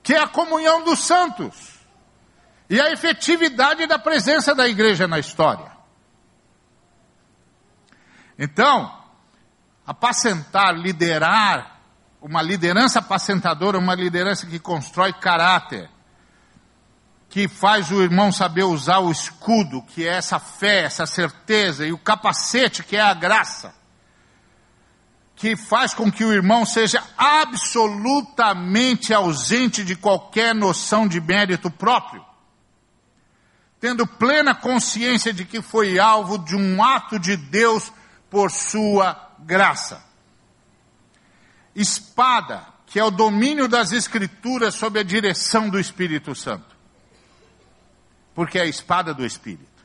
que 0.00 0.14
é 0.14 0.20
a 0.20 0.28
comunhão 0.28 0.84
dos 0.84 1.00
santos 1.00 1.80
e 2.70 2.80
a 2.80 2.92
efetividade 2.92 3.84
da 3.88 3.98
presença 3.98 4.54
da 4.54 4.68
igreja 4.68 5.08
na 5.08 5.18
história. 5.18 5.75
Então, 8.38 8.92
apacentar, 9.86 10.74
liderar, 10.74 11.80
uma 12.20 12.42
liderança 12.42 12.98
apacentadora, 12.98 13.78
uma 13.78 13.94
liderança 13.94 14.46
que 14.46 14.58
constrói 14.58 15.12
caráter, 15.12 15.88
que 17.28 17.46
faz 17.48 17.90
o 17.90 18.02
irmão 18.02 18.32
saber 18.32 18.64
usar 18.64 18.98
o 18.98 19.10
escudo, 19.10 19.82
que 19.82 20.06
é 20.06 20.16
essa 20.16 20.38
fé, 20.38 20.84
essa 20.84 21.06
certeza, 21.06 21.86
e 21.86 21.92
o 21.92 21.98
capacete, 21.98 22.82
que 22.82 22.96
é 22.96 23.00
a 23.00 23.14
graça, 23.14 23.74
que 25.34 25.56
faz 25.56 25.92
com 25.92 26.10
que 26.10 26.24
o 26.24 26.32
irmão 26.32 26.64
seja 26.64 27.02
absolutamente 27.16 29.12
ausente 29.12 29.84
de 29.84 29.94
qualquer 29.94 30.54
noção 30.54 31.06
de 31.06 31.20
mérito 31.20 31.70
próprio, 31.70 32.24
tendo 33.78 34.06
plena 34.06 34.54
consciência 34.54 35.32
de 35.32 35.44
que 35.44 35.60
foi 35.60 35.98
alvo 35.98 36.38
de 36.38 36.56
um 36.56 36.82
ato 36.82 37.18
de 37.18 37.36
Deus 37.36 37.92
por 38.36 38.50
sua 38.50 39.34
graça. 39.38 40.04
Espada, 41.74 42.66
que 42.84 43.00
é 43.00 43.02
o 43.02 43.10
domínio 43.10 43.66
das 43.66 43.92
Escrituras 43.92 44.74
sob 44.74 45.00
a 45.00 45.02
direção 45.02 45.70
do 45.70 45.80
Espírito 45.80 46.34
Santo. 46.34 46.76
Porque 48.34 48.58
é 48.58 48.62
a 48.64 48.66
espada 48.66 49.14
do 49.14 49.24
Espírito. 49.24 49.82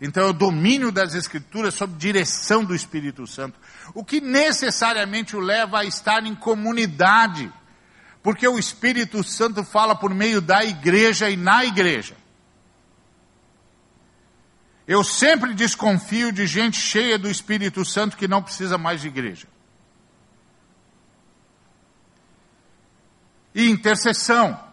Então 0.00 0.24
é 0.24 0.26
o 0.26 0.32
domínio 0.32 0.90
das 0.90 1.14
Escrituras 1.14 1.74
sob 1.74 1.96
direção 1.96 2.64
do 2.64 2.74
Espírito 2.74 3.24
Santo. 3.24 3.56
O 3.94 4.04
que 4.04 4.20
necessariamente 4.20 5.36
o 5.36 5.40
leva 5.40 5.78
a 5.78 5.84
estar 5.84 6.26
em 6.26 6.34
comunidade. 6.34 7.52
Porque 8.20 8.48
o 8.48 8.58
Espírito 8.58 9.22
Santo 9.22 9.62
fala 9.62 9.94
por 9.94 10.12
meio 10.12 10.40
da 10.40 10.64
igreja 10.64 11.30
e 11.30 11.36
na 11.36 11.64
igreja. 11.64 12.16
Eu 14.86 15.02
sempre 15.02 15.52
desconfio 15.52 16.30
de 16.30 16.46
gente 16.46 16.78
cheia 16.78 17.18
do 17.18 17.28
Espírito 17.28 17.84
Santo 17.84 18.16
que 18.16 18.28
não 18.28 18.42
precisa 18.42 18.78
mais 18.78 19.00
de 19.00 19.08
igreja. 19.08 19.48
E 23.54 23.68
intercessão. 23.68 24.64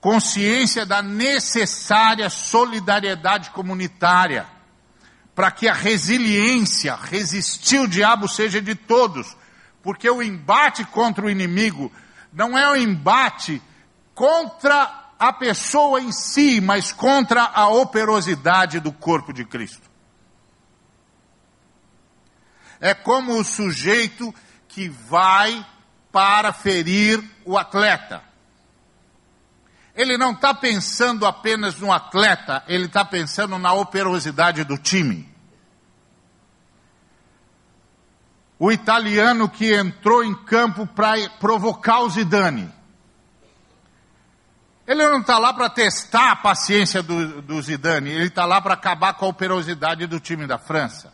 Consciência 0.00 0.84
da 0.84 1.02
necessária 1.02 2.28
solidariedade 2.28 3.50
comunitária 3.50 4.46
para 5.36 5.50
que 5.50 5.68
a 5.68 5.74
resiliência, 5.74 6.96
resistir 6.96 7.78
o 7.78 7.86
diabo 7.86 8.26
seja 8.26 8.60
de 8.60 8.74
todos, 8.74 9.36
porque 9.82 10.08
o 10.08 10.22
embate 10.22 10.82
contra 10.84 11.26
o 11.26 11.30
inimigo 11.30 11.92
não 12.32 12.56
é 12.56 12.70
um 12.70 12.76
embate 12.76 13.62
contra 14.14 15.05
a 15.18 15.32
pessoa 15.32 16.00
em 16.00 16.12
si, 16.12 16.60
mas 16.60 16.92
contra 16.92 17.42
a 17.42 17.68
operosidade 17.68 18.80
do 18.80 18.92
corpo 18.92 19.32
de 19.32 19.44
Cristo. 19.44 19.90
É 22.80 22.92
como 22.92 23.38
o 23.38 23.44
sujeito 23.44 24.34
que 24.68 24.88
vai 24.88 25.64
para 26.12 26.52
ferir 26.52 27.22
o 27.44 27.56
atleta. 27.56 28.22
Ele 29.94 30.18
não 30.18 30.32
está 30.32 30.52
pensando 30.52 31.24
apenas 31.24 31.80
no 31.80 31.90
atleta, 31.90 32.62
ele 32.68 32.84
está 32.84 33.02
pensando 33.02 33.58
na 33.58 33.72
operosidade 33.72 34.62
do 34.64 34.76
time. 34.76 35.34
O 38.58 38.70
italiano 38.70 39.48
que 39.48 39.74
entrou 39.74 40.22
em 40.22 40.34
campo 40.34 40.86
para 40.86 41.28
provocar 41.30 42.00
o 42.00 42.10
Zidane. 42.10 42.75
Ele 44.86 45.08
não 45.08 45.20
está 45.20 45.38
lá 45.38 45.52
para 45.52 45.68
testar 45.68 46.30
a 46.30 46.36
paciência 46.36 47.02
do, 47.02 47.42
do 47.42 47.60
Zidane, 47.60 48.10
ele 48.10 48.28
está 48.28 48.44
lá 48.44 48.60
para 48.60 48.74
acabar 48.74 49.14
com 49.14 49.26
a 49.26 49.28
operosidade 49.28 50.06
do 50.06 50.20
time 50.20 50.46
da 50.46 50.58
França. 50.58 51.12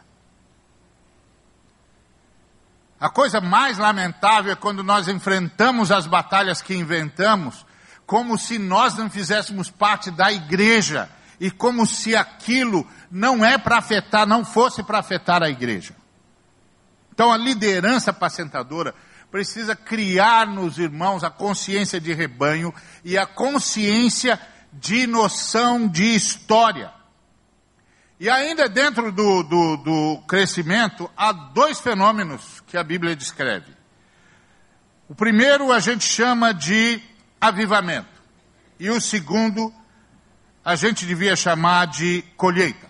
A 3.00 3.08
coisa 3.08 3.40
mais 3.40 3.78
lamentável 3.78 4.52
é 4.52 4.56
quando 4.56 4.84
nós 4.84 5.08
enfrentamos 5.08 5.90
as 5.90 6.06
batalhas 6.06 6.60
que 6.60 6.74
inventamos, 6.74 7.66
como 8.06 8.38
se 8.38 8.58
nós 8.58 8.96
não 8.96 9.10
fizéssemos 9.10 9.70
parte 9.70 10.10
da 10.10 10.30
igreja 10.30 11.08
e 11.40 11.50
como 11.50 11.86
se 11.86 12.14
aquilo 12.14 12.86
não 13.10 13.44
é 13.44 13.58
para 13.58 13.78
afetar, 13.78 14.26
não 14.26 14.44
fosse 14.44 14.82
para 14.84 14.98
afetar 14.98 15.42
a 15.42 15.48
igreja. 15.48 15.96
Então 17.12 17.32
a 17.32 17.36
liderança 17.36 18.10
apacentadora 18.10 18.94
precisa 19.32 19.74
criar 19.74 20.46
nos 20.46 20.76
irmãos 20.76 21.24
a 21.24 21.30
consciência 21.30 21.98
de 21.98 22.12
rebanho 22.12 22.72
e 23.02 23.16
a 23.16 23.24
consciência 23.24 24.38
de 24.70 25.06
noção 25.06 25.88
de 25.88 26.14
história. 26.14 26.92
E 28.20 28.28
ainda 28.28 28.68
dentro 28.68 29.10
do, 29.10 29.42
do, 29.42 29.76
do 29.78 30.22
crescimento, 30.28 31.10
há 31.16 31.32
dois 31.32 31.80
fenômenos 31.80 32.62
que 32.66 32.76
a 32.76 32.84
Bíblia 32.84 33.16
descreve. 33.16 33.72
O 35.08 35.14
primeiro 35.14 35.72
a 35.72 35.80
gente 35.80 36.04
chama 36.04 36.52
de 36.52 37.02
avivamento. 37.40 38.22
E 38.78 38.90
o 38.90 39.00
segundo 39.00 39.72
a 40.62 40.76
gente 40.76 41.06
devia 41.06 41.34
chamar 41.34 41.86
de 41.86 42.22
colheita. 42.36 42.86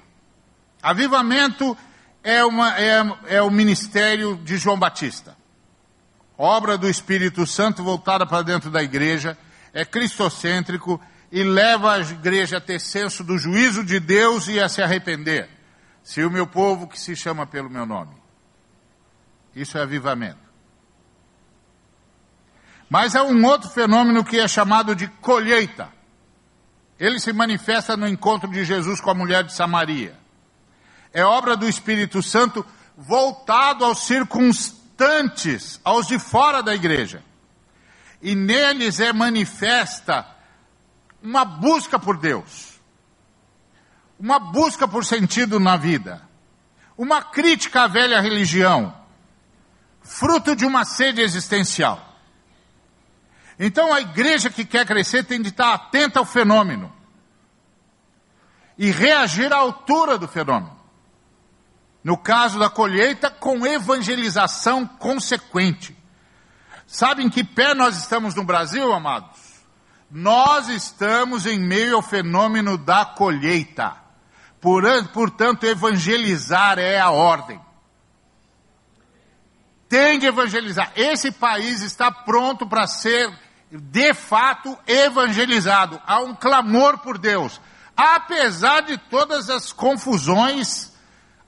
Avivamento 0.82 1.78
é, 2.22 2.44
uma, 2.44 2.76
é, 2.76 3.00
é 3.28 3.42
o 3.42 3.50
ministério 3.50 4.36
de 4.38 4.56
João 4.58 4.76
Batista 4.76 5.40
obra 6.36 6.76
do 6.78 6.88
Espírito 6.88 7.46
Santo 7.46 7.82
voltada 7.82 8.26
para 8.26 8.42
dentro 8.42 8.70
da 8.70 8.82
igreja, 8.82 9.36
é 9.72 9.84
cristocêntrico 9.84 11.00
e 11.30 11.42
leva 11.42 11.94
a 11.94 12.00
igreja 12.00 12.58
a 12.58 12.60
ter 12.60 12.80
senso 12.80 13.24
do 13.24 13.38
juízo 13.38 13.84
de 13.84 13.98
Deus 13.98 14.48
e 14.48 14.60
a 14.60 14.68
se 14.68 14.82
arrepender. 14.82 15.48
Se 16.02 16.22
o 16.24 16.30
meu 16.30 16.46
povo 16.46 16.86
que 16.86 16.98
se 16.98 17.14
chama 17.14 17.46
pelo 17.46 17.70
meu 17.70 17.86
nome. 17.86 18.14
Isso 19.54 19.78
é 19.78 19.82
avivamento. 19.82 20.40
Mas 22.88 23.16
há 23.16 23.22
um 23.22 23.44
outro 23.46 23.70
fenômeno 23.70 24.24
que 24.24 24.38
é 24.38 24.46
chamado 24.46 24.94
de 24.94 25.08
colheita. 25.08 25.88
Ele 26.98 27.18
se 27.18 27.32
manifesta 27.32 27.96
no 27.96 28.06
encontro 28.06 28.50
de 28.50 28.64
Jesus 28.64 29.00
com 29.00 29.10
a 29.10 29.14
mulher 29.14 29.44
de 29.44 29.52
Samaria. 29.52 30.18
É 31.12 31.24
obra 31.24 31.56
do 31.56 31.68
Espírito 31.68 32.22
Santo 32.22 32.64
voltado 32.96 33.84
aos 33.84 34.06
circunstâncias 34.06 34.81
distantes 35.02 35.80
aos 35.82 36.06
de 36.06 36.18
fora 36.18 36.62
da 36.62 36.74
igreja. 36.74 37.22
E 38.20 38.34
neles 38.34 39.00
é 39.00 39.12
manifesta 39.12 40.26
uma 41.20 41.44
busca 41.44 41.98
por 41.98 42.16
Deus, 42.16 42.80
uma 44.18 44.38
busca 44.38 44.86
por 44.86 45.04
sentido 45.04 45.58
na 45.58 45.76
vida, 45.76 46.22
uma 46.96 47.22
crítica 47.22 47.82
à 47.82 47.88
velha 47.88 48.20
religião, 48.20 48.94
fruto 50.02 50.54
de 50.54 50.64
uma 50.64 50.84
sede 50.84 51.20
existencial. 51.20 52.08
Então 53.58 53.92
a 53.92 54.00
igreja 54.00 54.50
que 54.50 54.64
quer 54.64 54.86
crescer 54.86 55.24
tem 55.24 55.42
de 55.42 55.48
estar 55.48 55.74
atenta 55.74 56.20
ao 56.20 56.24
fenômeno 56.24 56.92
e 58.78 58.90
reagir 58.90 59.52
à 59.52 59.56
altura 59.56 60.16
do 60.16 60.28
fenômeno. 60.28 60.71
No 62.02 62.16
caso 62.16 62.58
da 62.58 62.68
colheita, 62.68 63.30
com 63.30 63.66
evangelização 63.66 64.86
consequente. 64.86 65.96
Sabem 66.86 67.30
que 67.30 67.44
pé 67.44 67.74
nós 67.74 67.96
estamos 67.96 68.34
no 68.34 68.44
Brasil, 68.44 68.92
amados? 68.92 69.40
Nós 70.10 70.68
estamos 70.68 71.46
em 71.46 71.58
meio 71.58 71.96
ao 71.96 72.02
fenômeno 72.02 72.76
da 72.76 73.04
colheita. 73.04 73.96
portanto, 75.12 75.64
evangelizar 75.64 76.78
é 76.78 77.00
a 77.00 77.10
ordem. 77.10 77.60
Tem 79.88 80.18
de 80.18 80.26
evangelizar. 80.26 80.92
Esse 80.96 81.30
país 81.30 81.82
está 81.82 82.10
pronto 82.10 82.66
para 82.66 82.86
ser, 82.86 83.32
de 83.70 84.12
fato, 84.12 84.76
evangelizado. 84.86 86.00
Há 86.06 86.20
um 86.20 86.34
clamor 86.34 86.98
por 86.98 87.16
Deus. 87.16 87.60
Apesar 87.96 88.82
de 88.82 88.98
todas 88.98 89.48
as 89.48 89.72
confusões 89.72 90.91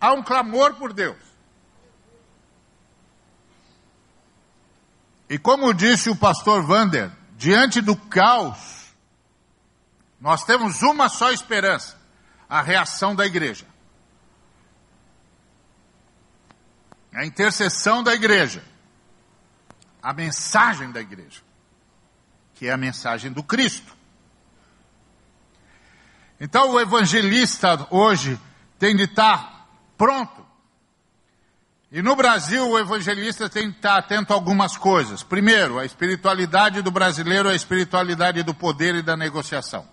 Há 0.05 0.13
um 0.13 0.23
clamor 0.23 0.75
por 0.75 0.93
Deus. 0.93 1.17
E 5.31 5.39
como 5.39 5.73
disse 5.73 6.11
o 6.11 6.17
pastor 6.17 6.63
Vander, 6.63 7.11
diante 7.39 7.81
do 7.81 7.97
caos, 7.97 8.95
nós 10.21 10.45
temos 10.45 10.83
uma 10.83 11.09
só 11.09 11.33
esperança: 11.33 11.99
a 12.47 12.61
reação 12.61 13.17
da 13.17 13.25
igreja. 13.25 13.67
A 17.11 17.25
intercessão 17.25 18.03
da 18.03 18.13
igreja. 18.13 18.63
A 20.03 20.13
mensagem 20.13 20.93
da 20.93 21.01
igreja. 21.01 21.41
que 22.53 22.67
é 22.67 22.73
a 22.73 22.77
mensagem 22.77 23.33
do 23.33 23.43
Cristo. 23.43 23.97
Então 26.39 26.73
o 26.73 26.81
evangelista 26.81 27.87
hoje 27.91 28.39
tem 28.79 28.95
de 28.95 29.05
estar 29.05 29.54
pronto. 30.05 30.47
E 31.91 32.03
no 32.03 32.15
Brasil 32.15 32.69
o 32.69 32.79
evangelista 32.79 33.49
tem 33.49 33.71
de 33.71 33.77
estar 33.77 33.97
atento 33.97 34.35
a 34.35 34.37
algumas 34.37 34.77
coisas. 34.77 35.23
Primeiro, 35.23 35.79
a 35.79 35.87
espiritualidade 35.87 36.83
do 36.83 36.91
brasileiro 36.91 37.49
é 37.49 37.53
a 37.53 37.57
espiritualidade 37.57 38.43
do 38.43 38.53
poder 38.53 38.97
e 38.97 39.03
da 39.03 39.17
negociação. 39.17 39.89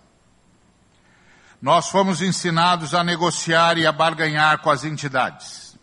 Nós 1.62 1.88
fomos 1.88 2.20
ensinados 2.20 2.92
a 2.92 3.02
negociar 3.02 3.78
e 3.78 3.86
a 3.86 3.92
barganhar 3.92 4.58
com 4.58 4.68
as 4.68 4.84
entidades. 4.84 5.78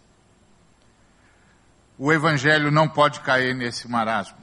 O 1.97 2.13
evangelho 2.13 2.69
não 2.69 2.88
pode 2.88 3.21
cair 3.21 3.55
nesse 3.55 3.89
marasmo. 3.89 4.38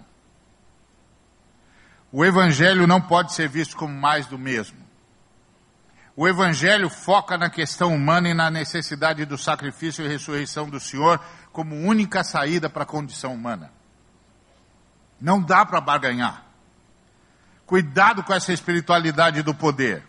O 2.10 2.24
evangelho 2.24 2.88
não 2.88 3.00
pode 3.00 3.32
ser 3.34 3.48
visto 3.48 3.76
como 3.76 3.94
mais 3.94 4.26
do 4.26 4.38
mesmo. 4.38 4.85
O 6.16 6.26
Evangelho 6.26 6.88
foca 6.88 7.36
na 7.36 7.50
questão 7.50 7.94
humana 7.94 8.30
e 8.30 8.34
na 8.34 8.50
necessidade 8.50 9.26
do 9.26 9.36
sacrifício 9.36 10.02
e 10.02 10.08
ressurreição 10.08 10.66
do 10.66 10.80
Senhor 10.80 11.20
como 11.52 11.76
única 11.76 12.24
saída 12.24 12.70
para 12.70 12.84
a 12.84 12.86
condição 12.86 13.34
humana. 13.34 13.70
Não 15.20 15.42
dá 15.42 15.66
para 15.66 15.78
barganhar. 15.78 16.46
Cuidado 17.66 18.24
com 18.24 18.32
essa 18.32 18.50
espiritualidade 18.50 19.42
do 19.42 19.54
poder. 19.54 20.06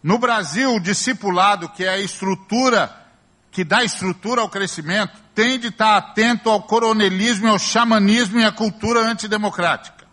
No 0.00 0.16
Brasil, 0.16 0.76
o 0.76 0.80
discipulado, 0.80 1.68
que 1.68 1.84
é 1.84 1.88
a 1.88 1.98
estrutura, 1.98 3.04
que 3.50 3.64
dá 3.64 3.82
estrutura 3.82 4.42
ao 4.42 4.48
crescimento, 4.48 5.18
tem 5.34 5.58
de 5.58 5.68
estar 5.68 5.96
atento 5.96 6.48
ao 6.48 6.62
coronelismo, 6.62 7.48
ao 7.48 7.58
xamanismo 7.58 8.38
e 8.38 8.44
à 8.44 8.52
cultura 8.52 9.00
antidemocrática. 9.00 10.06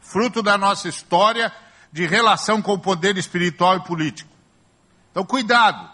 Fruto 0.00 0.42
da 0.42 0.56
nossa 0.56 0.88
história 0.88 1.52
de 1.92 2.06
relação 2.06 2.60
com 2.60 2.72
o 2.72 2.78
poder 2.78 3.16
espiritual 3.16 3.76
e 3.76 3.84
político. 3.84 4.30
Então, 5.10 5.24
cuidado. 5.24 5.88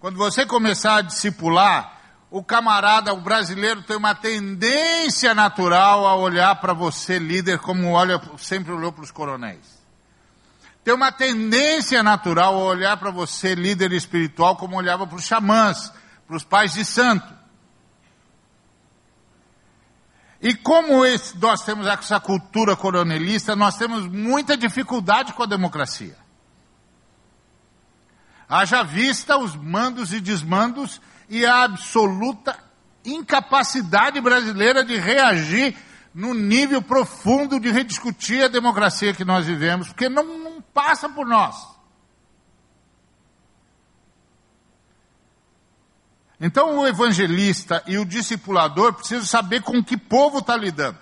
Quando 0.00 0.16
você 0.16 0.44
começar 0.44 0.96
a 0.96 1.02
discipular, 1.02 1.94
o 2.30 2.42
camarada, 2.42 3.14
o 3.14 3.20
brasileiro, 3.20 3.82
tem 3.82 3.96
uma 3.96 4.14
tendência 4.14 5.34
natural 5.34 6.06
a 6.06 6.16
olhar 6.16 6.56
para 6.56 6.72
você, 6.72 7.18
líder, 7.18 7.58
como 7.58 7.92
olha, 7.92 8.20
sempre 8.36 8.72
olhou 8.72 8.92
para 8.92 9.04
os 9.04 9.10
coronéis. 9.10 9.82
Tem 10.84 10.92
uma 10.92 11.10
tendência 11.10 12.02
natural 12.02 12.54
a 12.54 12.64
olhar 12.64 12.96
para 12.98 13.10
você, 13.10 13.54
líder 13.54 13.92
espiritual, 13.92 14.56
como 14.56 14.76
olhava 14.76 15.06
para 15.06 15.16
os 15.16 15.24
xamãs, 15.24 15.92
para 16.26 16.36
os 16.36 16.44
pais 16.44 16.74
de 16.74 16.84
santo. 16.84 17.32
E 20.44 20.54
como 20.54 21.06
esse, 21.06 21.38
nós 21.38 21.64
temos 21.64 21.86
essa 21.86 22.20
cultura 22.20 22.76
coronelista, 22.76 23.56
nós 23.56 23.78
temos 23.78 24.06
muita 24.06 24.58
dificuldade 24.58 25.32
com 25.32 25.42
a 25.42 25.46
democracia. 25.46 26.18
Haja 28.46 28.82
vista 28.82 29.38
os 29.38 29.56
mandos 29.56 30.12
e 30.12 30.20
desmandos 30.20 31.00
e 31.30 31.46
a 31.46 31.64
absoluta 31.64 32.58
incapacidade 33.02 34.20
brasileira 34.20 34.84
de 34.84 34.98
reagir 34.98 35.74
no 36.14 36.34
nível 36.34 36.82
profundo 36.82 37.58
de 37.58 37.70
rediscutir 37.70 38.44
a 38.44 38.48
democracia 38.48 39.14
que 39.14 39.24
nós 39.24 39.46
vivemos, 39.46 39.88
porque 39.88 40.10
não, 40.10 40.24
não 40.38 40.60
passa 40.60 41.08
por 41.08 41.26
nós. 41.26 41.56
Então 46.44 46.78
o 46.78 46.86
evangelista 46.86 47.82
e 47.86 47.96
o 47.96 48.04
discipulador 48.04 48.92
precisam 48.92 49.24
saber 49.24 49.62
com 49.62 49.82
que 49.82 49.96
povo 49.96 50.40
está 50.40 50.54
lidando. 50.54 50.98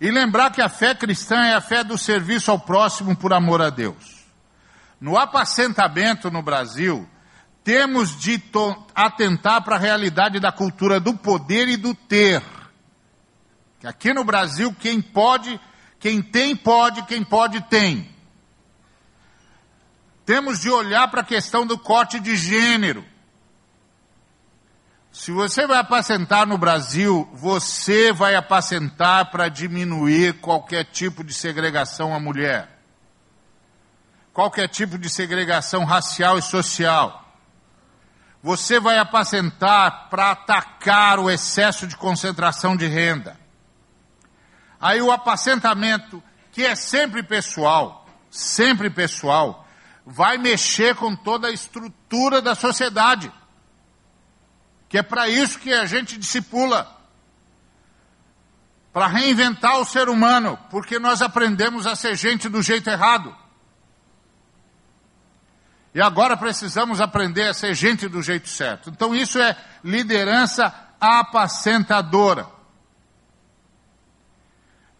E 0.00 0.10
lembrar 0.10 0.50
que 0.50 0.62
a 0.62 0.68
fé 0.70 0.94
cristã 0.94 1.36
é 1.44 1.52
a 1.52 1.60
fé 1.60 1.84
do 1.84 1.98
serviço 1.98 2.50
ao 2.50 2.58
próximo 2.58 3.14
por 3.14 3.34
amor 3.34 3.60
a 3.60 3.68
Deus. 3.68 4.24
No 4.98 5.18
apacentamento 5.18 6.30
no 6.30 6.40
Brasil, 6.40 7.06
temos 7.62 8.18
de 8.18 8.42
atentar 8.94 9.62
para 9.62 9.76
a 9.76 9.78
realidade 9.78 10.40
da 10.40 10.50
cultura 10.50 10.98
do 10.98 11.12
poder 11.12 11.68
e 11.68 11.76
do 11.76 11.94
ter. 11.94 12.42
Que 13.78 13.86
aqui 13.86 14.14
no 14.14 14.24
Brasil, 14.24 14.74
quem 14.80 15.02
pode, 15.02 15.60
quem 16.00 16.22
tem, 16.22 16.56
pode, 16.56 17.02
quem 17.02 17.22
pode, 17.22 17.60
tem. 17.68 18.08
Temos 20.24 20.60
de 20.60 20.70
olhar 20.70 21.08
para 21.08 21.20
a 21.20 21.26
questão 21.26 21.66
do 21.66 21.78
corte 21.78 22.18
de 22.18 22.36
gênero. 22.36 23.04
Se 25.18 25.32
você 25.32 25.66
vai 25.66 25.78
apacentar 25.78 26.46
no 26.46 26.56
Brasil, 26.56 27.28
você 27.32 28.12
vai 28.12 28.36
apacentar 28.36 29.32
para 29.32 29.48
diminuir 29.48 30.34
qualquer 30.34 30.84
tipo 30.84 31.24
de 31.24 31.34
segregação 31.34 32.14
à 32.14 32.20
mulher. 32.20 32.68
Qualquer 34.32 34.68
tipo 34.68 34.96
de 34.96 35.10
segregação 35.10 35.84
racial 35.84 36.38
e 36.38 36.42
social. 36.42 37.34
Você 38.40 38.78
vai 38.78 38.96
apacentar 38.96 40.08
para 40.08 40.30
atacar 40.30 41.18
o 41.18 41.28
excesso 41.28 41.88
de 41.88 41.96
concentração 41.96 42.76
de 42.76 42.86
renda. 42.86 43.36
Aí 44.80 45.02
o 45.02 45.10
apacentamento, 45.10 46.22
que 46.52 46.64
é 46.64 46.76
sempre 46.76 47.24
pessoal, 47.24 48.06
sempre 48.30 48.88
pessoal, 48.88 49.66
vai 50.06 50.38
mexer 50.38 50.94
com 50.94 51.16
toda 51.16 51.48
a 51.48 51.52
estrutura 51.52 52.40
da 52.40 52.54
sociedade 52.54 53.32
que 54.88 54.98
é 54.98 55.02
para 55.02 55.28
isso 55.28 55.58
que 55.58 55.72
a 55.72 55.86
gente 55.86 56.16
discipula 56.16 56.96
para 58.92 59.06
reinventar 59.06 59.78
o 59.78 59.84
ser 59.84 60.08
humano, 60.08 60.58
porque 60.70 60.98
nós 60.98 61.22
aprendemos 61.22 61.86
a 61.86 61.94
ser 61.94 62.16
gente 62.16 62.48
do 62.48 62.62
jeito 62.62 62.88
errado. 62.88 63.34
E 65.94 66.00
agora 66.00 66.36
precisamos 66.36 67.00
aprender 67.00 67.48
a 67.48 67.54
ser 67.54 67.74
gente 67.74 68.08
do 68.08 68.22
jeito 68.22 68.48
certo. 68.48 68.90
Então 68.90 69.14
isso 69.14 69.38
é 69.38 69.56
liderança 69.84 70.72
apacentadora. 71.00 72.46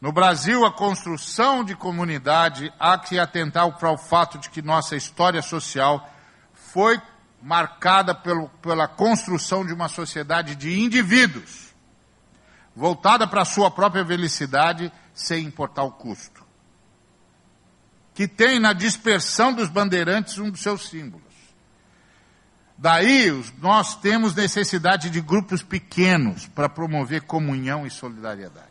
No 0.01 0.12
Brasil, 0.12 0.64
a 0.64 0.72
construção 0.72 1.64
de 1.64 1.74
comunidade 1.74 2.72
há 2.78 2.97
que 2.97 3.18
atentar 3.18 3.70
para 3.78 3.91
o 3.91 3.99
fato 3.99 4.39
de 4.39 4.49
que 4.49 4.62
nossa 4.62 4.95
história 4.95 5.43
social 5.43 6.09
foi 6.53 7.01
marcada 7.41 8.14
pelo, 8.14 8.49
pela 8.61 8.89
construção 8.89 9.64
de 9.64 9.72
uma 9.72 9.89
sociedade 9.89 10.57
de 10.57 10.78
indivíduos, 10.80 11.74
voltada 12.74 13.26
para 13.26 13.43
a 13.43 13.47
sua 13.47 13.70
própria 13.70 14.05
felicidade, 14.05 14.93
sem 15.14 15.45
importar 15.45 15.84
o 15.84 15.93
custo. 15.93 16.47
Que 18.14 18.26
tem 18.26 18.59
na 18.59 18.72
dispersão 18.72 19.53
dos 19.53 19.68
bandeirantes 19.68 20.39
um 20.39 20.51
dos 20.51 20.61
seus 20.61 20.89
símbolos. 20.89 21.26
Daí 22.76 23.30
nós 23.59 23.97
temos 23.97 24.34
necessidade 24.34 25.11
de 25.11 25.20
grupos 25.20 25.62
pequenos 25.62 26.47
para 26.47 26.68
promover 26.68 27.22
comunhão 27.22 27.86
e 27.86 27.91
solidariedade. 27.91 28.68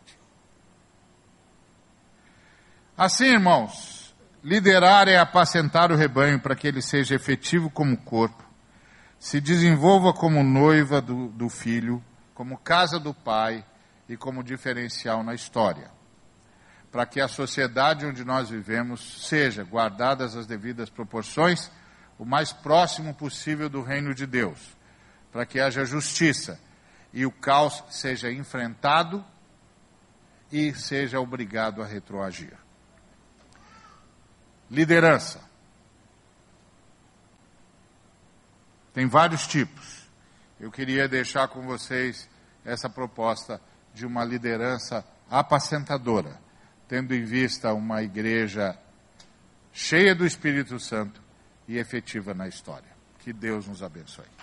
Assim, 2.96 3.26
irmãos, 3.26 4.14
liderar 4.42 5.08
é 5.08 5.18
apacentar 5.18 5.92
o 5.92 5.96
rebanho 5.96 6.40
para 6.40 6.56
que 6.56 6.66
ele 6.66 6.82
seja 6.82 7.14
efetivo 7.14 7.70
como 7.70 7.96
corpo 7.98 8.47
se 9.18 9.40
desenvolva 9.40 10.12
como 10.12 10.42
noiva 10.42 11.00
do, 11.00 11.28
do 11.28 11.48
filho, 11.48 12.02
como 12.34 12.56
casa 12.56 12.98
do 12.98 13.12
pai 13.12 13.64
e 14.08 14.16
como 14.16 14.44
diferencial 14.44 15.22
na 15.22 15.34
história. 15.34 15.90
Para 16.90 17.04
que 17.04 17.20
a 17.20 17.28
sociedade 17.28 18.06
onde 18.06 18.24
nós 18.24 18.48
vivemos 18.48 19.26
seja, 19.26 19.64
guardadas 19.64 20.36
as 20.36 20.46
devidas 20.46 20.88
proporções, 20.88 21.70
o 22.18 22.24
mais 22.24 22.52
próximo 22.52 23.14
possível 23.14 23.68
do 23.68 23.82
reino 23.82 24.14
de 24.14 24.26
Deus. 24.26 24.76
Para 25.30 25.44
que 25.44 25.60
haja 25.60 25.84
justiça 25.84 26.58
e 27.12 27.26
o 27.26 27.30
caos 27.30 27.84
seja 27.90 28.30
enfrentado 28.30 29.24
e 30.50 30.72
seja 30.74 31.20
obrigado 31.20 31.82
a 31.82 31.86
retroagir. 31.86 32.56
Liderança. 34.70 35.47
Tem 38.98 39.06
vários 39.06 39.46
tipos. 39.46 40.08
Eu 40.58 40.72
queria 40.72 41.06
deixar 41.06 41.46
com 41.46 41.64
vocês 41.64 42.28
essa 42.64 42.90
proposta 42.90 43.60
de 43.94 44.04
uma 44.04 44.24
liderança 44.24 45.06
apacentadora, 45.30 46.36
tendo 46.88 47.14
em 47.14 47.22
vista 47.22 47.72
uma 47.72 48.02
igreja 48.02 48.76
cheia 49.72 50.16
do 50.16 50.26
Espírito 50.26 50.80
Santo 50.80 51.22
e 51.68 51.78
efetiva 51.78 52.34
na 52.34 52.48
história. 52.48 52.90
Que 53.20 53.32
Deus 53.32 53.68
nos 53.68 53.84
abençoe. 53.84 54.37